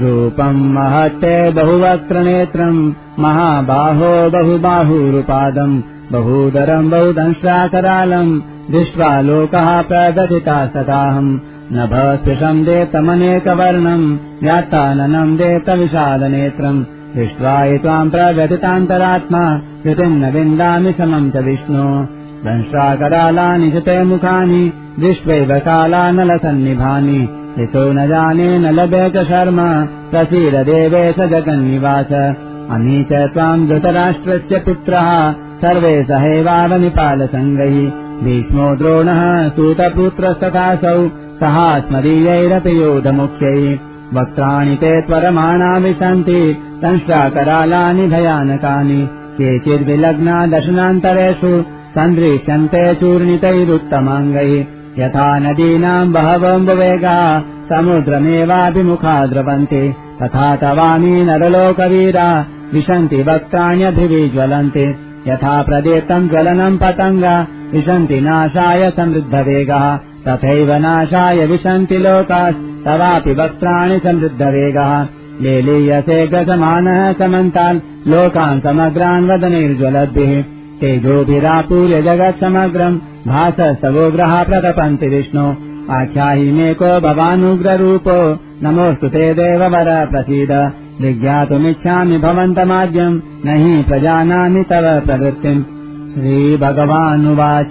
रूपम् 0.00 0.74
महत्ते 0.74 1.52
बहुवक्त्रनेत्रम् 1.52 2.92
महाबाहो 3.18 4.30
बहुबाहुरुपादम् 4.30 5.82
बहूदरम् 6.12 6.90
बहुदंश्राकरालम् 6.90 8.40
दृष्ट्वा 8.70 9.20
लोकः 9.20 9.82
प्रदधिता 9.82 10.66
सदाहम्। 10.66 11.38
नभस्पृशम् 11.72 12.64
देतमनेकवर्णम् 12.64 14.18
व्यात्ताननम् 14.42 15.36
देतविशालनेत्रम् 15.36 16.84
दृष्ट्वा 17.16 17.62
हि 17.62 17.78
त्वाम् 17.78 18.10
प्रगतितान्तरात्मा 18.10 19.62
कृतिम् 19.84 20.20
न 20.20 20.30
विन्दामि 20.30 20.92
समम् 20.92 21.30
च 21.30 21.36
विष्णो। 21.36 22.06
दंश्राकरालानि 22.44 23.70
च 23.70 23.74
ते 23.74 24.04
मुखानि 24.04 24.72
दृष्ट्वैव 25.00 25.58
कालानलसन्निभानि। 25.58 27.28
हितो 27.58 27.92
न 27.92 28.08
जाने 28.08 28.58
न 28.58 28.70
लभे 28.70 29.10
च 29.10 29.26
शर्म 29.26 29.86
प्रसीद 30.10 31.14
स 31.18 31.28
जगन्निवास। 31.28 32.34
अमी 32.70 33.04
च 33.04 33.12
त्वाम् 33.12 33.68
धृतराष्ट्रस्य 33.68 34.58
पुत्रः 34.58 35.32
सर्वे 35.32 36.04
सहैवावनिपालसङ्गैः 36.04 38.07
भीष्मो 38.24 38.76
द्रोणः 38.76 39.48
सूतपुत्रस्तथासौ 39.48 41.08
सहास्मदीयैरपि 41.40 42.82
योधमुख्यैः। 42.82 43.78
वक्त्राणि 44.14 44.76
ते 44.76 45.02
त्वरमाणा 45.02 45.78
विशन्ति 45.78 46.56
संश्राकरालानि 46.78 48.06
भयानकानि। 48.06 49.08
केचिद्विलग्ना 49.12 50.46
दशनान्तरेषु 50.46 51.62
सन्दृश्यन्ते 51.94 52.94
चूर्णितैरुत्तमाङ्गैः। 52.94 54.64
यथा 55.04 55.38
नदीनाम् 55.38 56.12
बहवम्बवेगा 56.12 57.40
समुद्रमेवाभिमुखा 57.40 59.26
द्रवन्ति। 59.26 59.94
तथा 60.22 60.56
तवामी 60.56 61.24
नरलोकवीरा 61.24 62.46
विशन्ति 62.74 63.22
वक्त्राण्यभिविज्वलन्ति। 63.22 64.94
यथा 65.26 65.62
प्रदीप्तम् 65.62 66.28
ज्वलनम् 66.28 66.78
पतङ्गा 66.78 67.46
विशन्ति 67.72 68.20
नाशाय 68.20 68.90
समृद्धवेगः। 68.90 69.96
तथैव 69.96 70.72
नाशाय 70.72 71.46
विशन्ति 71.46 71.96
लोकास्तवापि 71.96 73.30
वक्त्राणि 73.30 73.98
समृद्धवेगः। 73.98 75.06
लेलीयसे 75.42 76.26
गजमानः 76.26 77.12
समन्तान्। 77.12 77.80
लोकान् 78.08 78.60
समग्रान् 78.60 79.30
वदनैर्ज्वलद्भिः। 79.30 80.42
तेजोभिरापूर्य 80.80 82.02
जगत्समग्रम् 82.02 82.98
भासस्तवोग्रः 83.26 84.44
प्रतपन्ति 84.44 85.06
विष्णु। 85.06 85.50
आख्याहि 85.90 86.52
मेको 86.52 87.00
भवानुग्ररूपो। 87.00 88.38
नमोऽस्तु 88.62 89.08
ते 89.08 89.34
देववर 89.34 90.06
प्रसीद। 90.06 90.72
विज्ञातुमिच्छामि 91.00 92.18
भवन्तमाद्यम्। 92.18 93.20
न 93.46 93.48
हि 93.48 93.82
प्रजानामि 93.82 94.62
तव 94.62 95.00
प्रवृत्तिम् 95.06 95.64
श्रीभगवानुवाच। 96.08 97.70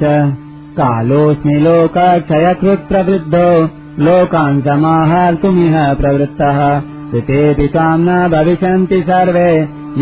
कालोऽस्मि 0.80 1.54
लोकक्षयकृत् 1.54 2.88
प्रवृद्धो 2.88 3.64
लोकान् 4.04 4.62
समाहर्तुमिह 4.62 5.94
प्रवृत्तः। 5.94 6.82
ऋतेऽपि 7.16 7.68
ताम् 7.68 8.06
न 8.06 8.30
भविष्यन्ति 8.32 9.02
सर्वे 9.02 9.52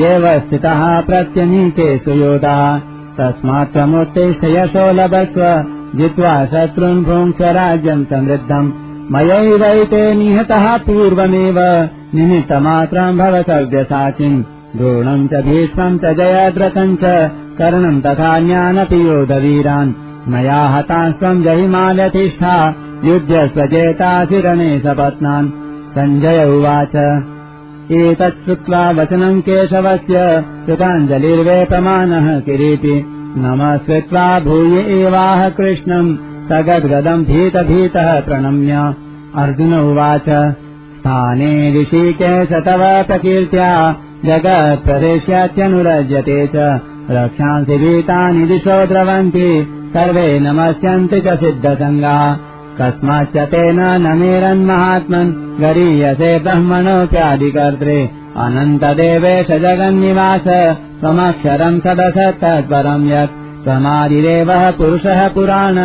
एव 0.07 0.39
स्थितः 0.39 1.01
प्रत्यनीके 1.01 1.97
सुयोधा। 1.97 2.79
तस्मात् 3.19 3.73
त्वमुत्तिष्ठ 3.73 4.43
यशो 4.43 4.91
लभस्व 4.93 5.41
जित्वा 5.97 6.45
शत्रून् 6.45 7.03
भुङ्क्ष 7.03 7.41
राज्यम् 7.41 8.05
समृद्धम्। 8.05 8.71
मयैवैते 9.11 10.13
निहतः 10.13 10.77
पूर्वमेव 10.77 11.59
निमित्तमात्रम् 12.15 13.17
भव 13.17 13.41
सव्यसाचिन् 13.41 14.43
द्रोणम् 14.77 15.27
च 15.27 15.31
भीष्मम् 15.33 15.99
च 15.99 16.01
जयद्रथम् 16.17 16.97
च 17.03 17.31
कर्णम् 17.57 18.01
तथा 18.01 18.39
ज्ञानपि 18.39 19.07
योधवीरान्। 19.07 19.93
मया 20.27 20.67
हतास्त्वम् 20.67 21.43
जहिमालतिष्ठा 21.43 22.75
युध्य 23.03 23.47
स्वजेताशिरणे 23.47 24.79
सपत्नान्। 24.79 25.49
सञ्जय 25.95 26.45
उवाच। 26.45 27.23
एतत् 27.91 28.45
श्रुत्वा 28.45 28.91
वचनम् 28.91 29.41
केशवस्य 29.41 30.43
कृताञ्जलिर्वेपमानः 30.65 32.39
किरीटि 32.39 33.05
नमस्कृत्वा 33.37 34.39
भूय 34.39 34.79
एवाह 34.79 35.49
कृष्णम्। 35.49 36.17
सगद्गदम् 36.49 37.25
भीतभीतः 37.25 38.19
प्रणम्य। 38.19 38.93
अर्जुन 39.35 39.73
उवाच। 39.73 40.55
स्थाने 40.99 41.81
ऋषिकेश 41.81 42.49
तव 42.49 43.03
प्रकीर्त्या। 43.07 43.95
जगत्प्रदेश्यात्यनुरज्यते 44.25 46.47
च 46.47 46.81
रक्षांसि 47.11 47.77
भीतानि 47.77 48.45
दिशो 48.47 48.75
द्रवन्ति 48.91 49.49
सर्वे 49.95 50.27
नमस्यन्ति 50.45 51.19
च 51.25 51.35
सिद्धसङ्गाः। 51.41 52.35
कस्माच्च 52.79 53.35
तेन 53.51 53.79
न 54.05 54.17
मेरन्महात्मन् 54.21 55.31
गरीयसे 55.61 56.31
ब्रह्मणोऽप्यादिकर्त्रे 56.45 57.99
अनन्तदेवेश 58.45 59.51
जगन्निवास 59.65 60.47
त्वमक्षरम् 61.01 61.79
सदसत्तत्परम् 61.85 63.07
यत् 63.11 63.37
त्वमादिदेवः 63.65 64.69
पुरुषः 64.81 65.27
पुराण 65.37 65.77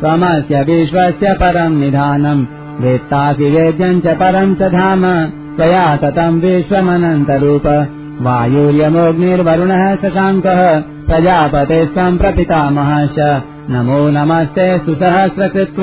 त्वमस्य 0.00 0.62
विश्वस्य 0.68 1.32
परम् 1.42 1.80
निधानम् 1.80 2.46
वेत्तासि 2.84 3.50
वेद्यम् 3.56 4.00
च 4.06 4.16
परम् 4.22 4.56
च 4.60 4.72
धाम 4.78 5.04
त्वया 5.58 5.84
ततम् 6.02 6.40
विश्वमनन्तरूप 6.44 7.66
वायुर्यमोऽग्निर्वरुणः 8.20 9.96
शशाङ्कः 9.96 10.80
प्रजापते 10.80 11.86
स्वम् 11.86 12.18
नमो 13.70 14.10
नमस्ते 14.10 14.78
सुसहस्रकृत्व। 14.78 15.82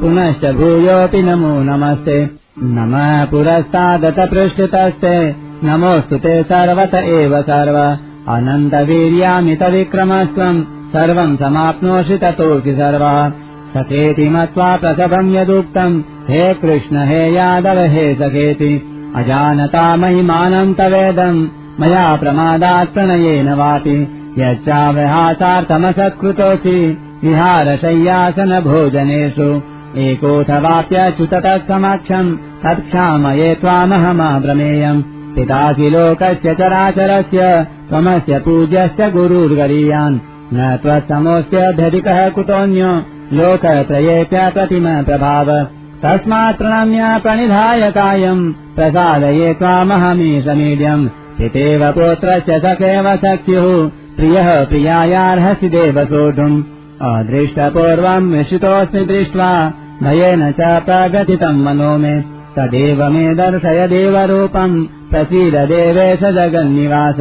पुनश्च 0.00 0.54
भूयोऽपि 0.54 1.22
नमो 1.22 1.62
नमस्ते। 1.62 2.30
नमः 2.62 3.24
पुरस्तादत 3.24 4.14
पृष्ठतस्ते 4.18 5.34
नमोऽस्तु 5.64 6.16
ते 6.16 6.42
सर्वत 6.42 6.94
एव 6.94 7.42
सर्व। 7.42 7.98
अनन्तवीर्यामितविक्रमस्त्वम् 8.34 10.62
सर्वम् 10.62 11.36
समाप्नोषि 11.36 12.18
ततोऽसि 12.18 12.74
सर्वः। 12.74 13.32
सखेति 13.76 14.28
मत्वा 14.28 14.76
प्रसभम् 14.76 15.36
यदुक्तम् 15.36 16.00
हे 16.00 16.54
कृष्ण 16.54 16.96
हे 16.96 17.32
यादव 17.32 17.68
हे 17.68 18.14
सखेति। 18.14 18.96
अजानता 19.16 19.96
महिमानम् 19.96 20.74
तवेदम् 20.74 21.59
मया 21.80 22.16
प्रमादात् 22.16 22.94
प्रणयेन 22.94 23.52
वापि। 23.52 24.16
यच्चाव्यहासार्थमसत्कृतोऽसि। 24.38 26.98
विहारशय्यासन 27.24 28.60
भोजनेषु 28.60 29.62
एकोऽथवाप्यच्युततः 29.96 31.56
समक्षम् 31.56 32.36
तत्क्षामये 32.36 33.54
त्वामहमाब्रमेयम् 33.54 35.02
पितासि 35.36 35.90
लोकस्य 35.90 36.54
चराचरस्य 36.54 37.66
त्वमस्य 37.88 38.38
पूज्यश्च 38.38 39.12
गुरुर्गरीयान्। 39.12 40.18
न 40.54 40.78
त्वत्समोऽस्यध्यधिकः 40.82 42.28
कुतोऽन्यो। 42.28 43.02
लोकत्रयेऽप्य 43.32 44.50
प्रतिम 44.54 45.02
प्रभाव। 45.02 45.66
तस्मात् 46.04 46.58
प्रणम्य 46.58 47.20
प्रणिधाय 47.22 47.90
कायम् 47.90 48.52
प्रसादये 48.52 49.54
त्वामहमीशमीड्यम् 49.54 51.08
पितेव 51.40 51.92
पुत्रश्च 51.92 52.50
सखेव 52.50 53.16
सख्युः। 53.16 53.88
प्रियः 54.16 54.64
प्रियायार्हसि 54.64 55.68
देव 55.68 56.04
सोढुम् 56.04 56.62
अदृष्टपूर्वम् 57.02 58.30
मिश्रितोऽस्मि 58.30 59.04
दृष्ट्वा 59.04 59.72
भयेन 60.02 60.52
च 60.52 60.82
प्रगतितम् 60.82 61.64
मनो 61.64 61.98
मे। 61.98 62.20
तदेव 62.56 63.04
मे 63.08 63.34
दर्शय 63.34 63.86
देवरूपम्। 63.88 64.84
प्रसीद 64.84 65.54
देवेश 65.54 66.20
जगन्निवास। 66.20 67.16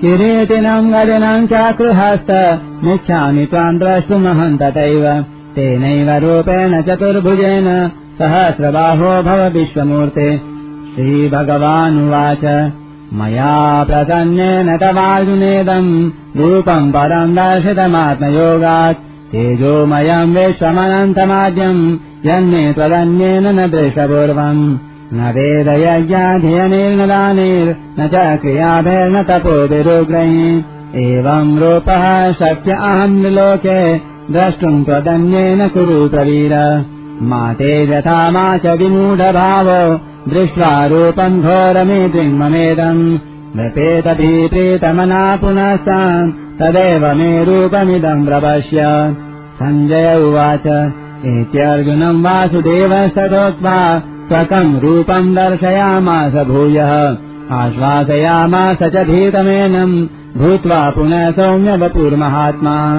किरीटिनम् 0.00 0.92
गजनम् 0.92 1.46
चाकृहस्त। 1.46 2.60
मिच्छामि 2.84 3.46
त्वाम् 3.46 3.78
द्रष्टुमहम् 3.78 4.58
तथैव 4.58 5.22
तेनैव 5.54 6.10
रूपेण 6.10 6.82
चतुर्भुजेन 6.82 7.88
सहस्रबाहो 8.18 9.22
भव 9.22 9.58
विश्वमूर्ते। 9.58 10.36
श्रीभगवानुवाच 10.94 12.72
मया 13.18 13.54
प्रसन्नेन 13.86 14.68
तवार्जुनेदम् 14.80 15.88
रूपम् 16.40 16.90
परम् 16.96 17.34
दर्शितमात्मयोगात् 17.36 19.00
तेजोमयम् 19.32 20.34
विश्वमनन्तमाद्यम् 20.36 21.82
यन्मे 22.26 22.62
त्वदन्येन 22.76 23.46
न 23.58 23.66
दृशपूर्वम् 23.72 24.62
न 25.18 25.32
वेदयज्ञाधियनेर्न 25.36 27.06
दानेर्न 27.12 28.08
च 28.12 28.22
क्रियाभिर्न 28.42 29.22
तपोभिरुग्रैः 29.30 31.02
एवम् 31.06 31.58
रूपः 31.62 32.06
शक्य 32.42 32.78
अहम् 32.90 33.20
लोके 33.38 33.80
द्रष्टुम् 34.38 34.84
त्वदन्येन 34.86 35.68
कुरु 35.74 36.00
प्रवीर 36.14 36.54
मा 37.22 37.52
ते 37.52 37.92
यथा 37.92 38.30
मा 38.30 38.56
च 38.56 38.66
विमूढभावो 38.66 39.96
दृष्ट्वा 40.28 40.86
रूपम् 40.86 41.42
घोरमेतिममेदम् 41.42 43.18
नृपेतभिप्रीतमना 43.56 45.36
पुनस्ताम् 45.36 46.32
तदेव 46.32 47.14
मे 47.14 47.44
रूपमिदम् 47.44 48.26
प्रपश्य। 48.26 48.80
सञ्जय 49.58 50.20
उवाच 50.22 50.66
इत्यर्जुनम् 51.26 52.24
वासुदेवस्ततोक्त्वा 52.24 53.98
स्वकम् 53.98 54.80
रूपम् 54.80 55.34
दर्शयामास 55.34 56.32
भूयः। 56.32 56.92
आश्वासयामास 57.52 58.78
च 58.82 58.96
भीतमेनम् 58.96 60.06
भूत्वा 60.36 60.90
पुनः 60.90 61.30
सौम्यवपुर्महात्मा। 61.30 62.92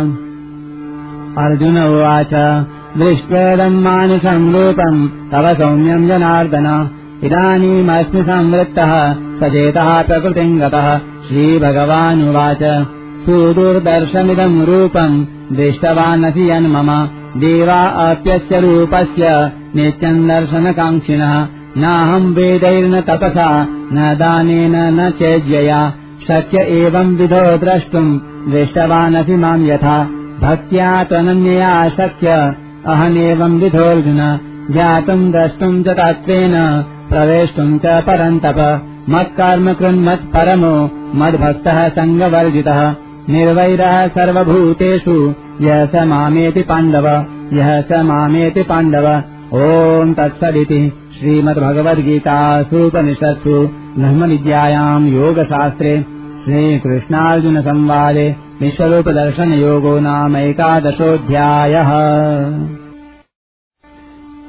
अर्जुन 1.45 1.77
उवाच 1.77 2.65
दृष्ट्वेदम् 2.97 3.83
मानुषम् 3.83 4.53
रूपम् 4.53 5.09
तव 5.31 5.53
सौम्यम् 5.53 6.07
जनार्दन। 6.07 6.89
इदानीमस्मि 7.23 8.23
संवृत्तः 8.23 9.13
सचेतः 9.13 10.01
प्रकृतिम् 10.01 10.59
गतः। 10.59 10.97
श्रीभगवानुवाच। 10.97 12.85
सुदुर्दर्शमिदम् 13.25 14.65
रूपम्। 14.65 15.25
दृष्टवानसि 15.55 16.51
यन्मम 16.51 17.07
देवा 17.39 17.83
अप्यस्य 17.83 18.59
रूपस्य। 18.59 19.51
नित्यम् 19.75 20.27
दर्शनकाङ्क्षिणः। 20.27 21.47
नाहम् 21.77 22.35
वेदैर्न 22.35 23.01
तपसा। 23.01 23.67
न 23.69 24.15
दानेन 24.19 24.75
न 24.75 25.09
चेज्यया। 25.09 25.93
शक्य 26.27 26.57
एवम् 26.57 27.17
विधो 27.17 27.57
द्रष्टुम्। 27.57 28.19
दृष्टवानसि 28.51 29.35
माम् 29.35 29.67
यथा। 29.67 30.03
भक्त्या 30.41 31.03
त्वनन्यया 31.03 31.89
शक्य 31.89 32.55
अहमेवम् 32.87 33.61
विधोऽर्जुन 33.61 34.39
ज्ञातुम् 34.71 35.31
द्रष्टुम् 35.31 35.83
च 35.83 35.87
तत्त्वेन 35.87 36.83
प्रवेष्टुम् 37.09 37.79
च 37.79 37.81
परन्तप। 37.85 38.87
मत्कर्म 39.09 39.73
कृन्मत्परमो 39.73 40.89
मद्भक्तः 41.15 41.89
सङ्गवर्जितः। 41.89 42.95
निर्वैरः 43.29 44.07
सर्वभूतेषु 44.07 45.33
यः 45.61 45.85
स 45.85 45.91
मामेति 45.95 46.61
पाण्डव 46.61 47.25
यः 47.53 47.81
स 47.81 47.91
मामेति 47.91 48.63
पाण्डव। 48.63 49.23
ॐ 49.53 50.13
तत्सदिति 50.13 50.91
श्रीमद्भगवद्गीतासूपनिषत्सु 51.19 53.69
ब्रह्मविद्यायाम् 53.99 55.07
योगशास्त्रे 55.07 56.05
श्रीकृष्णार्जुनसंवादे 56.45 58.35
विश्वरूपदर्शनयोगो 58.61 59.99
नामैकादशोऽध्यायः 59.99 61.91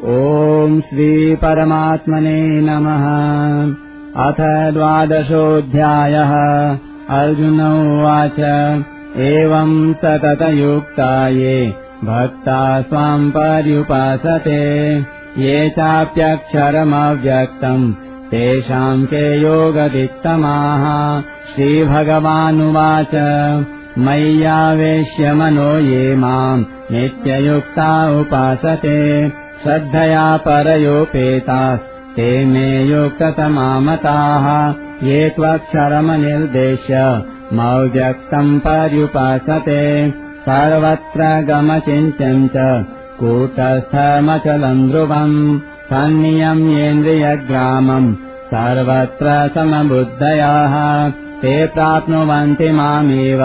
ॐ 0.05 0.81
श्रीपरमात्मने 0.81 2.43
नमः। 2.47 3.07
अथ 4.27 4.73
द्वादशोऽध्यायः। 4.73 6.33
अर्जुन 7.21 7.61
उवाच 7.61 8.39
एवम् 9.17 9.95
सततयुक्ता 9.95 11.29
ये 11.29 11.75
भक्ता 12.05 12.83
स्वाम् 12.83 13.31
पर्युपासते। 13.31 14.61
ये 15.39 15.71
चाप्यक्षरमव्यक्तम् 15.71 17.93
तेषाम् 18.31 19.07
के 19.07 19.41
योगदित्तमाः। 19.41 20.85
श्रीभगवानुवाच 21.55 23.15
मय्यावेश्य 23.99 25.33
मनो 25.39 25.71
ये 25.87 26.15
माम् 26.17 26.61
नित्ययुक्ता 26.93 27.89
उपासते 28.21 28.93
श्रद्धया 29.63 30.23
परयोपेतास्ते 30.47 32.29
मे 32.53 32.69
युक्ततमामताः 32.91 34.47
ये 35.09 35.19
त्वक्षरमनिर्देश्य 35.37 37.03
मौव्यक्तम् 37.59 38.55
पर्युपासते 38.67 39.83
सर्वत्र 40.47 41.29
गमचिन्त्यम् 41.51 42.49
च 42.57 42.65
कूटस्थमचलम् 43.21 44.89
ध्रुवम् 44.91 45.37
सन्नियम्येन्द्रियग्रामम् 45.93 48.09
सर्वत्र 48.55 49.37
समबुद्धयाः 49.59 50.75
ते 51.45 51.55
प्राप्नुवन्ति 51.77 52.73
मामेव 52.81 53.45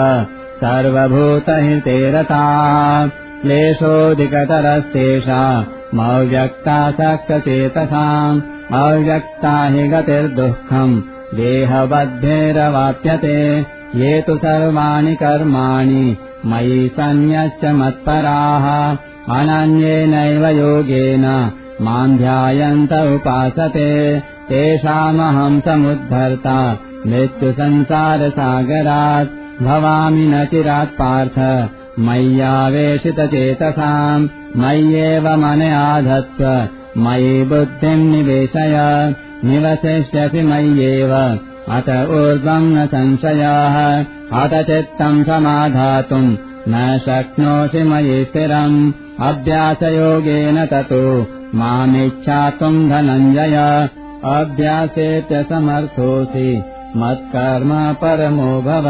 सर्वभूतहिते 0.64 2.12
रताः 2.12 3.08
क्लेशोऽधिकतरस्तेषा 3.42 5.66
मौव्यक्ता 5.94 6.90
सक्तचेतसाम् 6.90 8.40
अव्यक्ता 8.72 9.68
हि 9.68 9.88
गतिर्दुःखम् 9.88 11.00
देहबद्धेरवाप्यते। 11.34 13.66
ये 13.94 14.24
तु 14.26 14.36
सर्वाणि 14.36 15.14
कर्माणि 15.14 16.16
मयि 16.46 16.88
सन्न्यश्च 16.88 17.64
मत्पराः। 17.64 18.96
अनन्येनैव 19.40 20.46
योगेन 20.46 21.52
माम् 21.80 22.18
ध्यायन्त 22.18 22.92
उपासते। 22.92 24.20
तेषामहम् 24.20 25.60
समुद्धर्ता 25.60 26.78
मृत्युसंसारसागरात् 27.06 29.37
भवामि 29.62 30.26
न 30.26 30.44
चिरात् 30.44 30.88
पार्थ। 30.88 31.68
मय्यावेशितचेतसाम्। 31.98 34.28
मय्येव 34.56 35.36
मनयाधत्स्व 35.36 36.68
मयि 37.00 37.42
बुद्धिम् 37.42 38.12
निवेशय। 38.12 39.14
निवसिष्यसि 39.44 40.42
मय्येव। 40.42 41.40
अत 41.68 41.88
ऊर्ध्वम् 41.88 42.74
न 42.74 42.86
संशयाः। 42.86 44.04
अत 44.42 44.66
चित्तम् 44.66 45.24
समाधातुम्। 45.24 46.36
न 46.68 47.00
शक्नोषि 47.06 47.82
मयि 47.82 48.24
स्थिरम्। 48.24 48.92
अभ्यासयोगेन 49.20 50.66
ततो। 50.66 51.26
मामिच्छातुम् 51.54 52.90
धनञ्जय। 52.90 53.88
अभ्यासेत्य 54.24 55.42
समर्थोऽसि। 55.42 56.62
मत्कर्म 56.96 57.92
परमो 57.92 58.62
भव 58.62 58.88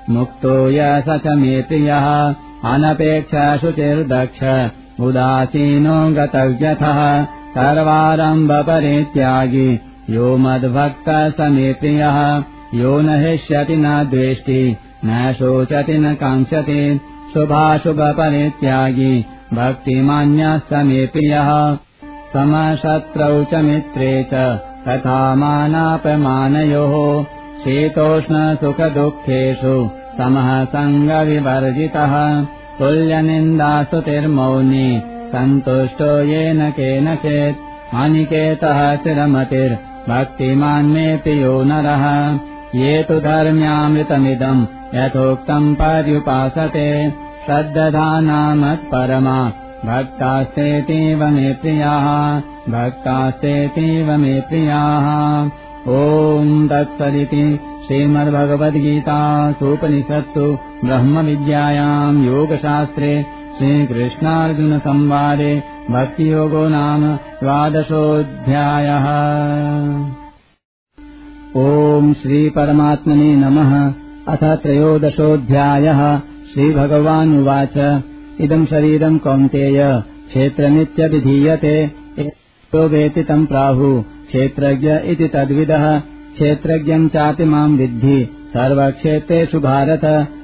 हर्षामर्षभयोद्वेगैर्मुक्तो 0.07 0.51
य 0.69 0.83
स 1.05 1.15
च 1.23 1.33
मे 1.39 1.61
प्रियः 1.69 2.05
अनपेक्षशुचिर्दक्ष 2.73 4.41
उदासीनो 5.07 5.95
गतव्यथः 6.17 6.99
सर्वारम्भपरित्यागी 7.55 8.59
यो 10.15 10.27
मद्भक्तः 10.45 11.29
स 11.29 11.49
मे 11.55 11.71
प्रियः 11.81 12.19
यो 12.79 12.99
न 13.01 13.17
हिष्यति 13.25 13.77
न 13.77 14.03
द्वेष्टि 14.11 14.61
न 15.05 15.33
शोचति 15.39 15.97
न 15.97 16.13
काङ्क्षति 16.23 16.81
शुभाशुभपरित्यागी 17.33 19.13
भक्तिमान्यः 19.53 20.57
स 20.71 20.83
मे 20.91 21.05
प्रियः 21.15 21.49
समशत्रौ 22.33 23.33
च 23.51 23.63
मित्रे 23.69 24.11
च 24.33 24.45
तथा 24.87 25.19
मानापमानयोः 25.43 26.95
शीतोष्णसुखदुःखेषु 27.67 29.71
समः 30.17 30.49
सङ्गविवर्जितः 30.73 32.13
तुल्यनिन्दास्तुतिर्मौनी 32.77 34.85
सन्तुष्टो 35.31 36.07
येन 36.29 36.61
केनचित् 36.77 37.65
अनिकेतः 38.03 38.79
स्थिरमतिर्भक्तिमान् 38.99 40.93
मे 40.93 41.05
प्रियो 41.25 41.51
नरः। 41.71 42.05
ये 42.83 42.95
तु 43.09 43.19
धर्म्यामृतमिदम् 43.27 44.65
यथोक्तम् 44.95 45.69
पर्युपासते 45.83 46.87
श्रद्दधानामत्परमा 47.45 49.37
भक्तास्तेतीव 49.85 51.29
मे 51.37 51.53
प्रियाः 51.61 52.11
भक्तास्तेतीव 52.73 54.17
मे 54.23 54.39
प्रियाः 54.49 55.07
ॐ 55.89 56.67
तत्सदिति 56.67 57.59
श्रीमद्भगवद्गीतासूपनिषत्सु 57.87 60.57
ब्रह्मविद्यायाम् 60.85 62.25
योगशास्त्रे 62.25 63.25
श्रीकृष्णार्जुनसंवादे 63.57 65.63
भक्तियोगो 65.91 66.67
नाम 66.67 67.15
द्वादशोऽध्यायः। 67.15 69.05
ॐ 71.57 72.13
श्रीपरमात्मने 72.13 73.35
नमः। 73.35 73.93
अथ 74.27 74.43
त्रयोदशोऽध्यायः। 74.43 76.21
श्रीभगवानुवाच। 76.53 78.03
इदम् 78.41 78.65
शरीरम् 78.65 79.19
कौन्तेय। 79.19 80.03
क्षेत्रमित्यभिधीयते। 80.27 82.07
वेति 82.75 83.23
तम् 83.23 83.47
प्राहुः 83.47 84.16
क्षेत्रज्ञ 84.27 84.91
इति 85.05 85.27
तद्विदः। 85.27 85.99
क्षेत्रज्ञम् 85.99 87.09
चापि 87.09 87.43
माम् 87.43 87.77
विद्धि। 87.77 88.29
सर्वक्षेत्रेषु 88.49 89.59
भारत। 89.59 90.01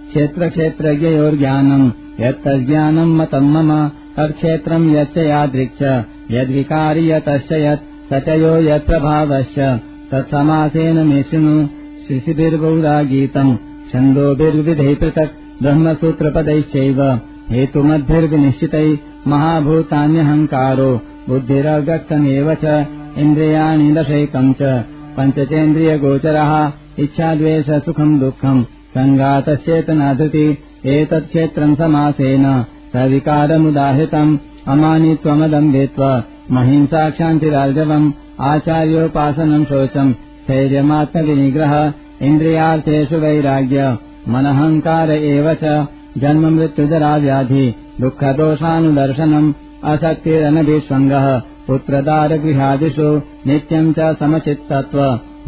क्षेत्रक्षेत्रज्ञयोर्ज्ञानम् 0.10 1.92
यत्तज्ज्ञानम् 2.22 3.18
मतम् 3.18 3.54
मम। 3.54 3.90
तत्क्षेत्रम् 4.18 4.96
यच्च 4.96 5.18
यादृक् 5.18 6.32
यद्विकारि 6.32 7.12
यतश्च 7.12 7.52
यत् 7.52 8.14
स 8.14 8.26
च 8.26 8.30
यो 8.30 8.62
यत्प्रभावश्च। 8.62 9.80
तत्समासेन 10.12 11.22
शृणु। 11.22 11.68
शिशिभिर्बहुधा 12.08 13.04
गीतम् 13.04 13.58
छन्दोभिर्विधैः 13.92 14.96
पृथक् 14.96 15.64
ब्रह्मसूत्रपदैश्चैव। 15.64 17.20
हेतुमद्भिर्विनिश्चितैः 17.50 18.98
महाभूतान्यहङ्कारो। 19.28 21.02
बुद्धिरव्यक्तमेव 21.30 22.54
च 22.54 22.88
इन्द्रियाणि 23.18 23.92
दशैकम् 23.94 24.54
च। 24.54 24.84
पञ्चचेन्द्रियगोचरः 25.18 26.72
इच्छाद्वेषसुखम् 27.00 28.20
दुःखम्। 28.20 28.64
सङ्गातश्चेतनाधृति 28.64 30.58
एतत्क्षेत्रम् 30.86 31.76
समासेन। 31.76 32.66
सविकारमुदाहृतम् 32.94 34.38
अमानित्वमदम्भित्व 34.68 36.24
महिंसाक्षान्तिरार्जवम् 36.52 38.12
आचार्योपासनम् 38.40 39.66
शोचम्। 39.66 40.14
स्थैर्यमात्मविनिग्रह 40.14 41.94
इन्द्रियार्थेषु 42.22 43.16
वैराग्य। 43.16 43.98
मनहङ्कार 44.28 45.12
एव 45.12 45.54
च। 45.54 45.88
जन्ममृत्युजराव्याधि 46.18 47.76
दुःखदोषानुदर्शनम् 48.02 49.54
असक्तिरनभिष्वङ्गः 49.84 51.53
पुत्रदारगृहादिषु 51.68 53.10
नित्यम् 53.50 53.94
च 53.98 54.14
समचित्तत्व 54.20 55.00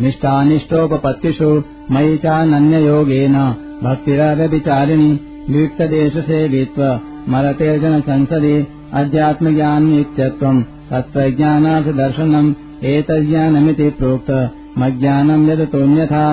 निष्ठानिष्टोपपत्तिषु 0.04 1.50
मयि 1.94 2.18
चानन्ययोगेन 2.24 3.38
भक्तिरव्यभिचारिणि 3.84 5.10
वियुक्तदेशसेवित्व 5.50 6.84
मरतेर्जन 7.32 8.00
संसदि 8.08 8.56
अध्यात्मज्ञाननित्यत्वम् 9.00 10.64
तत्त्वज्ञानार्थदर्शनम् 10.92 12.54
एतज्ज्ञानमिति 12.94 13.90
प्रोक्त। 14.00 14.32
मज्ञानम् 14.82 15.48
यदतोऽन्यथा 15.50 16.24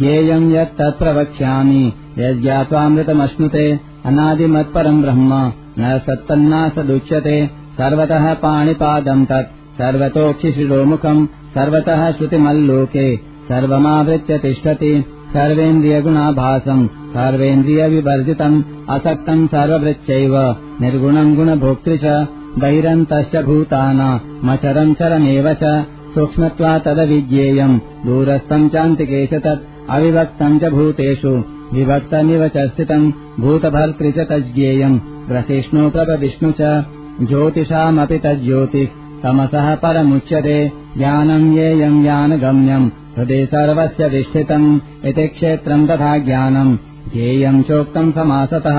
ज्ञेयम् 0.00 0.52
यत् 0.54 0.76
तत्प्रवक्ष्यामि 0.78 1.82
यज्ञात्वामृतमश्नुते 2.18 3.66
अनादिमत्परम् 4.08 5.02
ब्रह्म 5.02 5.32
न 5.78 5.98
सत्तन्नासदुच्यते 6.06 7.36
सर्वतः 7.78 8.32
पाणिपादम् 8.42 9.26
तत् 9.30 9.52
सर्वतोक्षिशिरोमुखम् 9.80 11.26
सर्वतः 11.54 12.02
श्रुतिमल्लोके 12.16 13.04
सर्वमावृत्य 13.48 14.38
तिष्ठति 14.42 14.92
सर्वेन्द्रियगुणाभासम् 15.36 16.86
सर्वेन्द्रियविवर्जितम् 17.14 18.62
असक्तम् 18.96 19.46
सर्ववृत्यैव 19.54 20.36
निर्गुणम् 20.82 21.34
गुणभोक्तृ 21.36 21.96
च 22.04 22.14
बहिरन्तश्च 22.62 23.36
भूतानामचरम् 23.48 24.94
चरमेव 25.00 25.52
च 25.62 25.74
सूक्ष्मत्वा 26.14 26.76
तदविज्ञेयम् 26.86 27.80
दूरस्थम् 28.06 28.70
चान्तिके 28.74 29.26
च 29.32 29.44
तत् 29.46 29.68
अविभक्तम् 29.96 30.58
च 30.62 30.72
भूतेषु 30.78 31.36
विभक्तमिव 31.76 32.48
च 32.56 32.70
स्थितम् 32.72 33.12
भूतभर्तृ 33.44 34.10
च 34.18 34.32
तज्ज्ञेयम् 34.32 35.00
ग्रसिष्णु 35.30 35.90
प्रभविष्णु 35.94 36.52
च 36.60 36.74
ज्योतिषामपि 37.20 38.18
तज्ज्योतिः 38.24 38.92
तमसः 39.22 39.74
परमुच्यते 39.82 40.56
ज्ञानम् 40.96 41.52
येयम् 41.56 42.02
ज्ञानगम्यम् 42.02 42.90
हृदि 43.16 43.44
सर्वस्य 43.52 44.08
विष्ठितम् 44.14 44.68
इति 45.08 45.26
क्षेत्रम् 45.34 45.86
तथा 45.88 46.16
ज्ञानम् 46.28 46.76
ज्ञेयम् 47.14 47.62
चोक्तम् 47.68 48.12
समासतः 48.18 48.78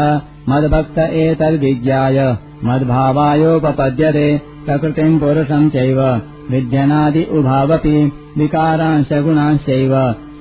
मद्भक्त 0.50 0.98
एतद्विज्ञाय 1.24 2.20
मद्भावायोपपद्यते 2.70 4.28
प्रकृतिम् 4.66 5.20
पुरुषम् 5.20 5.70
चैव 5.76 6.00
विद्यनादि 6.52 7.24
उभावपि 7.40 7.96
विकारांश 8.38 9.14
गुणांश्चैव 9.26 9.94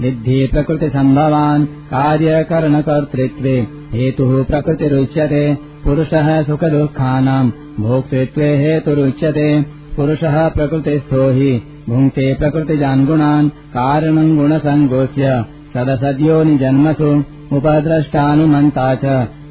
विद्धि 0.05 0.39
प्रकृतिसम्भवान् 0.53 1.67
कार्यकरणकर्तृत्वे 1.93 3.57
हेतुः 3.97 4.33
प्रकृतिरुच्यते 4.51 5.45
पुरुषः 5.85 6.31
सुखदुःखानाम् 6.49 7.53
भोक्तृत्वे 7.81 8.57
हेतुरुच्यते 8.57 9.63
पुरुषः 9.97 10.49
प्रकृतिस्थो 10.49 11.31
हि। 11.31 11.63
भुङ्क्ते 11.89 12.35
प्रकृतिजान् 12.35 13.07
गुणान् 13.07 13.49
कारणम् 13.49 14.37
गुणसङ्गोच्य 14.37 15.45
सदसद्योनिजन्मसु 15.75 17.25
उपद्रष्टानुमन्ता 17.57 18.95
च। 18.95 19.05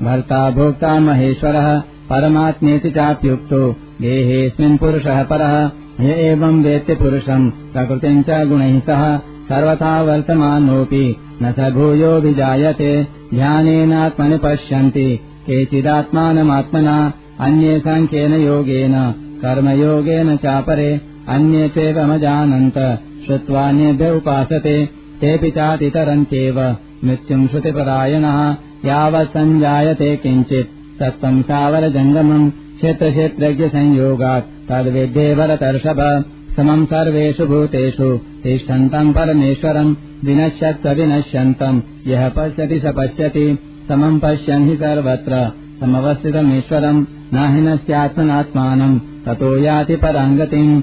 भर्ता 0.03 0.49
भोक्ता 0.49 0.99
महेश्वरः। 0.99 1.79
परमात्मेति 1.79 2.91
चाप्युक्तो। 2.91 3.71
देहेऽस्मिन् 4.01 4.77
पुरुषः 4.77 5.23
परः। 5.23 5.71
य 6.05 6.11
एवम् 6.11 6.63
वेत्ति 6.63 6.95
पुरुषम्। 6.95 7.51
प्रकृतिम् 7.51 8.23
च 8.23 8.47
गुणैः 8.47 8.79
सह। 8.79 9.17
सर्वथा 9.17 10.01
वर्तमानोऽपि। 10.01 11.15
न 11.43 11.51
स 11.51 11.59
भूयोऽभिजायते। 11.59 13.07
ध्यानेनात्मनि 13.33 14.37
पश्यन्ति। 14.37 15.19
केचिदात्मानमात्मना 15.47 17.13
अन्ये 17.41 17.79
साङ्ख्येन 17.79 18.33
योगेन 18.33 19.13
कर्मयोगेन 19.41 20.37
चापरे 20.37 21.01
अन्ये 21.27 21.69
चेवमजानन्त 21.69 22.99
श्रुत्वान्येभ्य 23.25 24.11
उपासते 24.11 24.89
तेऽपि 25.21 25.51
चातितरन्त्येव। 25.51 26.75
मृत्युम् 27.05 27.47
श्रुतिपरायणः 27.47 28.55
यावत् 28.85 29.29
सञ्जायते 29.29 30.15
किञ्चित्। 30.15 30.99
तत्त्वम् 30.99 31.43
सावरजङ्गमम् 31.43 32.51
क्षेत्रक्षेत्रज्ञसंयोगात् 32.51 34.69
तद्विद्येवरतर्षभ। 34.69 36.23
समम् 36.55 36.85
सर्वेषु 36.85 37.45
भूतेषु 37.45 38.19
तिष्ठन्तम् 38.43 39.13
परमेश्वरम् 39.13 39.95
विनश्यत्वविनश्यन्तम् 40.25 41.81
यः 42.07 42.29
पश्यति 42.29 42.79
स 42.79 42.85
पश्यति 42.85 43.59
समम् 43.87 44.19
पश्यन् 44.19 44.69
हि 44.69 44.75
सर्वत्र। 44.75 45.51
समवस्थितमीश्वरम् 45.79 47.05
न 47.33 47.47
हि 47.53 47.61
नस्यात्मनात्मानम् 47.61 48.99
ततो 49.25 49.57
याति 49.57 49.95
पराङ्गतिम् 49.95 50.81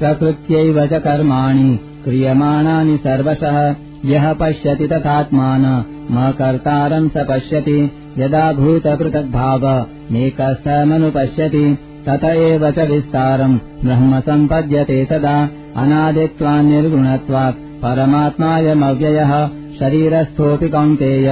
प्रकृत्यैव 0.00 0.86
च 0.86 1.02
कर्माणि 1.02 1.68
क्रियमाणानि 2.04 2.96
सर्वशः। 2.96 3.58
यः 4.04 4.32
पश्यति 4.32 4.86
तथात्मान 4.88 5.64
म 6.10 6.30
कर्तारम् 6.38 7.08
स 7.08 7.26
पश्यति। 7.30 7.78
यदा 8.18 8.52
भूतपृथग्भाव 8.52 9.64
नेकस्थमनुपश्यति 10.12 11.64
तत 12.08 12.24
एव 12.24 12.70
च 12.70 12.78
विस्तारम् 12.78 13.58
ब्रह्म 13.84 14.20
सम्पद्यते 14.20 15.04
तदा 15.04 15.36
अनादित्वान् 15.76 16.70
निर्गुणत्वात् 16.70 17.64
परमात्मायमव्ययः 17.82 19.32
शरीरस्थोऽपि 19.80 20.68
कौन्तेय 20.68 21.28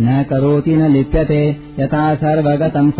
न 0.00 0.24
करोति 0.30 0.76
न 0.76 0.90
लिप्यते। 0.92 1.40
यथा 1.80 2.14
सर्वगतम् 2.14 2.90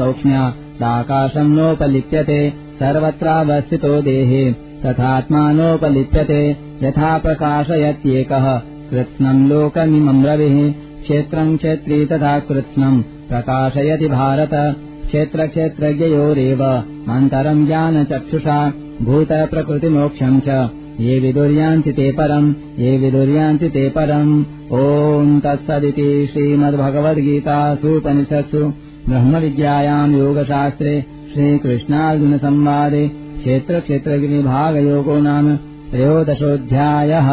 सौक्ष्म्यादाकाशम् 0.78 1.56
नोपलिप्यते 1.56 2.50
सर्वत्रावस्थितो 2.50 4.02
देहे। 4.02 4.52
तथात्मानोपलिप्यते 4.52 6.56
यथा 6.82 7.18
प्रकाशयत्येकः। 7.18 8.62
कृत्स्नम् 8.90 9.48
लोकमिमम् 9.48 10.26
रविः। 10.26 10.72
क्षेत्रम् 10.72 11.59
क्षेत्री 11.59 12.06
तथा 12.06 12.38
कृत्स्नम्। 12.38 13.02
प्रकाशयति 13.02 14.06
भारत। 14.06 14.76
क्षेत्रक्षेत्रज्ञयोरेव। 15.06 16.82
मन्तरम् 17.09 17.66
ज्ञानचक्षुषा। 17.66 18.72
भूतप्रकृतिमोक्षम् 19.02 20.40
च। 20.40 20.70
ये 21.00 21.20
विदुर्यान्ति 21.20 21.92
ते 21.92 22.12
परम्। 22.12 22.55
ये 22.78 22.98
विदुर्यान्ति 22.98 23.68
ते 23.68 23.88
परम्। 23.88 24.44
ॐ 24.72 25.40
तत्सदिति 25.40 26.28
श्रीमद्भगवद्गीतासूपनिषत्सु 26.32 28.88
ब्रह्मविद्यायाम् 29.09 30.14
योगशास्त्रे 30.14 31.05
श्रीकृष्णार्जुनसंवादे 31.35 33.09
क्षेत्रक्षेत्रविभागयोगो 33.09 35.16
नाम 35.16 35.56
त्रयोदशोऽध्यायः। 35.56 37.28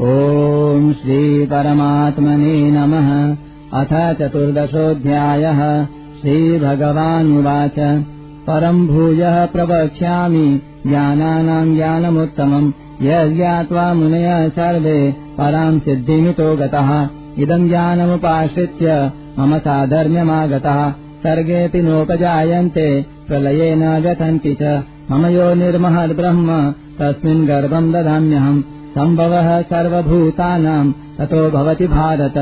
ॐ 0.00 0.92
श्रीपरमात्मने 0.92 2.70
नमः। 2.70 3.36
अथ 3.80 4.18
चतुर्दशोऽध्यायः। 4.18 5.86
श्रीभगवानुवाच। 6.20 8.04
परम् 8.46 8.88
भूयः 8.88 9.46
प्रवक्ष्यामि। 9.46 10.60
ज्ञानानाम् 10.86 11.76
ज्ञानमुत्तमम् 11.76 12.72
यज्ञात्वा 13.02 13.94
मुनयः 13.94 14.48
सर्वे। 14.48 15.16
पराम् 15.38 15.80
सिद्धिमितो 15.80 16.56
गतः। 16.56 17.08
इदम् 17.38 17.68
ज्ञानमुपाश्रित्य 17.68 19.12
मम 19.38 19.58
साधर्म्यमागतः 19.58 20.90
सर्गेऽपि 20.92 21.82
नोपजायन्ते 21.82 23.06
प्रलये 23.28 23.74
न 23.76 24.00
गतन्ति 24.00 24.56
च। 24.62 24.82
मम 25.10 25.26
यो 25.26 25.54
निर्महद्ब्रह्म 25.54 26.72
तस्मिन् 26.72 27.46
गर्भम् 27.46 27.92
ददाम्यहम्। 27.92 28.62
सम्भवः 28.62 29.62
सर्वभूतानाम् 29.62 30.92
ततो 31.18 31.50
भवति 31.50 31.86
भारत। 31.86 32.34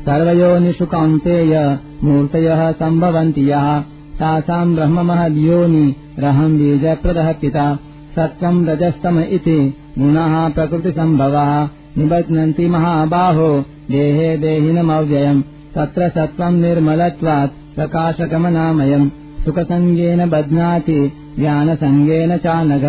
सर्वयोनिषु 0.00 0.86
कौन्तेय 0.86 1.78
मूर्तयः 2.04 2.72
सम्भवन्ति 2.72 3.50
यः। 3.50 3.80
तासाम् 4.20 4.74
ब्रह्ममहद्योनि 4.74 5.94
रहम् 6.18 6.58
बीजप्रदः 6.58 7.32
पिता। 7.32 7.78
सत्त्वम् 8.16 8.68
रजस्तम 8.68 9.20
इति 9.20 9.74
गुणाः 9.98 10.48
प्रकृतिसम्भवः। 10.48 11.68
निबध्नन्ति 11.98 12.66
महाबाहो 12.66 13.64
देहे 13.90 14.36
देहिनमव्ययम् 14.36 15.42
तत्र 15.76 16.08
सत्त्वम् 16.08 16.60
निर्मलत्वात् 16.60 17.76
प्रकाशकमनामयम् 17.76 19.10
सुखसङ्गेन 19.44 20.30
बध्नाति 20.30 21.12
ज्ञानसङ्गेन 21.38 22.36
चानघ। 22.36 22.84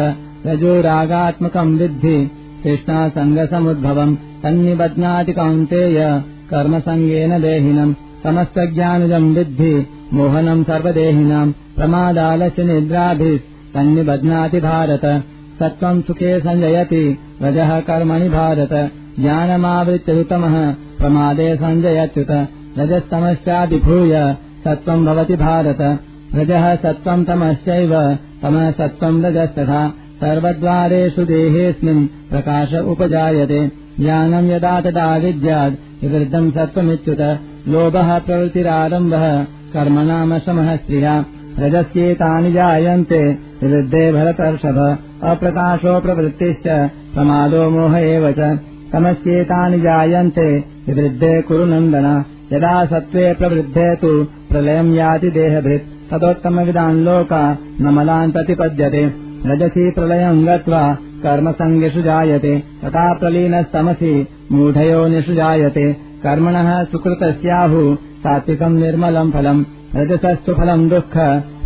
रजोरागात्मकम् 0.48 1.80
विद्धि 1.80 2.32
कृष्णासङ्गसमुद्भवम् 2.64 4.16
तन्निबध्नाति 4.16 5.34
कौन्तेय 5.34 6.24
कर्मसङ्गेन 6.52 7.41
देहिनम्। 7.41 7.94
समस्तज्ञानुजम् 8.24 9.36
विद्धि 9.36 9.88
मोहनम् 10.14 10.64
सर्वदेहिनाम्। 10.64 11.53
प्रमादालस्य 11.76 12.64
निद्राभिः 12.64 13.38
तन्निबध्नाति 13.74 14.60
भारत। 14.60 15.24
सत्त्वम् 15.60 16.02
सुखे 16.02 16.40
सञ्जयति 16.40 17.18
रजः 17.41 17.80
कर्मणि 17.80 18.30
भारत। 18.30 18.91
ज्ञानमावृत्युतमः 19.20 20.74
प्रमादे 20.74 21.56
सञ्जयत्युत 21.56 22.48
रजस्तमश्चाभिभूय 22.77 24.35
सत्त्वम् 24.64 25.06
भवति 25.06 25.35
भारत। 25.35 25.99
रजः 26.35 26.76
सत्त्वम् 26.76 27.26
तमश्चैव 27.26 28.18
तमः 28.41 28.72
सत्त्वम् 28.72 29.26
रजस्तथा। 29.26 29.89
सर्वद्वारेषु 29.89 31.26
देहेऽस्मिन् 31.26 32.07
प्रकाश 32.07 32.73
उपजायते। 32.73 33.72
ज्ञानम् 33.99 34.49
यदा 34.49 34.81
तदा 34.81 35.18
विद्यात् 35.18 36.03
विवृद्धम् 36.03 36.52
सत्त्वमिच्युत। 36.52 37.39
लोभः 37.68 38.19
प्रवृत्तिरारम्भः 38.19 39.43
कर्म 39.73 39.99
नाम 39.99 40.39
समः 40.39 40.76
स्त्रिया। 40.76 41.26
रजस्येतानि 41.60 42.52
जायन्ते 42.52 43.31
विवृद्धे 43.34 44.14
भरतर्षभ। 44.14 44.97
अप्रकाशो 45.23 45.99
प्रवृत्तिश्च 45.99 46.89
प्रमादो 47.14 47.69
मोह 47.69 47.97
एव 47.97 48.31
च। 48.31 48.60
तमस्येतानि 48.93 49.77
जायन्ते 49.77 50.57
विवृद्धे 50.60 51.41
कुरु 51.41 51.65
नन्दन 51.65 52.23
यदा 52.53 52.85
सत्त्वे 52.85 53.34
प्रवृद्धे 53.34 53.95
तु 53.95 54.09
प्रलयम् 54.49 54.95
याति 54.95 55.30
देहभृत् 55.30 55.85
तदोत्तमविदान् 56.09 57.03
लोका 57.03 57.57
न 57.81 57.93
मलान् 57.93 58.31
प्रतिपद्यते। 58.31 59.05
रजसि 59.45 59.85
प्रलयम् 59.95 60.45
गत्वा 60.47 60.81
कर्मसङ्गिषु 61.23 62.01
जायते 62.01 62.51
तथा 62.84 63.05
प्रलीनस्तमसि 63.13 64.11
मूढयोनिषु 64.51 65.34
जायते। 65.34 65.93
कर्मणः 66.26 66.84
सुकृतस्याहुः 66.84 67.95
सात्विकम् 67.95 68.80
निर्मलम् 68.81 69.31
फलम् 69.31 69.65
रजसस्तु 69.95 70.53
फलम् 70.53 70.89
दुःख 70.89 71.17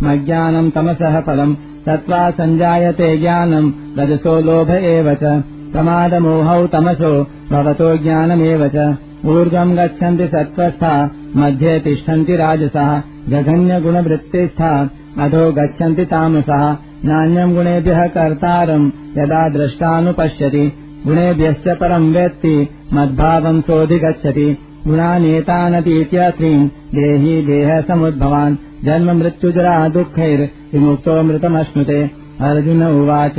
मज्ञानम् 0.02 0.70
तमसः 0.70 1.20
फलम् 1.20 1.54
तत्त्वा 1.86 2.22
सञ्जायते 2.30 3.18
ज्ञानम् 3.18 3.72
रजसो 3.98 4.40
लोभ 4.40 4.70
एव 4.70 5.14
च। 5.14 5.36
प्रमादमोहौ 5.72 6.66
तमसो 6.66 7.12
भवतो 7.52 7.96
ज्ञानमेव 8.02 8.68
च 8.74 9.09
ऊर्ध्वम् 9.24 9.76
गच्छन्ति 9.76 10.26
सत्त्वस्था 10.26 11.10
मध्ये 11.36 11.80
तिष्ठन्ति 11.80 12.36
राजसः 12.36 13.02
जघन्यगुणवृत्तिस्था 13.28 14.90
अधो 15.18 15.52
गच्छन्ति 15.52 16.04
तामसः। 16.04 16.76
नान्यम् 17.04 17.54
गुणेभ्यः 17.54 18.06
कर्तारम् 18.06 18.86
यदा 19.18 19.48
द्रष्टानुपश्यति 19.48 20.72
गुणेभ्यश्च 21.06 21.78
परम् 21.80 22.14
वेत्ति 22.14 22.68
मद्भावम् 22.92 23.62
सोऽधिगच्छति। 23.62 24.58
गुणानेतानतीत्यस्त्रीम् 24.86 26.68
देही 26.68 27.46
देहसमुद्भवान्। 27.46 28.56
जन्म 28.84 29.18
मृत्युजरा 29.18 29.88
दुःखैर्विमुक्तो 29.88 31.22
मृतमश्नुते। 31.22 32.10
अर्जुन 32.40 32.82
उवाच 32.82 33.38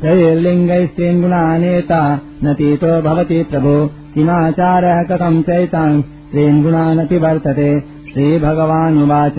त्रैर्लिङ्गैस्त्रीन् 0.00 1.22
गुणानेता 1.22 2.20
नतीतो 2.44 3.02
भवति 3.02 3.42
प्रभो 3.42 3.90
किमाचारः 4.14 5.02
कथम् 5.02 5.42
चैतान् 5.42 6.02
स्त्रीन् 6.02 6.62
गुणानपि 6.62 7.18
वर्तते। 7.18 7.80
श्रीभगवानुवाच। 7.80 9.34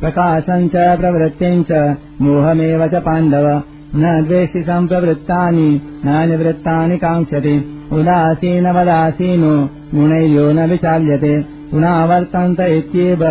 प्रकाशम् 0.00 0.68
च 0.68 0.72
प्रवृत्तिम् 0.74 1.64
च 1.70 1.96
मोहमेव 2.22 2.86
च 2.86 2.94
पाण्डव। 2.94 3.62
न 3.96 4.24
द्वेषि 4.24 4.62
सम्प्रवृत्तानि 4.62 5.80
न 6.06 6.28
निवृत्तानि 6.30 6.98
काङ्क्षति। 6.98 7.86
उदासीनवदासीनो 7.92 9.68
गुणैर्यो 9.98 10.52
न 10.52 10.70
विचाल्यते। 10.70 11.42
पुनावर्तन्त 11.70 12.60
इत्येव 12.60 13.24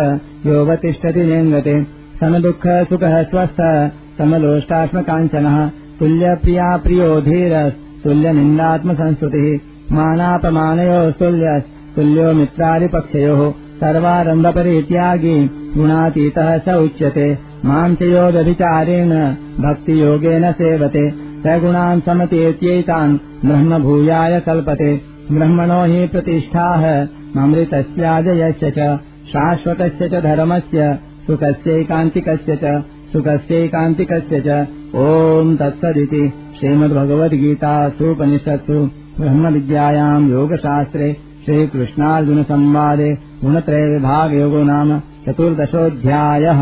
योगतिष्ठति 0.46 1.20
नेङ्गते। 1.20 1.84
समदुःखसुखः 2.20 3.22
स्वस्थः 3.22 3.88
समलोष्टात्मकाञ्चनः। 4.18 5.68
तुल्यप्रिया 5.98 6.76
प्रियो 6.76 7.20
धीरः 7.20 7.70
तुल्यनिन्दात्मसंस्कृतिः 8.04 9.69
मानापमानयोः 9.92 11.10
तुल्यः 11.10 11.62
तुल्यो 11.94 12.32
मित्रादिपक्षयोः 12.32 13.50
सर्वारम्भपरित्यागी 13.50 15.50
गुणातीतः 15.76 16.58
स 16.58 16.68
उच्यते। 16.68 17.38
व्यभिचारेण 17.66 19.34
भक्तियोगेन 19.64 20.52
सेवते। 20.52 21.14
स 21.44 21.46
गुणान् 21.46 22.00
समतीत्यैतान् 22.00 23.18
ब्रह्मभूयाय 23.44 24.40
कल्पते। 24.40 25.00
ब्रह्मणो 25.32 25.84
हि 25.84 26.06
प्रतिष्ठाः 26.06 27.08
ममृतस्याजयस्य 27.36 28.72
च 28.78 28.98
शाश्वतस्य 29.32 30.08
च 30.08 30.22
धर्मस्य 30.22 30.98
सुखस्यैकान्तिकस्य 31.26 32.58
च 32.64 32.84
सुखस्यैकान्तिकस्य 33.12 34.42
च। 34.46 34.66
ॐ 34.96 35.56
तत्सदिति। 35.56 36.32
श्रीमद्भगवद्गीतासूपनिषत्सु 36.60 38.99
ब्रह्मविद्यायाम् 39.18 40.30
योगशास्त्रे 40.30 41.16
श्रीकृष्णार्जुनसंवादे 41.44 43.14
गुणत्रयविभागयोगो 43.14 44.62
नाम 44.62 45.00
चतुर्दशोऽध्यायः। 45.00 46.60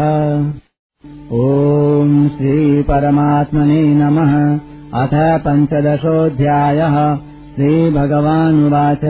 ॐ 1.32 2.28
श्रीपरमात्मने 2.28 3.94
नमः। 3.94 4.58
अथ 5.02 5.40
पञ्चदशोऽध्यायः। 5.40 7.16
श्रीभगवानुवाच। 7.54 9.04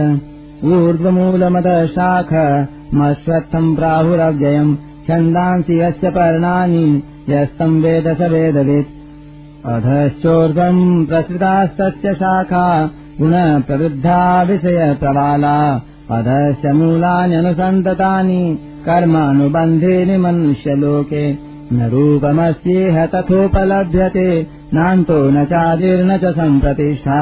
ऊर्ध्वमूलमदशाख 0.64 2.32
मश्वत्थम् 2.94 3.76
प्राहुरव्ययम्। 3.76 4.76
छन्दांसि 4.76 5.80
यस्य 5.80 6.10
पर्णानि 6.10 7.02
यस्तम् 7.28 7.82
वेद 7.82 8.16
स 8.18 8.20
वेदवित्। 8.20 8.88
अधश्चोर्ध्वम् 9.66 11.06
प्रसृतास्तस्य 11.06 12.14
शाखा 12.14 12.90
गुणप्रवृद्धा 13.20 14.18
विषयप्रबाला 14.48 15.54
अधश्च 16.16 16.64
मूलान्यनुसन्ततानि 16.80 18.42
कर्मानुबन्धेनि 18.84 20.16
मनुष्यलोके 20.24 21.22
न 21.76 21.78
रूपमस्येह 21.92 22.96
तथोपलभ्यते 23.14 24.28
नान्तो 24.74 25.18
न 25.34 25.36
चादिर्न 25.52 26.10
च 26.22 26.24
सम्प्रतिष्ठा 26.38 27.18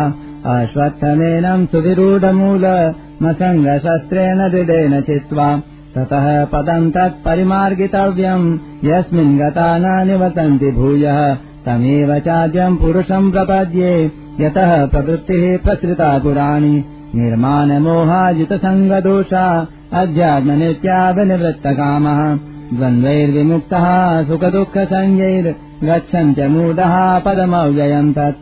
अश्वत्थमेनम् 0.56 1.68
सुविरूढमूलमसङ्गशस्त्रेण 1.72 4.38
दृढेन 4.52 4.94
चित्वा 5.08 5.48
ततः 5.96 6.26
पदम् 6.52 6.92
तत्परिमार्गितव्यम् 6.96 8.46
यस्मिन् 8.90 9.38
गता 9.40 9.68
न 9.84 9.86
निवसन्ति 10.10 10.70
भूयः 10.78 11.20
तमेव 11.66 12.10
चाद्यम् 12.28 12.80
पुरुषम् 12.82 13.32
प्रपद्ये 13.32 13.92
यतः 14.40 14.86
प्रवृत्तिः 14.86 15.58
प्रसृता 15.58 16.18
पुराणि। 16.18 16.84
निर्माणमोहाजितसङ्गदोषा 17.14 19.66
अध्यात्मनित्याभिनिवृत्तकामः 19.92 22.38
द्वन्द्वैर्विमुक्तः 22.76 24.28
सुखदुःखसंज्ञैर्गच्छन्त्य 24.28 26.48
मूढः 26.48 27.18
पदमव्ययम् 27.18 28.14
तत्। 28.14 28.36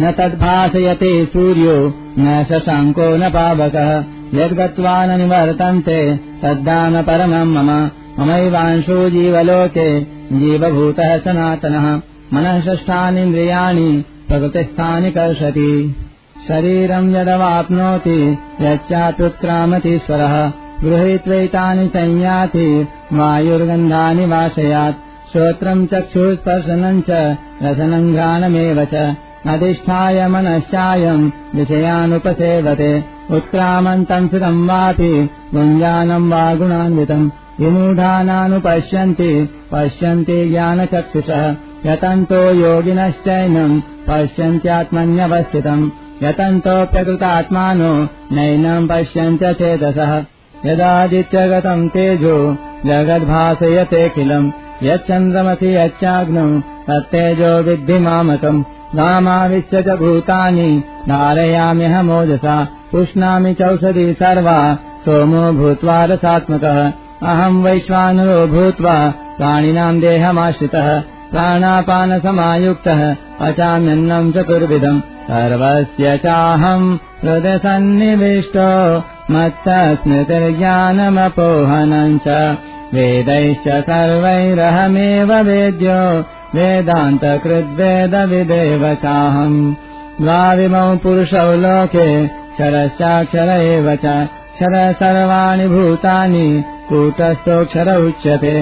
न 0.00 0.12
तद्भासयते 0.12 1.26
सूर्यो 1.26 1.94
न 2.18 2.46
शशाङ्को 2.48 3.16
न 3.16 3.30
पावकः। 3.30 4.04
यद्गत्वा 4.34 5.06
न 5.06 5.20
निवर्तन्ते 5.20 6.16
तद्धाम 6.16 7.02
परमम् 7.02 7.54
मम। 7.54 7.90
ममैवांशो 8.20 9.10
जीवलोके 9.10 10.06
जीवभूतः 10.32 11.18
सनातनः। 11.18 12.00
मनः 12.34 12.60
षष्ठानीन्द्रियाणि 12.60 14.04
प्रकृतिस्थानि 14.28 15.10
कर्षति 15.10 15.96
शरीरम् 16.48 17.16
यदवाप्नोति 17.16 18.38
यच्चाप्युत्क्रामतीश्वरः 18.60 20.52
गृहीत्वैतानि 20.84 21.88
संयाति 21.88 22.88
वायुर्गन्धानि 23.12 24.26
वाशयात्। 24.26 24.96
श्रोत्रम् 25.32 25.86
चक्षुस्पर्शनम् 25.86 27.02
च 27.02 27.36
रसनम् 27.62 28.12
घ्राणमेव 28.14 28.84
च। 28.84 29.16
अधिष्ठाय 29.46 30.28
मनश्चायम् 30.28 31.30
विषयानुपसेवते। 31.54 33.04
उत्क्रामन्तम् 33.30 34.28
सुतम् 34.28 34.68
वापि 34.68 35.30
गुञ्जानम् 35.54 36.30
वा 36.30 36.54
गुणान्वितम् 36.54 37.30
विमूढानानुपश्यन्ति 37.60 39.48
पश्यन्ति 39.72 40.48
ज्ञानचक्षुषः। 40.48 41.56
यतन्तो 41.86 42.54
योगिनश्चैनम् 42.54 43.80
पश्यन्त्यात्मन्यवस्थितम्। 44.08 45.90
यतन्तोऽप्यकृतात्मानो 46.22 47.92
नैनम् 48.32 48.88
पश्यन्त्य 48.88 49.52
चेतसः। 49.54 50.12
यदादित्यगतम् 50.66 51.88
तेजो 51.88 52.54
जगद्भासयतेऽखिलम् 52.86 54.50
यच्चन्द्रमसि 54.82 55.76
यच्चाग्नौ 55.76 56.60
तत्तेजो 56.88 57.62
विद्धि 57.62 57.98
मामकम्। 57.98 58.64
रामाविश्य 58.94 59.82
च 59.82 59.88
भूतानि 59.88 60.82
धारयाम्यहमोजसा 61.08 62.56
पुष्णामि 62.92 63.54
चौषधी 63.54 64.12
सर्वा 64.12 64.74
सोमो 65.04 65.52
भूत्वा 65.52 66.04
रसात्मकः। 66.04 66.92
अहम् 67.22 67.64
वैश्वानरो 67.64 68.46
भूत्वा 68.46 68.96
प्राणिनाम् 69.38 70.00
देहमाश्रितः 70.00 71.02
प्राणापानसमायुक्तः 71.32 73.00
पचाम्यन्नम् 73.40 74.32
चतुर्विधम् 74.34 75.00
सर्वस्य 75.30 76.06
चाहम् 76.24 76.86
हृदसन्निविष्टो 77.24 78.70
मत्तस्मृतिर्ज्ञानमपोहनम् 79.34 82.20
च 82.26 82.28
वेदैश्च 82.94 83.66
सर्वैरहमेव 83.88 85.30
वेद्यो 85.48 86.00
वेदान्तकृद्वेदविदेव 86.54 88.82
चाहम् 89.04 89.58
द्वाविमौ 90.20 90.88
पुरुषौ 91.02 91.50
लोके 91.64 92.08
क्षरश्चाक्षर 92.28 93.50
एव 93.58 93.86
च 94.04 94.06
क्षर 94.56 94.74
सर्वाणि 95.02 95.66
भूतानि 95.74 96.48
कूटस्थोऽक्षर 96.88 97.88
उच्यते 98.06 98.56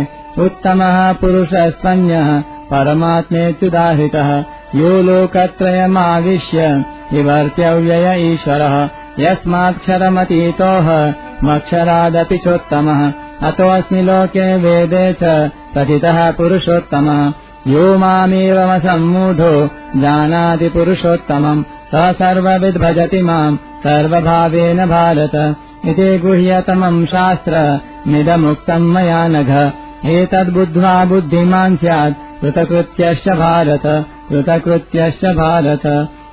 उत्तमः 0.45 0.97
पुरुषस्त्वन्यः 1.21 2.29
परमात्मेत्युदाहृतः 2.71 4.45
यो 4.75 5.03
लोकत्रयमाविश्य 5.03 6.85
विवर्त्यव्यय 7.13 8.35
ईश्वरः। 8.35 8.89
यस्माक्षरमतीतोः 9.19 11.13
मक्षरादपि 11.45 12.39
चोत्तमः। 12.39 13.13
अतोऽस्मि 13.49 14.03
लोके 14.03 14.57
वेदे 14.57 15.13
च 15.13 15.51
कथितः 15.77 16.31
पुरुषोत्तमः। 16.31 17.33
यो 17.67 17.99
मामेवमसम्मूढो 17.99 19.67
जानाति 20.01 20.69
पुरुषोत्तमम्। 20.69 21.65
स 21.95 21.95
सर्वविद्भजति 21.95 23.23
माम् 23.23 23.57
सर्वभावेन 23.57 24.87
भारत। 24.87 25.57
इति 25.87 26.19
गुह्यतमम् 26.19 27.07
शास्त्रमिदमुक्तम् 27.07 28.93
मया 28.93 29.29
नघ। 29.29 29.71
एतद्बुद्ध्वा 30.07 31.05
बुद्धिमान् 31.05 31.77
स्यात् 31.77 32.26
कृतकृत्यश्च 32.41 33.29
भारत 33.29 33.83
कृतकृत्यश्च 34.29 35.25
भारत। 35.25 35.87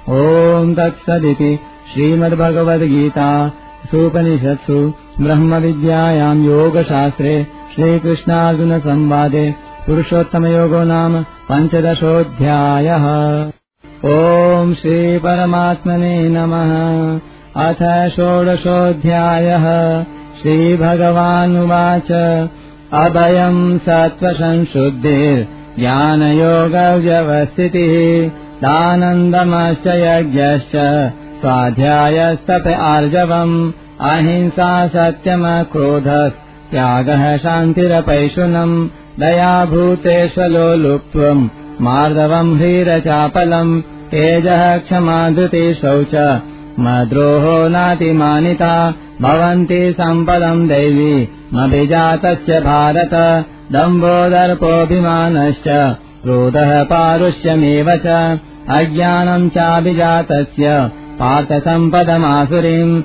ॐ 0.09 0.73
तत्सदिति 0.73 1.59
श्रीमद्भगवद्गीता 1.93 3.51
सूपनिषत्सु 3.91 4.93
ब्रह्मविद्यायाम् 5.21 6.45
योगशास्त्रे 6.45 7.47
श्रीकृष्णार्जुनसंवादे 7.75 9.55
पुरुषोत्तमयोगो 9.87 10.83
नाम 10.83 11.23
पञ्चदशोऽध्यायः। 11.51 13.05
ॐ 14.05 14.73
श्रीपरमात्मने 14.73 16.29
नमः। 16.29 16.73
अथ 17.65 18.09
षोडशोऽध्यायः। 18.09 19.65
श्रीभगवानुवाच। 20.41 22.11
अभयम् 22.93 23.79
सत्त्वसंशुद्धिर्ज्ञानयोगव्यवस्थितिः 25.79 27.93
दानन्दमश्च 28.63 29.85
यज्ञश्च 30.01 30.73
स्वाध्यायस्तप 31.41 32.67
आर्जवम् 32.89 33.55
अहिंसा 34.09 34.67
सत्यमक्रोधस्त्यागः 34.95 37.23
शान्तिरपैशुनम् 37.45 38.75
दयाभूतेष्वलो 39.23 40.67
लुप्त्वम् 40.83 41.41
मार्दवम् 41.87 42.51
ह्रीरचापलम् 42.59 43.73
तेजः 44.11 44.63
क्षमाधृति 44.85 45.65
शौच 45.81 46.13
मद्रोहो 46.85 47.57
नातिमानिता 47.77 48.75
भवन्ति 49.25 49.81
सम्पदम् 49.99 50.67
दैवी 50.69 51.15
मभिजातस्य 51.55 52.53
भारत 52.69 53.13
दम्भोदर्पोऽभिमानश्च 53.73 55.63
क्रोधः 56.23 56.83
पारुष्यमेव 56.83 57.85
च। 58.05 58.39
अज्ञानम् 58.69 59.49
चाभिजातस्य 59.49 60.91
पार्थसम्पदमासुरीम्। 61.19 63.01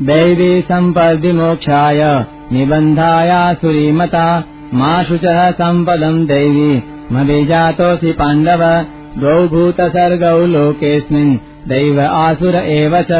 दैवी 0.00 0.60
सम्पद्विमोक्षाय 0.60 2.26
निबन्धायासुरीमता 2.52 4.44
मा 4.74 5.02
शुचः 5.02 5.50
सम्पदम् 5.50 6.26
दैवी। 6.26 6.82
मभिजातोऽसि 7.12 8.12
पाण्डव। 8.12 8.84
द्वौ 9.18 9.48
भूतसर्गौ 9.48 10.46
लोकेऽस्मिन् 10.46 11.36
दैव 11.68 12.00
आसुर 12.00 12.54
एव 12.54 13.02
च। 13.02 13.12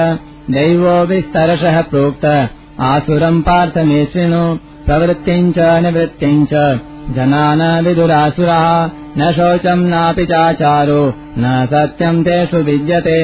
दैवो 0.51 1.07
विस्तरशः 1.07 1.83
प्रोक्त। 1.83 2.49
आसुरम् 2.81 3.43
पार्थ 3.43 3.79
मे 3.79 4.05
शृणु 4.05 4.70
प्रवृत्तिम् 4.91 5.53
च 5.57 5.67
निवृत्तिम् 5.83 6.47
च 6.53 6.63
जनान 7.17 7.61
विदुरासुरः 7.87 8.65
न 9.19 9.31
शौचम् 9.37 9.85
नापि 9.91 10.25
चाचारो 10.31 11.03
न 11.43 11.53
सत्यम् 11.73 12.23
तेषु 12.29 12.63
विद्यते 12.69 13.17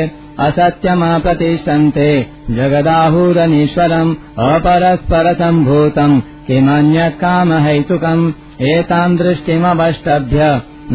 असत्यमप्रतिष्ठन्ते 0.47 2.09
जगदाहुरनीश्वरम् 2.59 4.15
अपरस्परसम्भूतम् 4.47 6.21
किमन्यः 6.47 7.09
कामहैतुकम् 7.23 8.25
एताम् 8.73 9.19
दृष्टिमवष्टभ्य 9.23 10.49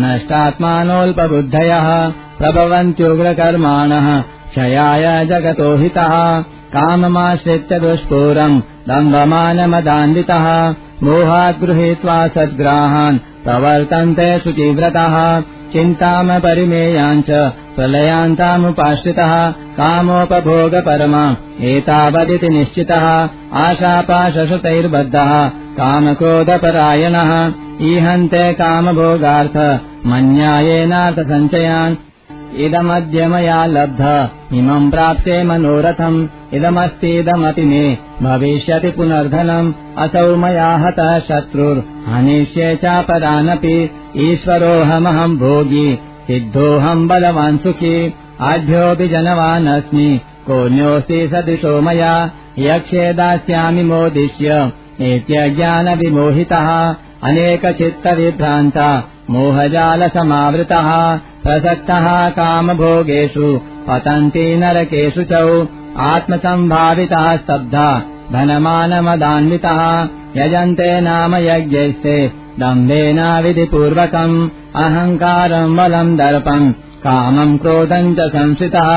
नष्टात्मानोऽल्पबुद्धयः 0.03 1.89
प्रभवन्त्युग्रकर्माणः 2.41 4.07
क्षयाय 4.53 5.06
जगतो 5.31 5.69
हितः 5.81 6.14
काममाश्रित्य 6.76 7.80
दुष्पूरम् 7.85 8.61
दम्भमानमदान्वितः 8.89 10.69
मोहात् 11.03 11.59
गृहीत्वा 11.59 12.27
सद्ग्राहान् 12.27 13.19
प्रवर्तन्ते 13.45 14.39
शुचिव्रतः 14.39 15.41
चिन्तामपरिमेयाम् 15.73 17.21
च 17.21 17.51
प्रलयान्तामुपाश्रितः 17.75 19.51
कामोपभोगपरमा 19.51 21.35
एतावदिति 21.61 22.49
निश्चितः। 22.49 23.29
आशापाशशतैर्बद्धः 23.53 25.31
कामक्रोधपरायणः। 25.77 27.31
ईहन्ते 27.81 28.53
कामभोगार्थ 28.53 29.57
मन्यायेनार्थसञ्चयान्। 30.05 31.95
इदमद्य 32.55 33.27
मया 33.27 33.65
लब्ध 33.65 34.29
इमम् 34.53 34.91
प्राप्ते 34.91 35.43
मनोरथम् 35.43 36.27
इदमस्तीदमपि 36.57 37.63
मे 37.71 37.83
भविष्यति 38.21 38.89
पुनर्धनम् 38.97 39.71
असौ 40.03 40.35
मया 40.43 40.67
हतः 40.83 41.11
शत्रुर्हनिष्ये 41.27 42.75
चापरानपि 42.83 43.75
ईश्वरोऽहमहम् 44.25 45.37
भोगी 45.43 45.87
सिद्धोऽहम् 46.27 47.07
बलवान् 47.09 47.57
सुखी 47.63 47.95
आढ्योऽपि 48.49 49.07
जनवानस्मि 49.13 50.09
कोऽन्योऽस्ति 50.47 51.19
सदृशो 51.33 51.79
मया 51.87 52.13
यक्षे 52.67 53.11
दास्यामि 53.21 53.83
मोदिष्य 53.91 54.61
नित्यज्ञानविमोहितः 55.01 56.69
अनेकचित्तविभ्रान्ता 57.29 58.87
मोहजालसमावृतः 59.33 60.89
प्रसक्तः 61.43 62.07
कामभोगेषु 62.39 63.57
पतन्ति 63.87 64.45
नरकेषु 64.63 65.23
च 65.31 65.39
आत्मसम्भावितः 65.99 67.26
स्तब्धा 67.38 67.88
धनमानमदान्वितः 68.34 69.81
यजन्ते 70.38 70.89
नाम 71.07 71.35
यज्ञैस्ते 71.45 72.15
दम्भेन 72.59 73.19
विधिपूर्वकम् 73.43 74.38
अहङ्कारम् 74.84 75.76
बलम् 75.77 76.15
दर्पम् 76.22 76.72
कामम् 77.05 77.57
क्रोधम् 77.63 78.15
च 78.18 78.30
संश्रितः 78.38 78.89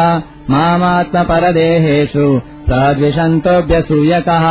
मामात्मपरदेहेषु 0.54 2.26
प्रद्विषन्तोऽभ्यसूयकः 2.68 4.46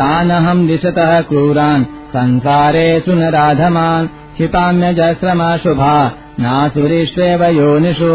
तानहम् 0.00 0.66
दिशतः 0.68 1.20
क्रूरान् 1.30 1.88
संसारेषु 2.16 3.14
न 3.20 3.30
राधमान् 3.38 4.08
क्षिपाम्यजस्रमाशुभा 4.36 5.96
नासुरिष्वेव 6.44 7.44
योनिषु 7.60 8.12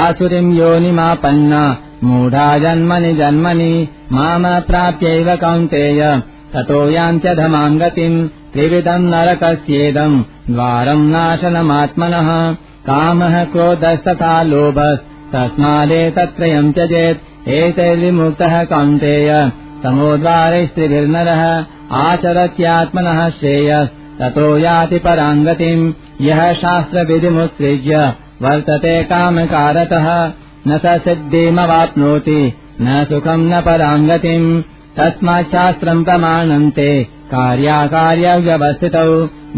आसुरिम् 0.00 0.56
योनिमापन्ना 0.58 1.64
मूढा 2.04 2.58
जन्मनि 2.58 3.14
जन्मनि 3.14 3.88
माम 4.12 4.60
प्राप्यैव 4.60 5.36
कौन्तेय। 5.36 6.22
ततो 6.54 6.90
यान्त्यधमाम् 6.90 7.78
गतिम् 7.78 8.28
त्रिविधम् 8.28 9.10
नरकस्येदम् 9.10 10.22
द्वारम् 10.50 11.10
नाशनमात्मनः। 11.10 12.56
कामः 12.86 13.44
क्रोधस्तथा 13.44 14.42
लोभस्तस्मादेतत्रयम् 14.42 16.72
त्यजेत् 16.72 17.48
एतैर्विमुक्तः 17.48 18.64
कौन्तेय। 18.64 19.52
तमोद्वारैस्त्रिभिर्नरः 19.82 21.64
आचरत्यात्मनः 21.92 23.28
श्रेयः। 23.28 23.88
ततो 24.20 24.58
याति 24.58 24.98
पराङ्गतिम् 24.98 25.92
यः 26.20 26.52
शास्त्रविधिमुत्सृज्य 26.52 28.12
वर्तते 28.42 29.04
कामकारतः 29.04 30.32
न 30.68 30.78
स 30.78 31.00
सिद्धिमवाप्नोति 31.04 32.52
न 32.80 33.04
सुखम् 33.08 33.48
न 33.50 33.60
पराङ्गतिम् 33.60 34.62
तस्माच्छास्त्रम् 34.98 36.04
प्रमाणन्ते 36.04 36.88
कार्याकार्यव्यवस्थितौ। 37.32 39.08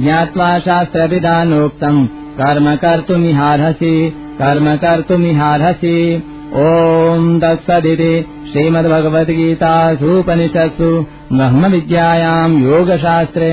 ज्ञात्वा 0.03 0.49
शास्त्रविधानोक्तम् 0.67 2.07
कर्म 2.41 2.67
कर्तुमिहार्हसि 2.77 3.95
कर्म 4.39 4.67
कर्तुमिहार्हसि। 4.85 5.99
ॐ 6.55 7.39
तत्सदिति 7.43 8.13
श्रीमद्भगवद्गीतासूपनिषत्सु 8.53 10.91
ब्रह्मविद्यायाम् 11.33 12.61
योगशास्त्रे 12.65 13.51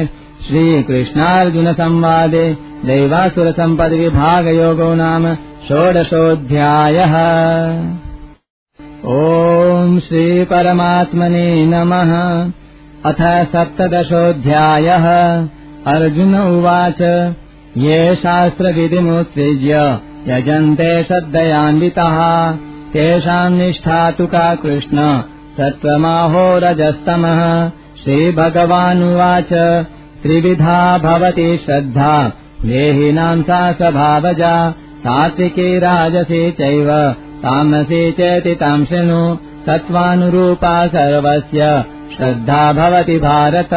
श्रीकृष्णार्जुनसंवादे 0.48 2.46
दैवासुरसम्पद्विभागयोगो 2.86 4.94
नाम 5.04 5.24
षोडशोऽध्यायः। 5.68 7.14
ॐ 9.06 10.00
श्रीपरमात्मने 10.00 11.66
नमः। 11.66 12.52
अथ 13.06 13.46
सप्तदशोऽध्यायः। 13.46 15.06
अर्जुन 15.88 16.36
उवाच 16.36 17.34
ये 17.78 18.16
शास्त्रविधिमुत्सृज्य 18.16 20.00
यजन्ते 20.28 21.04
श्रद्धयान्वितः। 21.04 22.58
तेषाम् 22.94 23.58
निष्ठा 23.58 24.12
तु 24.12 24.28
का 24.28 24.56
कृष्ण 24.56 25.22
सत्त्वमाहोरजस्तमः 25.58 27.72
श्रीभगवानुवाच 28.04 29.54
त्रिविधा 30.24 30.98
भवति 30.98 31.60
श्रद्धा 31.66 32.32
देहिनाम् 32.62 33.44
सा 33.44 33.72
स्वभावजा 33.72 34.74
सात्विके 35.02 35.80
राजसे 35.80 36.52
चैव 36.52 36.88
तामसे 37.44 38.12
चेति 38.12 38.56
ताम् 38.56 38.86
शृणु 38.86 39.36
सत्त्वानुरूपा 39.66 40.88
सर्वस्य। 40.88 41.86
श्रद्धा 42.18 42.74
भवति 42.74 43.18
भारत 43.18 43.70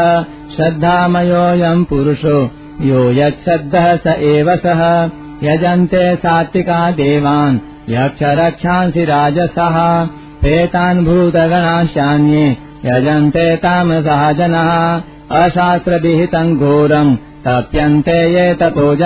श्रद्धामयोऽयम् 0.56 1.84
पुरुषो। 1.84 2.50
यो 2.80 3.12
यच्छ्रद्धः 3.12 3.96
स 3.96 4.06
एव 4.06 4.56
सः। 4.56 5.04
यजन्ते 5.42 6.16
सात्विका 6.16 6.90
देवान् 6.90 7.58
यक्षरक्षांसि 7.90 9.04
राजसः। 9.04 10.08
एतान् 10.48 11.04
भूतगणाशान्ये 11.04 12.56
यजन्ते 12.84 13.56
तामसः 13.56 14.32
जनः। 14.32 15.02
अशास्त्रविहितम् 15.42 16.56
घोरम् 16.56 17.16
तप्यन्ते 17.16 18.18
ये 18.34 18.54
ततो 18.54 18.96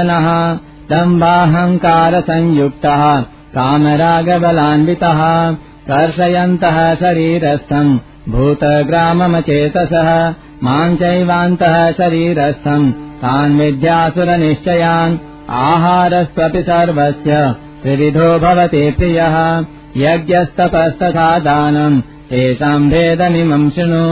जनः 0.90 0.96
दम्बाहङ्कारसंयुक्तः 0.96 3.02
कामरागबलान्वितः 3.54 5.20
कर्षयन्तः 5.88 6.78
शरीरस्थम् 7.02 7.98
भूतग्राममचेतसः 8.32 10.08
माम् 10.66 10.96
चैवान्तः 11.02 11.76
शरीरस्थम् 11.98 12.92
तान् 13.22 13.58
विद्यासुरनिश्चयान् 13.60 15.18
आहारस्त्वपि 15.64 16.62
सर्वस्य 16.70 17.42
त्रिविधो 17.82 18.28
भवति 18.44 18.84
प्रियः 18.98 19.36
यज्ञस्तपस्तथा 20.04 21.28
दानम् 21.48 22.00
तेषाम् 22.30 22.90
भेदमिमम् 22.90 23.70
शृणु 23.76 24.04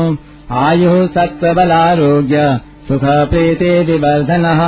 आयुः 0.62 1.06
सत्त्वबलारोग्य 1.16 2.46
सुखप्रीतिविवर्धनः 2.88 4.62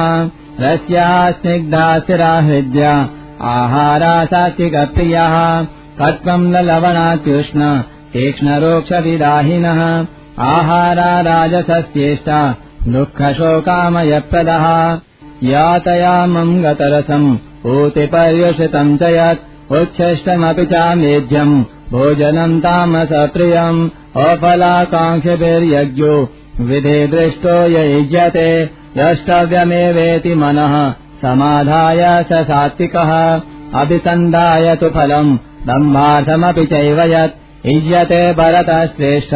रस्याः 0.61 1.31
स्निग्धा 1.31 2.41
हृद्या 2.41 3.09
आहारा 3.43 4.25
सात्विकप्रियः। 4.25 5.67
कट्वम् 6.01 6.53
न 6.53 6.57
लवणात्युष्ण 6.57 7.83
तीक्ष्णरोक्षविदाहिनः। 8.13 10.07
आहारा 10.39 11.21
राजसस्येष्टा 11.21 12.55
दुःखशोकामयप्रदः। 12.89 14.99
यातयामम् 15.43 16.63
गतरसम् 16.63 17.37
ऊतिपर्युषितम् 17.67 18.99
च 18.99 19.03
यत् 19.03 19.73
उच्छिष्टमपि 19.73 20.67
चामेध्यम् 20.67 21.65
भोजनम् 21.93 22.61
तामसप्रियम्। 22.61 23.91
अफलाकाङ्क्षभिर्यज्ञो 24.17 26.29
विधे 26.61 27.07
दृष्टो 27.07 27.69
युज्यते 27.69 28.78
द्रष्टव्यमेवेति 28.97 30.35
मनः। 30.35 30.91
समाधाय 30.93 32.23
स 32.23 32.33
सात्विकः। 32.33 33.41
अभिसन्धाय 33.75 34.77
तु 34.77 34.89
फलम्। 34.89 35.39
दम्भार्थमपि 35.67 36.65
चैव 36.65 37.01
यत्। 37.01 37.67
युज्यते 37.67 38.33
भरतः 38.33 38.87
श्रेष्ठ। 38.87 39.35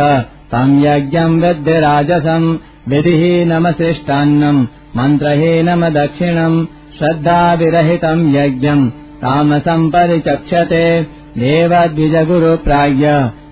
तम् 0.52 0.84
यज्ञम् 0.84 1.42
विद्धिराजसम् 1.42 2.56
विधिहीनमशिष्टान्नम् 2.88 4.66
मन्त्रहीनमदक्षिणम्। 4.96 6.66
श्रद्धाविरहितम् 6.98 8.36
यज्ञम्। 8.36 8.90
तामसम् 8.90 9.90
परिचक्षते। 9.90 11.02
देवद्विजगुरुप्राज्ञ 11.38 13.06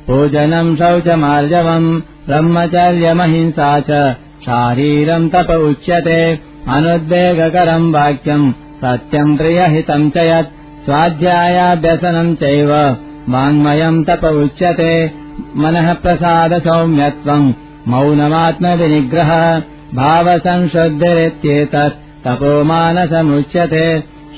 पूजनम् 0.07 0.77
शौचमार्जवम्। 0.77 2.01
ब्रह्मचर्यमहिंसा 2.27 3.81
च 3.81 4.17
शारीरम् 4.45 5.29
तप 5.33 5.51
उच्यते 5.69 6.21
अनुद्वेगकरम् 6.77 7.93
वाक्यम् 7.95 8.47
सत्यम् 8.83 9.37
प्रियहितम् 9.39 10.11
च 10.15 10.25
यत् 10.31 10.55
स्वाध्यायाभ्यसनम् 10.85 12.37
चैव 12.43 12.71
वाङ्मयम् 13.35 14.05
तप 14.11 14.25
उच्यते 14.45 14.93
मनः 15.63 15.89
प्रसादसौम्यत्वम् 16.05 17.53
मौनमात्मविनिग्रह 17.93 19.33
भावसंशुद्धिरित्येतत् 20.01 21.99
तपोमानसमुच्यते 22.27 23.87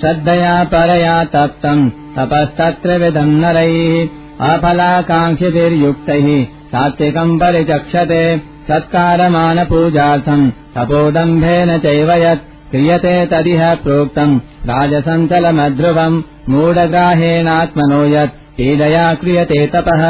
श्रद्धया 0.00 0.54
परया 0.72 1.16
तप्तम् 1.34 1.90
तपस्तत्रिविधम् 2.16 3.38
नरैः 3.42 4.48
अफलाकाङ्क्षिभिर्युक्तैः 4.52 6.28
सात्विकम् 6.72 7.38
परिचक्षते 7.40 8.22
सत्कारमानपूजार्थम् 8.68 10.50
तपोदम्भेन 10.74 11.70
चैव 11.84 12.10
यत् 12.24 12.48
क्रियते 12.72 13.14
तदिह 13.32 13.62
प्रोक्तम् 13.84 14.38
राजसञ्चलमध्रुवम् 14.70 16.22
मूढग्राहेणात्मनो 16.52 18.02
यत् 18.14 18.38
पीडया 18.56 19.06
क्रियते 19.22 19.60
तपः 19.74 20.02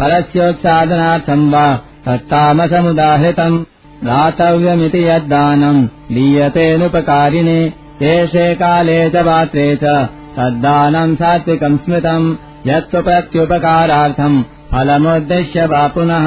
परस्योत्सादनार्थम् 0.00 1.50
वा 1.52 1.66
तत्तामसमुदाहृतम् 2.06 3.62
दातव्यमिति 4.08 5.02
यद्दानम् 5.08 5.86
दीयतेऽनुपकारिणे 6.14 7.58
देशे 8.02 8.46
काले 8.60 8.98
च 9.14 9.24
पात्रे 9.28 9.68
च 9.82 9.96
तद्दानम् 10.36 11.16
सात्विकम् 11.22 11.78
स्मृतम् 11.84 12.28
यत्तु 12.70 13.02
प्रत्युपकारार्थम् 13.08 14.42
फलमुद्दिश्य 14.72 15.66
वा 15.72 15.86
पुनः 15.94 16.26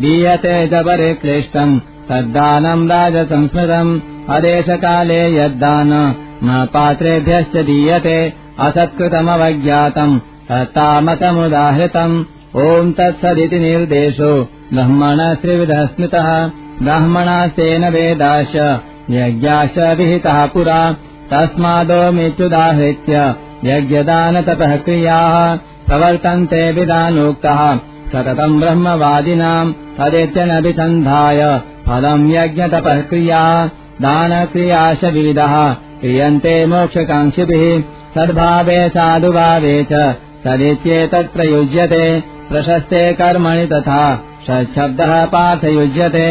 दीयते 0.00 0.66
च 0.66 0.70
परिक्लिष्टम् 0.74 1.80
तद्दानम् 1.80 2.90
राजसंस्मृतम्। 2.90 4.00
अदेशकाले 4.30 5.36
यद्दान। 5.36 6.14
न 6.44 6.68
पात्रेभ्यश्च 6.74 7.56
दीयते। 7.56 8.32
असत्कृतमवज्ञातम्। 8.60 10.20
तत्तामसमुदाहृतम्। 10.48 12.24
ॐ 12.56 12.92
तत्सदिति 12.92 13.58
निर्देशो। 13.58 14.48
ब्रह्मणः 14.74 15.34
त्रिविधः 15.34 15.86
स्मृतः 15.86 16.50
ब्राह्मणास्तेन 16.82 17.84
वेदाश 17.84 18.80
यज्ञाश्च 19.10 19.78
विहितः 19.78 20.46
पुरा। 20.46 20.96
तस्मादोमित्युदाहृत्य 21.32 23.34
यज्ञदानतपः 23.64 24.76
क्रियाः। 24.76 25.58
प्रवर्तन्ते 25.86 26.72
विदानोक्तः 26.72 27.78
सततम् 28.12 28.60
ब्रह्मवादिनाम् 28.60 29.72
तदित्यनभिसन्धाय 29.98 31.40
फलम् 31.86 32.30
यज्ञतपः 32.32 33.00
क्रिया 33.10 33.42
दानक्रियाश 34.04 35.04
विविधः 35.16 35.54
क्रियन्ते 36.00 36.54
मोक्षकाङ्क्षिभिः 36.72 37.64
सद्भावे 38.16 38.78
साधुभावे 38.96 39.76
च 39.92 40.02
तदित्येतत् 40.46 41.32
प्रयुज्यते 41.34 42.04
प्रशस्ते 42.50 43.02
कर्मणि 43.20 43.66
तथा 43.72 44.02
षट्शब्दः 44.46 45.14
पार्थयुज्यते 45.34 46.28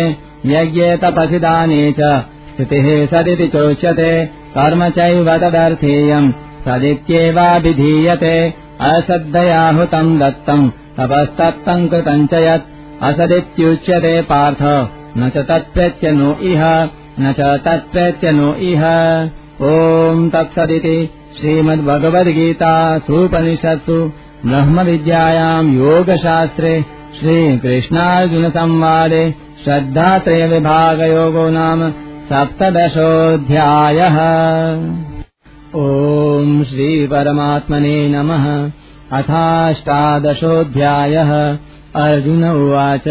यज्ञे 0.54 0.96
तपसि 1.04 1.40
दाने 1.46 1.84
च 2.00 2.14
स्थितिः 2.54 2.88
सदिति 3.14 3.48
चोच्यते 3.56 4.12
कर्म 4.58 4.88
चैव 4.98 5.30
तदर्थेयम् 5.44 6.32
सदित्येवाभिधीयते 6.68 8.36
अश्रद्धयाहुतम् 8.92 10.18
दत्तम् 10.20 10.70
तपस्तप्तम् 10.98 11.90
कृतम् 11.90 12.28
च 12.32 12.34
यत् 12.48 12.72
असदित्युच्यते 13.04 14.14
पार्थ। 14.32 14.62
न 15.18 15.20
च 15.36 15.38
तत्प्रेत्य 15.50 16.08
इह 16.52 16.64
न 17.20 17.22
च 17.40 17.42
तत्प्रेत्य 17.66 18.28
नो 18.38 18.50
इह। 18.70 18.84
ॐ 19.72 19.74
तत्सदिति 20.34 20.98
श्रीमद्भगवद्गीतासूपनिषत्सु 21.40 23.98
ब्रह्मविद्यायाम् 24.46 25.74
योगशास्त्रे 25.76 26.74
श्रीकृष्णार्जुनसंवादे 27.20 29.24
श्रद्धात्रयविभागयोगो 29.64 31.46
नाम 31.58 31.80
सप्तदशोऽध्यायः। 32.32 34.18
ॐ 35.84 35.86
श्रीपरमात्मने 36.70 37.98
नमः 38.16 38.46
अथाष्टादशोऽध्यायः। 39.11 41.57
अर्जुन 41.95 42.44
उवाच 42.44 43.03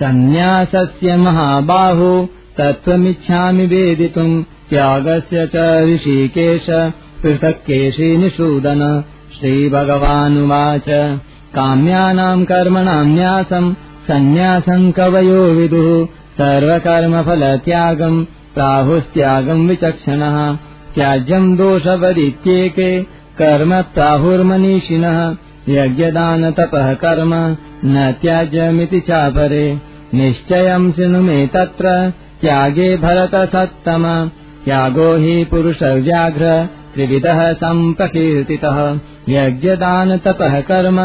सन्न्यासस्य 0.00 1.16
महाबाहो 1.16 2.28
तत्त्वमिच्छामि 2.58 3.66
वेदितुम्। 3.66 4.42
त्यागस्य 4.42 5.48
च 5.54 5.86
ऋषिकेश 5.94 6.92
पृथक् 7.22 7.42
केशिनिषूदन 7.42 9.04
श्रीभगवानुवाच 9.38 11.18
काम्यानाम् 11.54 12.44
कर्मणाम् 12.44 13.14
न्यासम् 13.14 13.74
सन्न्यासम् 14.08 14.92
कवयो 14.92 15.42
विदुः। 15.42 16.06
सर्वकर्मफलत्यागम् 16.40 18.24
प्राहुस्त्यागम् 18.54 19.68
विचक्षणः। 19.68 20.56
त्याज्यम् 20.94 21.56
दोषवदित्येके 21.56 23.19
कर्म 23.42 23.82
प्राहुर्मनीषिणः 23.82 25.36
यज्ञदानतपः 25.68 26.94
कर्म 26.94 27.56
न 27.84 28.14
त्याज्यमिति 28.22 29.00
चापरे। 29.00 29.78
निश्चयम् 30.14 30.92
मे 30.98 31.46
तत्र 31.46 32.12
त्यागे 32.40 32.96
भरतसत्तम। 32.96 34.30
त्यागो 34.64 35.16
हि 35.16 35.44
पुरुषव्याघ्र 35.44 36.68
त्रिविधः 36.94 37.52
सम्प्रकीर्तितः। 37.52 38.98
यज्ञदानतपः 39.28 40.60
कर्म 40.60 41.00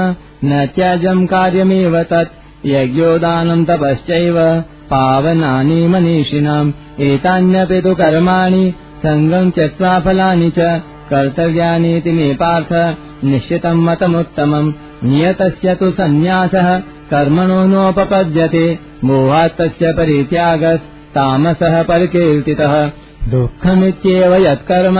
न 0.45 0.67
त्याजम् 0.75 1.27
कार्यमेव 1.27 2.03
तत्। 2.03 2.67
यज्ञोदानम् 2.67 3.65
तपश्चैव 3.65 4.61
पावनानि 4.91 5.87
मनीषिणाम्। 5.87 6.73
एतान्यपि 6.99 7.81
तु 7.81 7.95
कर्माणि 7.95 8.73
सङ्गम् 9.05 9.51
त्यक्त्वा 9.51 9.99
फलानि 9.99 10.51
च 10.59 10.81
कर्तव्यानीति 11.09 12.11
मे 12.11 12.33
पार्थ 12.33 12.97
निश्चितम् 13.25 13.85
मतमुत्तमम्। 13.85 14.73
नियतस्य 15.03 15.75
तु 15.75 15.91
सन्न्यासः 15.91 16.79
कर्मणो 16.79 17.65
नोपपद्यते। 17.65 18.79
मोहात्तस्य 19.03 19.93
परित्यागस्तामसः 19.93 21.83
परिकीर्तितः। 21.83 22.91
दुःखमित्येव 23.29 24.35
यत्कर्म 24.35 24.95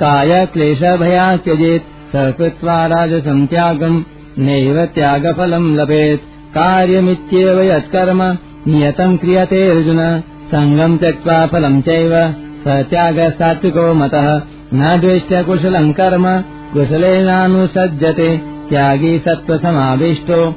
कायक्लेशभया 0.00 1.36
त्यजेत् 1.36 2.16
स 2.16 2.34
कृत्वा 2.38 2.86
राजसम् 2.86 3.46
त्यागम् 3.46 4.02
नैव 4.38 4.86
त्यागफलम् 4.86 5.76
लभेत्। 5.76 6.20
कार्यमित्येव 6.54 7.60
यत्कर्म 7.60 8.22
नियतम् 8.66 9.18
क्रियते 9.18 9.70
अर्जुन। 9.70 10.20
सङ्गम् 10.50 10.98
त्यक्त्वा 10.98 11.46
फलम् 11.46 11.82
चैव। 11.82 12.34
स 12.64 12.84
त्यागसात्विको 12.90 13.94
मतः 13.94 14.53
न 14.76 15.00
द्वेष्ट 15.00 15.46
कुशलम् 15.46 15.92
कर्म 15.92 16.24
कुशलेनानुसज्जते 16.72 18.36
त्यागी 18.70 19.18
सत्त्वसमाविष्टो 19.18 20.52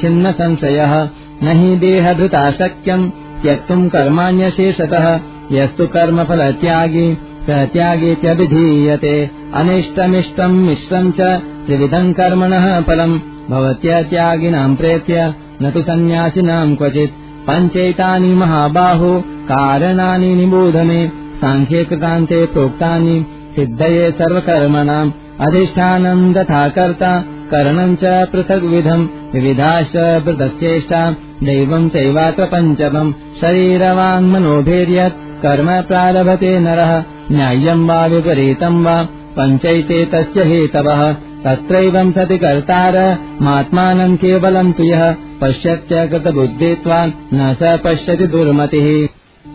छिन्न 0.00 0.32
संशयः 0.32 1.08
न 1.42 1.56
हि 1.58 1.76
देहभृता 1.76 2.50
शक्यम् 2.50 3.10
त्यक्तुम् 3.42 3.88
कर्माण्यशेषतः। 3.88 5.20
यस्तु 5.52 5.86
कर्मफलत्यागी 5.86 7.14
स 7.46 7.50
त्यागेत्यभिधीयते 7.72 9.30
अनिष्टमिष्टम् 9.54 10.62
मिश्रम् 10.66 11.12
च 11.12 11.20
त्रिविधम् 11.66 12.14
कर्मणः 12.14 12.80
फलम्। 12.80 13.18
भवत्यत्यागिनाम् 13.50 14.76
प्रेत्य 14.76 15.34
न 15.62 15.70
तु 15.70 15.80
सन्न्यासिनाम् 15.82 16.76
क्वचित्। 16.76 17.12
पञ्चैतानि 17.48 18.34
महाबाहो 18.34 19.20
कारणानि 19.26 20.34
निबोध 20.34 20.76
मे 20.76 21.10
साङ्ख्ये 21.42 21.84
कृतान्ते 21.90 22.44
प्रोक्तानि 22.56 23.16
सिद्धये 23.56 24.10
सर्वकर्मणाम् 24.20 25.14
अधिष्ठानम् 25.46 26.22
तथा 26.36 26.62
कर्ता 26.76 27.12
करणम् 27.52 27.96
च 28.02 28.12
पृथग्विधम् 28.32 29.06
विविधाश्च 29.34 29.96
पृथक्चेष्टा 30.26 31.02
दैवम् 31.48 31.90
चैवात्र 31.96 32.44
पञ्चमम् 32.54 33.12
शरीरवाङ्मनोभेर्यत् 33.40 35.20
कर्म 35.44 35.68
प्रारभते 35.88 36.52
नरः 36.66 36.92
न्याय्यम् 37.36 37.86
वा 37.88 38.00
विपरीतम् 38.14 38.82
वा 38.86 38.96
पञ्चैते 39.38 40.04
तस्य 40.14 40.44
हेतवः 40.50 41.02
तत्रैवम् 41.44 42.12
सति 42.18 42.38
कर्तारमात्मानम् 42.44 44.16
केवलम् 44.24 44.72
तु 44.78 44.84
यः 44.92 45.04
पश्यत्य 45.42 46.06
कृतबुद्धित्वान् 46.12 47.12
न 47.38 47.54
स 47.60 47.78
पश्यति 47.84 48.26
दुर्मतिः 48.34 48.88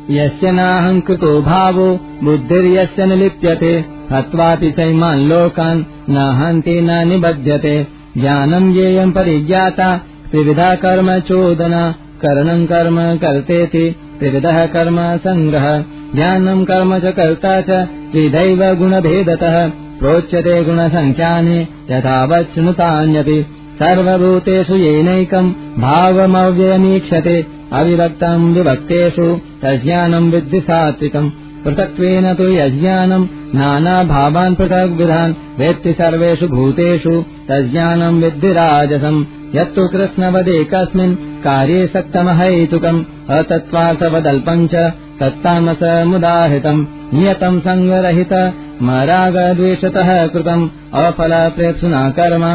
यस्य 0.10 0.52
नाहङ्कृतो 0.52 1.42
भावो 1.42 1.88
बुद्धिर्यस्य 2.24 3.06
न 3.06 3.18
लिप्यते 3.22 3.74
हत्वापि 4.12 4.72
चैमान् 4.72 5.28
लोकान् 5.30 5.84
न 6.10 6.18
हन्ति 6.40 6.82
न 6.82 7.08
निबध्यते। 7.08 7.76
ज्ञानम् 8.18 8.72
येयम् 8.76 9.12
परिज्ञाता 9.12 9.90
त्रिविधा 10.32 10.74
कर्म 10.76 11.20
चोदना 11.20 11.84
करणम् 12.24 12.66
कर्म 12.68 12.98
कर्तेति 13.24 13.86
त्रिविधः 14.20 14.66
कर्म 14.66 14.98
सङ्ग्रह 15.28 15.68
ज्ञानम् 16.16 16.66
कर्म 16.66 17.00
च 17.00 17.14
कर्ता 17.20 17.62
च 17.62 17.86
त्रिधैव 18.12 18.64
गुणभेदतः। 18.76 19.58
प्रोच्यते 20.00 20.64
गुणसङ्ख्यानि 20.64 21.58
यथावत् 21.92 22.54
शृणुतान्यपि 22.56 23.42
सर्वभूतेषु 23.80 24.76
येनैकम् 24.76 25.54
भावमव्ययमीक्षते 25.82 27.42
अविभक्तम् 27.74 28.54
विभक्तेषु 28.56 29.26
तज्ज्ञानम् 29.64 30.32
विद्धि 30.32 30.60
सात्विकम्। 30.60 31.30
पृथक्त्वेन 31.66 32.34
तु 32.34 32.44
यज्ञानम् 32.44 33.28
नानाभावान् 33.56 34.56
पृथग्विधान् 34.56 35.34
वेत्ति 35.60 35.94
सर्वेषु 35.94 36.48
भूतेषु 36.48 37.14
तज्ज्ञानम् 37.50 38.24
विद्धि 38.24 38.52
राजसम्। 38.54 39.26
यत्तु 39.56 39.88
कृष्णवदेकस्मिन् 39.88 41.16
कार्ये 41.16 41.88
सक्तमहैतुकम्। 41.88 43.04
अतत्त्वार्थवदल्पम् 43.30 44.68
च 44.68 44.76
तत्तामसमुदाहृतम् 45.20 46.86
नियतम् 47.14 47.62
सङ्गरहित 47.62 48.34
मरागद्वेषतः 48.82 50.28
कृतम्। 50.28 50.70
अफलप्रेप्सुना 50.94 52.10
कर्म 52.10 52.46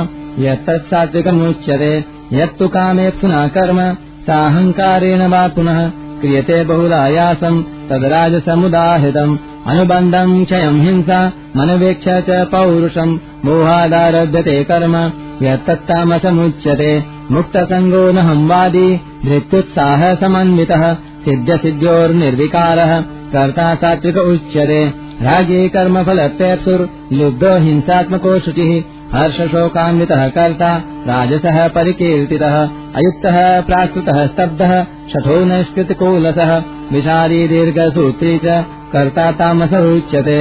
यत्तत्सात्विकमुच्यते 0.45 2.05
यत्तु 2.33 2.69
कामेप्सुना 2.69 3.49
कर्म 3.49 3.81
साहङ्कारेण 4.27 5.27
वा 5.27 5.49
पुनः 5.49 5.93
क्रियते 6.21 6.65
बहुलायासम् 6.65 7.63
तद्राजसमुदाहृतम्। 7.63 9.39
अनुबन्धम् 9.67 10.45
क्षयम् 10.45 10.81
हिंसा 10.81 11.33
मनवेक्ष 11.57 12.09
च 12.09 12.25
पौरुषम्। 12.31 13.19
मोहादारभ्यते 13.45 14.65
कर्म 14.65 15.13
यत्तत्तामसमुच्यते। 15.43 17.05
मुक्तसङ्गो 17.31 18.13
न 18.13 18.17
संवादी 18.17 19.01
धृत्युत्साहसमन्वितः 19.25 20.95
सिद्ध्यसिद्ध्योर्निर्विकारः 20.95 23.05
कर्ता 23.33 23.75
सात्विक 23.75 24.17
उच्यते। 24.17 24.93
रागे 25.23 25.69
कर्मफलप्रेप्सुर्लुब्धो 25.69 27.59
हिंसात्मको 27.59 28.41
शुचिः 28.41 28.83
हर्षशोकान्वितः 29.15 30.29
कर्ता 30.37 30.71
राजसः 31.09 31.59
परिकीर्तितः 31.75 32.57
अयुक्तः 33.01 33.37
प्राकृतः 33.69 34.19
स्तब्धः 34.33 34.73
शठो 35.13 35.37
नैष्कृतिकोलसः 35.51 36.53
विषादी 36.93 37.47
दीर्घसूत्री 37.53 38.39
च 38.45 38.65
कर्ता 38.95 39.31
तामस 39.43 39.75
उच्यते 39.83 40.39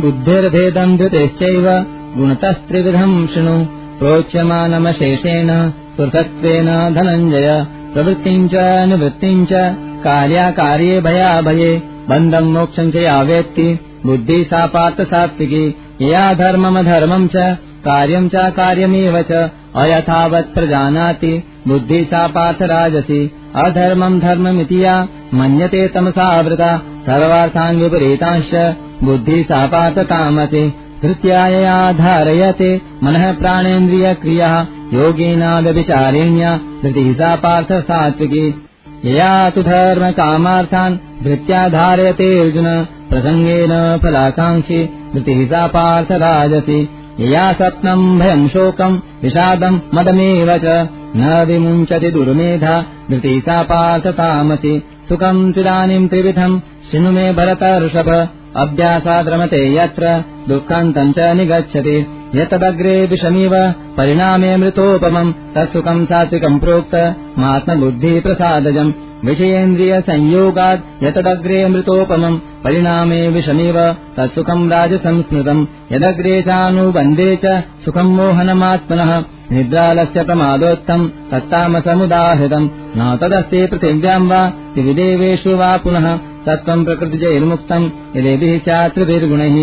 बुद्धिर्भेदम् 0.00 0.96
धृतेश्चैव 1.02 1.68
गुणतस्त्रिविधम् 2.16 3.14
शृणु 3.34 3.56
प्रोच्यमानमशेषेण 4.00 5.50
पृथक्त्वेन 5.96 6.68
धनञ्जय 6.98 7.48
प्रवृत्तिम् 7.94 8.48
च 8.52 8.66
निवृत्तिम् 8.90 9.46
च 9.52 9.62
कार्याकार्ये 10.06 11.00
भयाभये 11.06 11.72
बन्धम् 12.10 12.52
मोक्षम् 12.54 12.92
च 12.92 13.08
या 13.08 13.22
वेत्ति 13.30 13.66
बुद्धिः 14.06 14.44
सा 14.52 14.66
पार्थसात्विकी 14.76 15.64
यया 16.02 16.22
धर्ममधर्मम् 16.42 17.28
च 17.34 17.50
कार्यम् 17.86 18.28
कार्यमेव 18.60 19.22
च 19.30 19.48
अयथावत् 19.82 20.54
प्रजानाति 20.54 21.32
बुद्धिः 21.68 22.04
सा 22.12 22.26
पार्थराजसि। 22.36 23.20
अधर्मम् 23.64 24.20
धर्ममिति 24.20 24.84
या 24.84 24.96
मन्यते 25.40 25.86
तमसावृता 25.94 26.70
सर्वार्थान् 27.06 27.80
विपरीतांश्च 27.82 28.54
बुद्धिः 29.04 29.42
सा 29.50 29.66
पार्थकामति 29.74 30.64
धृत्यायया 31.02 31.76
धारयते 32.00 32.70
मनः 33.04 33.30
प्राणेन्द्रियक्रियः 33.40 34.54
योगेनाव्यभिचारिण्या 35.00 36.56
धृतिः 36.82 37.12
सा 37.20 37.34
पार्थसात्विकी 37.44 38.46
यया 39.04 39.32
तु 39.54 39.62
धर्मकामार्थान् 39.70 40.98
धृत्या 41.24 41.64
अर्जुन 41.66 42.68
प्रसङ्गेन 43.10 43.72
फलाकाङ्क्षि 44.02 44.80
धृतिः 45.14 45.44
सा 45.52 45.66
पार्थराजसि 45.76 46.80
यया 47.18 47.52
सप्नम् 47.52 48.18
भयम् 48.20 48.48
शोकम् 48.48 48.98
विषादम् 49.22 49.80
मदमेव 49.94 50.56
च। 50.64 50.88
न 51.16 51.44
विमुञ्चति 51.48 52.10
दुर्मेधा 52.10 52.74
धृतिः 53.10 53.40
सा 53.46 53.62
पार्थतामसि 53.70 54.74
सुखम् 55.08 55.52
चिदानीम् 55.52 56.08
त्रिविधम् 56.08 56.60
शृणु 56.90 57.10
मे 57.12 57.32
भरतर्षभ 57.38 58.10
अभ्यासाद्रमते 58.62 59.62
यत्र 59.76 60.24
दुःखन्तम् 60.48 61.12
च 61.18 61.32
निगच्छति 61.38 61.96
यतदग्रे 62.38 62.94
विषमिव 63.10 63.54
परिणामे 63.96 64.50
मृतोपमम् 64.62 65.32
तत्सुखम् 65.54 66.04
सात्विकम् 66.10 66.58
प्रोक्त 66.64 66.94
मात्मबुद्धिप्रसादजम् 67.42 68.92
विषयेन्द्रियसंयोगात् 69.28 70.86
यतदग्रे 71.04 71.58
मृतोपमम् 71.72 72.38
परिणामे 72.64 73.20
विषमिव 73.36 73.78
तत्सुखम् 74.16 74.70
राजसंस्मृतम् 74.74 75.66
यदग्रे 75.92 76.40
चानुबन्धे 76.48 77.28
च 77.44 77.58
सुखम् 77.84 78.16
मोहनमात्मनः 78.16 79.12
निद्रालस्य 79.56 80.24
प्रमादोत्तम् 80.30 81.08
तत्तामसमुदाहृतम् 81.30 82.72
न 82.98 83.14
तदस्ति 83.22 83.66
पृथिव्याम् 83.72 84.28
वा 84.32 84.42
त्रिविदेवेषु 84.74 85.56
वा 85.62 85.76
पुनः 85.86 86.06
तत्त्वम् 86.46 86.84
प्रकृतिजैर्मुक्तम् 86.88 87.90
यदेभिः 88.18 88.58
स्यात्रिभिर्गुणैः 88.66 89.58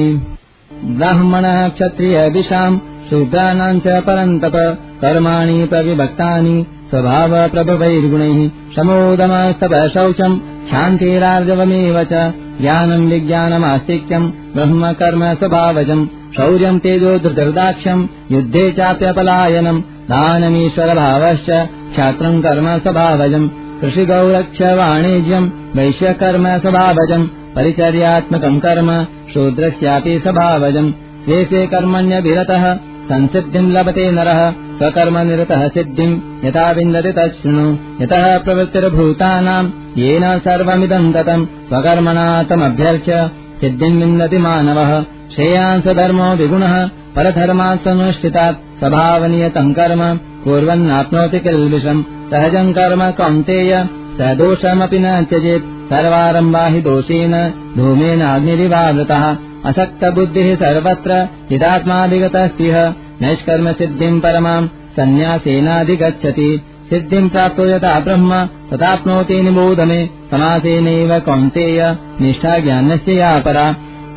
ब्राह्मणः 0.98 1.68
क्षत्रियदिशाम् 1.78 2.80
शूद्राणाम् 3.10 3.80
च 3.86 4.02
परन्तप 4.08 4.56
कर्माणि 5.02 5.58
प्रविभक्तानि 5.72 6.56
स्वभावप्रभवैर्गुणैः 6.90 8.40
शमोदमस्तपः 8.76 9.88
शौचम् 9.96 10.40
शान्तिरार्जवमेव 10.72 11.98
च 12.12 12.24
ज्ञानम् 12.62 13.10
विज्ञानमास्तिक्यम् 13.12 14.32
ब्रह्म 14.56 14.92
कर्म 15.02 15.24
स्वभावजम् 15.40 16.08
शौर्यम् 16.38 16.80
तेजो 16.86 17.18
धृतर्दाक्ष्यम् 17.26 18.08
युद्धे 18.36 18.66
चाप्यपलायनम् 18.80 19.82
दानमीश्वरभावश्च 20.12 21.50
क्षात्रम् 21.94 22.42
कर्म 22.46 22.68
स्वभावजम् 22.84 23.50
कृषिगौरक्ष्य 23.82 24.74
वाणिज्यम् 24.80 25.52
वैश्यकर्म 25.78 26.48
स्वभावजम् 26.64 27.28
परिचर्यात्मकम् 27.58 28.60
कर्म 28.60 29.04
शूद्रस्यापि 29.34 30.20
स्वभावजम्। 30.20 30.92
स्वे 30.92 31.46
स्वे 31.46 31.68
कर्मण्यभिरतः 31.68 32.76
संसिद्धिम् 33.10 33.72
लभते 33.72 34.12
नरः 34.12 34.52
स्वकर्मनिरतः 34.52 35.68
सिद्धिम् 35.68 36.46
यथा 36.46 36.72
विन्दति 36.72 37.12
तच्छृणु। 37.12 37.78
यतः 38.02 38.38
प्रवृत्तिर्भूतानाम् 38.38 39.72
येन 39.98 40.40
सर्वमिदम् 40.40 41.14
दतम् 41.14 41.46
स्वकर्मणा 41.46 42.44
तमभ्यर्च्य 42.44 43.32
सिद्धिम् 43.62 44.00
विन्दति 44.02 44.38
मानवः। 44.38 45.02
श्रेयांसधर्मो 45.36 46.36
विगुणः 46.36 46.88
परधर्मात् 46.88 47.84
सनुष्ठितात्। 47.86 48.80
स्वभावनियतम् 48.80 49.74
कर्म 49.74 50.18
कुर्वन्नाप्नोति 50.44 51.40
किल्बिषम्। 51.40 52.04
सहजम् 52.04 52.74
कर्म 52.74 53.12
कौन्तेय 53.12 53.88
स 54.20 54.36
दोषमपि 54.38 55.00
न 55.00 55.26
त्यजेत् 55.26 55.77
सर्वारम्भा 55.92 56.66
हि 56.74 56.82
दोषेण 56.88 57.34
धूमेनाग्निरिवावृतः 57.78 59.26
असक्तबुद्धिः 59.70 60.56
सर्वत्र 60.64 61.20
हितात्माधिगतस्तिह 61.52 62.76
नैष्कर्मसिद्धिम् 63.22 64.22
परमाम् 64.26 64.68
सन्न्यासेनाधिगच्छति। 64.98 66.50
सिद्धिम् 66.90 67.30
प्राप्तो 67.30 67.66
यथा 67.70 68.00
ब्रह्म 68.06 68.32
तथाप्नोति 68.72 69.42
निबोधमे 69.46 70.00
समासेनैव 70.32 71.12
कौन्तेय 71.26 71.80
निष्ठा 72.22 72.58
ज्ञानस्य 72.66 73.16
या 73.20 73.32
परा 73.48 73.66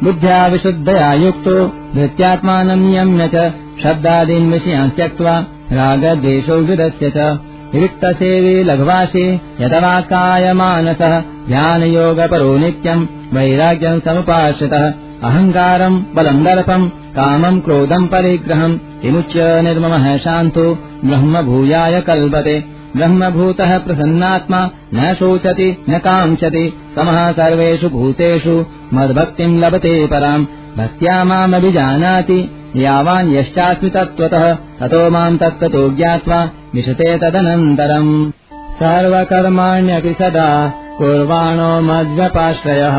बुद्ध्या 0.04 0.46
विशुद्धया 0.52 1.12
युक्तो 1.22 1.56
धृत्यात्मानम् 1.94 2.86
नियम्य 2.86 3.28
च 3.34 3.50
शब्दादीन् 3.82 4.50
विषयान् 4.52 4.94
त्यक्त्वा 4.98 5.34
रागद्वेषौ 5.78 6.58
विदस्य 6.68 7.10
च 7.16 7.28
विविक्तसेवी 7.74 8.64
लघ्वासि 8.64 9.40
यतवाकायमानसः 9.60 11.20
ध्यानयोगपरो 11.20 12.56
नित्यम् 12.56 13.06
वैराग्यम् 13.34 14.00
समुपाश्रितः। 14.00 14.92
अहङ्कारम् 15.24 16.02
बलम् 16.14 16.44
दर्पम् 16.44 16.88
कामम् 16.88 17.60
क्रोधम् 17.60 18.08
परिग्रहम्। 18.08 18.78
विमुच्य 19.04 19.62
निर्ममः 19.62 20.16
शान्तो 20.16 20.78
ब्रह्मभूयाय 21.04 22.00
कल्पते। 22.00 22.64
ब्रह्मभूतः 22.96 23.78
प्रसन्नात्मा 23.78 24.70
न 24.94 25.14
शोचति 25.14 25.84
न 25.90 25.98
काङ्क्षति। 25.98 26.72
समः 26.96 27.32
सर्वेषु 27.32 27.88
भूतेषु 27.88 28.66
मद्भक्तिम् 28.94 29.60
लभते 29.60 30.06
पराम्। 30.06 30.46
भक्त्या 30.78 31.24
मामभिजानाति। 31.24 32.50
यावान् 32.76 33.32
यश्चास्मि 33.32 33.90
तत्त्वतः। 33.90 34.54
ततो 34.54 35.10
माम् 35.10 35.38
तत्त्वतो 35.38 35.90
ज्ञात्वा 35.90 36.50
विशते 36.74 37.06
तदनन्तरम् 37.22 38.10
सर्वकर्माण्यपि 38.80 40.12
सदा 40.18 40.50
कुर्वाणो 40.98 41.70
मद्व्यपाश्रयः 41.86 42.98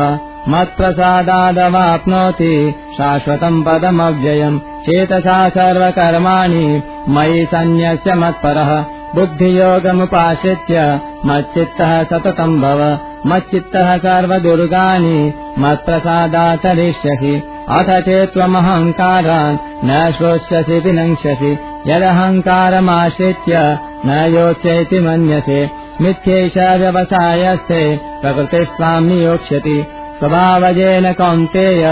मत्प्रसादादवाप्नोति 0.52 2.52
शाश्वतम् 2.96 3.62
पदमव्ययम् 3.68 4.58
चेतसा 4.88 5.38
सर्वकर्माणि 5.56 6.66
मयि 7.16 7.46
सन्न्यस्य 7.54 8.14
मत्परः 8.24 8.74
बुद्धियोगमुपाश्रित्य 9.14 10.84
मच्चित्तः 11.30 11.96
सततम् 12.12 12.60
भव 12.62 12.84
मच्चित्तः 13.32 13.96
सर्वदुर्गाणि 14.06 15.18
मत्प्रसादाचरिष्यसि 15.64 17.34
अथ 17.80 17.98
चेत्त्वमहङ्कारान् 18.06 19.60
न 19.88 20.06
श्रोष्यसि 20.16 20.78
विनङ्क्ष्यसि 20.86 21.58
यदहङ्कारमाश्रित्य 21.86 23.78
न 24.06 24.18
योच्यैति 24.34 25.00
मन्यसे 25.00 25.60
मिथ्यैष 26.00 26.56
व्यवसायस्ते 26.80 27.82
प्रकृतिस्त्वाम् 28.22 29.08
नियोक्ष्यति। 29.08 29.78
स्वभावजेन 30.18 31.12
कौन्तेय 31.12 31.84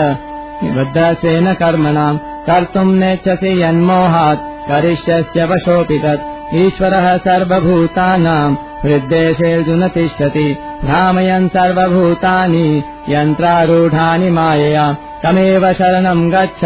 निबद्धस्वेन 0.63 1.53
कर्मणाम् 1.55 2.19
कर्तुम् 2.47 2.99
नेच्छसि 3.01 3.53
यन्मोहात् 3.63 4.47
करिष्यस्य 4.69 5.45
वशोऽपि 5.45 5.99
तत्। 6.05 6.55
ईश्वरः 6.55 7.17
सर्वभूतानाम् 7.27 8.57
हृद्देशेऽर्जुन 8.85 9.89
तिष्ठति 9.89 10.49
भ्रामयन् 10.85 11.49
सर्वभूतानि 11.49 12.69
यन्त्रारूढानि 13.09 14.31
मायया। 14.31 14.87
तमेव 15.23 15.73
शरणम् 15.73 16.31
गच्छ 16.33 16.65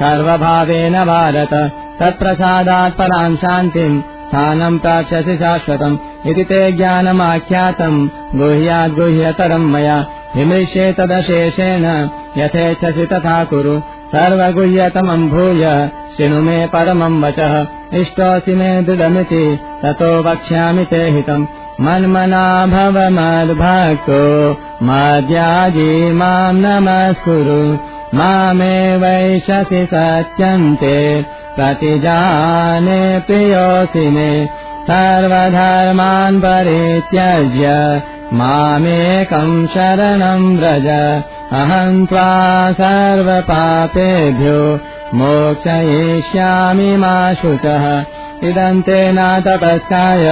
सर्वभावेन 0.00 1.04
भारत 1.04 1.54
तत्प्रसादात् 2.02 2.98
पराम् 2.98 3.36
शान्तिम् 3.44 4.00
स्थानम् 4.32 4.78
प्राप्स्यसि 4.84 5.36
शाश्वतम् 5.44 5.98
इति 6.30 6.44
ते 6.50 6.60
ज्ञानमाख्यातम् 6.76 7.98
गुह्याद्गुह्यतरम् 8.40 9.70
मया 9.72 9.98
विमृश्येतदशेषेण 10.36 11.84
यथेच्छसि 12.40 13.06
तथा 13.12 13.36
कुरु 13.50 13.74
सर्वगुह्यतमम् 14.14 15.28
भूय 15.34 15.64
शृणु 16.16 16.40
मे 16.46 16.56
परमम् 16.74 17.22
वचः 17.24 17.54
इष्टोऽसि 18.00 18.54
मे 18.60 18.70
दृढमिति 18.88 19.44
ततो 19.82 20.10
वक्ष्यामि 20.28 20.84
ते 20.90 21.02
हितम् 21.16 21.46
मन्मना 21.84 22.44
भव 22.72 22.96
मद्भक्तो 23.18 24.20
मद्याजी 24.88 25.90
माम् 26.20 26.60
नमस्कुरु 26.64 27.62
मामे 28.14 28.96
वैशसि 28.96 29.84
सत्यन्ते 29.92 30.96
प्रतिजाने 31.56 33.20
प्रियोऽसि 33.26 34.08
मे 34.16 34.32
सर्वधर्मान् 34.88 36.40
परित्यज्य 36.40 37.70
मामेकम् 38.38 39.66
शरणम् 39.66 40.56
व्रज। 40.58 40.88
अहम् 41.60 42.06
त्वा 42.06 42.28
सर्वपापेभ्यो 42.72 44.60
मोक्षयिष्यामि 45.18 46.96
मा 46.96 47.16
शुचः। 47.34 47.86
इदम् 48.50 48.82
ते 48.82 49.00
न 49.12 49.40
तपस्काय 49.46 50.24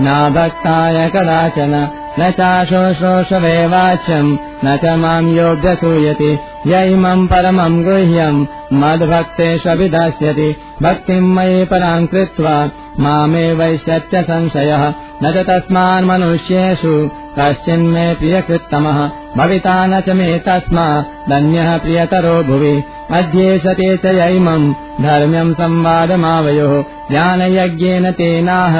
न 0.00 0.32
भक्ताय 0.36 1.10
कदाचन 1.16 1.74
न 2.18 2.30
चाशोश्रोषवे 2.30 3.66
वाच्यम् 3.66 4.36
न 4.64 4.76
च 4.76 4.84
माम् 4.84 5.36
योऽभ्यसूयति 5.36 6.38
य 6.66 6.92
इमम् 6.92 7.28
परमम् 7.28 7.84
गुह्यम्। 7.84 8.46
मद्भक्तेष्वभिधास्यति 8.72 10.56
भक्तिम् 10.82 11.34
मयि 11.34 11.64
पराम् 11.64 12.06
कृत्वा 12.06 12.70
मामे 13.00 13.52
वैश्यत्य 13.52 14.22
संशयः। 14.22 14.94
न 15.22 15.32
च 15.32 15.46
तस्मान्मनुष्येषु 15.46 17.10
कश्चिन्मे 17.38 18.14
प्रियकृत्तमः। 18.14 19.10
भविता 19.36 19.86
न 19.86 20.00
च 20.00 20.08
मे 20.08 20.38
तस्मा। 20.38 21.04
धन्यः 21.28 21.78
प्रियतरो 21.78 22.42
भुवि 22.42 22.84
अध्येशते 23.18 23.96
च 24.02 24.12
यैमम् 24.18 24.72
धर्म्यम् 25.04 25.52
संवादमावयोः 25.60 26.74
ज्ञानयज्ञेन 27.10 28.10
तेनाह 28.18 28.76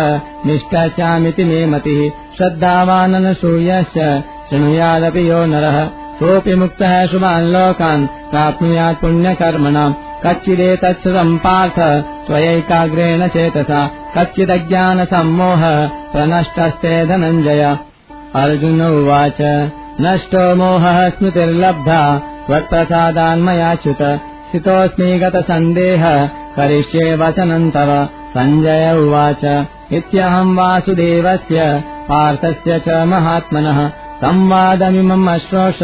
निष्ठस्यामिति 0.49 1.45
मे 1.49 1.65
मतिः 1.73 2.09
श्रद्धावाननसूयश्च 2.37 3.99
शृणुयादपि 4.51 5.29
यो 5.31 5.45
नरः 5.53 5.77
सोऽपि 6.21 6.55
मुक्तः 6.63 6.95
शुभान् 7.13 7.53
लोकान् 7.57 8.07
प्राप्नुयात् 8.31 9.01
पुण्यकर्मणाम् 9.03 9.99
कच्चिदेतच्छ्रुतम् 10.25 11.39
पार्थ 11.45 11.79
त्वयैकाग्रेण 12.27 13.29
चेतसा 13.37 13.81
कच्चिदज्ञानसम्मोह 14.17 15.63
प्रनष्टस्ते 16.13 16.95
धनञ्जय। 17.13 17.65
अर्जुन 18.43 18.83
उवाच 18.91 19.41
नष्टो 20.05 20.45
मोहः 20.61 21.09
स्मृतिर्लब्धा 21.17 22.03
त्वत्प्रसादान्मयाच्युत। 22.47 24.03
स्थितोऽस्मि 24.51 25.19
गतसन्देह। 25.19 26.27
करिष्ये 26.57 27.17
वचनम् 27.17 27.71
तव। 27.71 28.09
सञ्जय 28.35 28.97
उवाच। 28.99 29.67
इत्यहम् 29.93 30.57
वासुदेवस्य 30.57 31.85
पार्थस्य 32.09 32.79
च 32.79 32.89
महात्मनः। 32.89 33.89
संवादमिमम् 33.89 35.29
अश्रोष। 35.29 35.83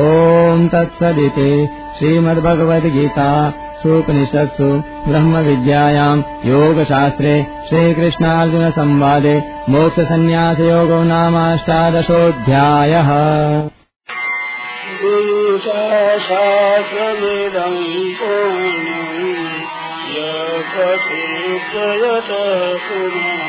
ॐ 0.00 0.66
तत्सदिति 0.74 1.50
श्रीमद्भगवद्गीता 1.98 3.28
सूपनिषत्सु 3.84 4.68
ब्रह्मविद्यायाम् 5.08 6.22
योगशास्त्रे 6.48 7.34
श्रीकृष्णार्जुनसंवादे 7.68 9.36
मोक्षसन्न्यासयोगो 9.72 11.00
नामाष्टादशोऽध्यायः 11.10 13.10
पुनः। 22.88 23.44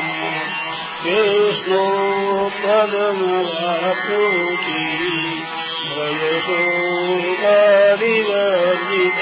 कृष्णो 1.04 1.84
पदमवाप्नोति 2.60 4.80
वयसो 5.96 6.60
गादिवर्जित 7.42 9.20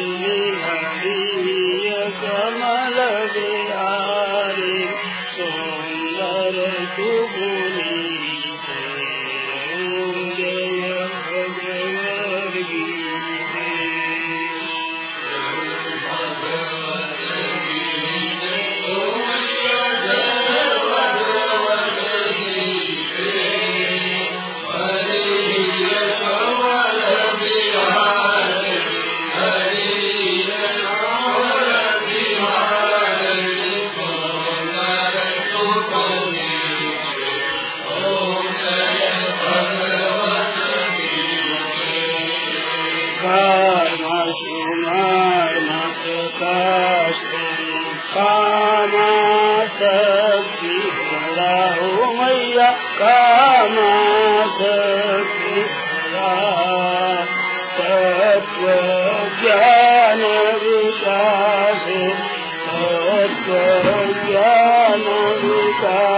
Sir. 65.84 66.13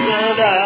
Nada 0.00 0.57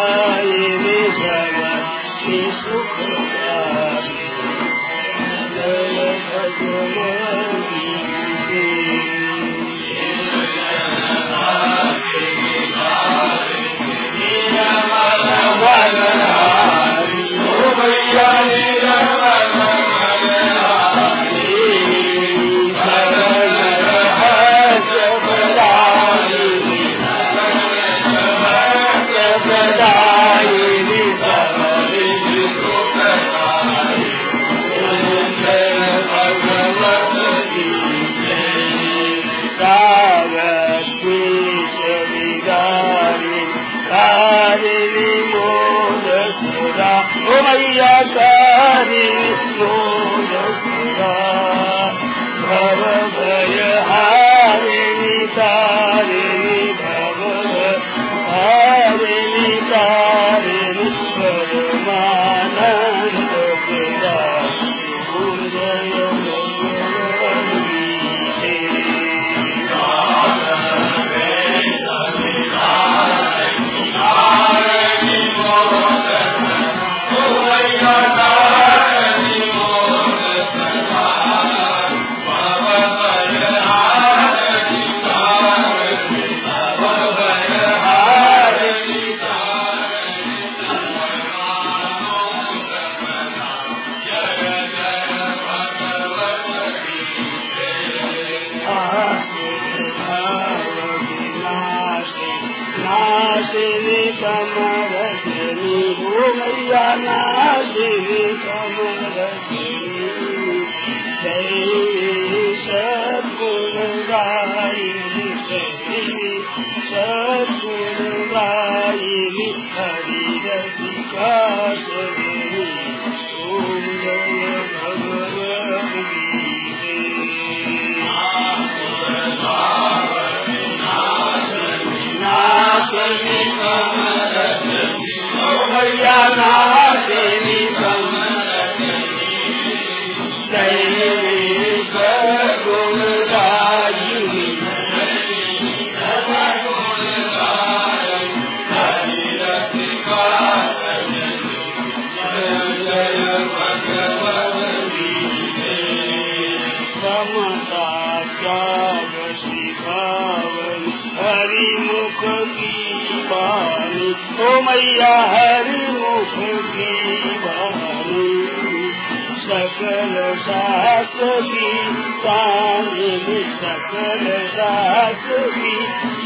सकल 170.43 170.53
शास्त्र 170.53 171.41
की 171.41 171.73
स्वामिनी 172.21 173.43
सकल 173.57 174.47
शास्त्र 174.47 175.43
की 175.51 175.75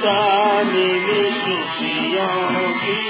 स्वामिनी 0.00 1.30
सुखियों 1.40 2.68
की 2.78 3.05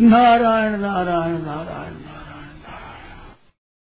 નારાયણ 0.00 0.76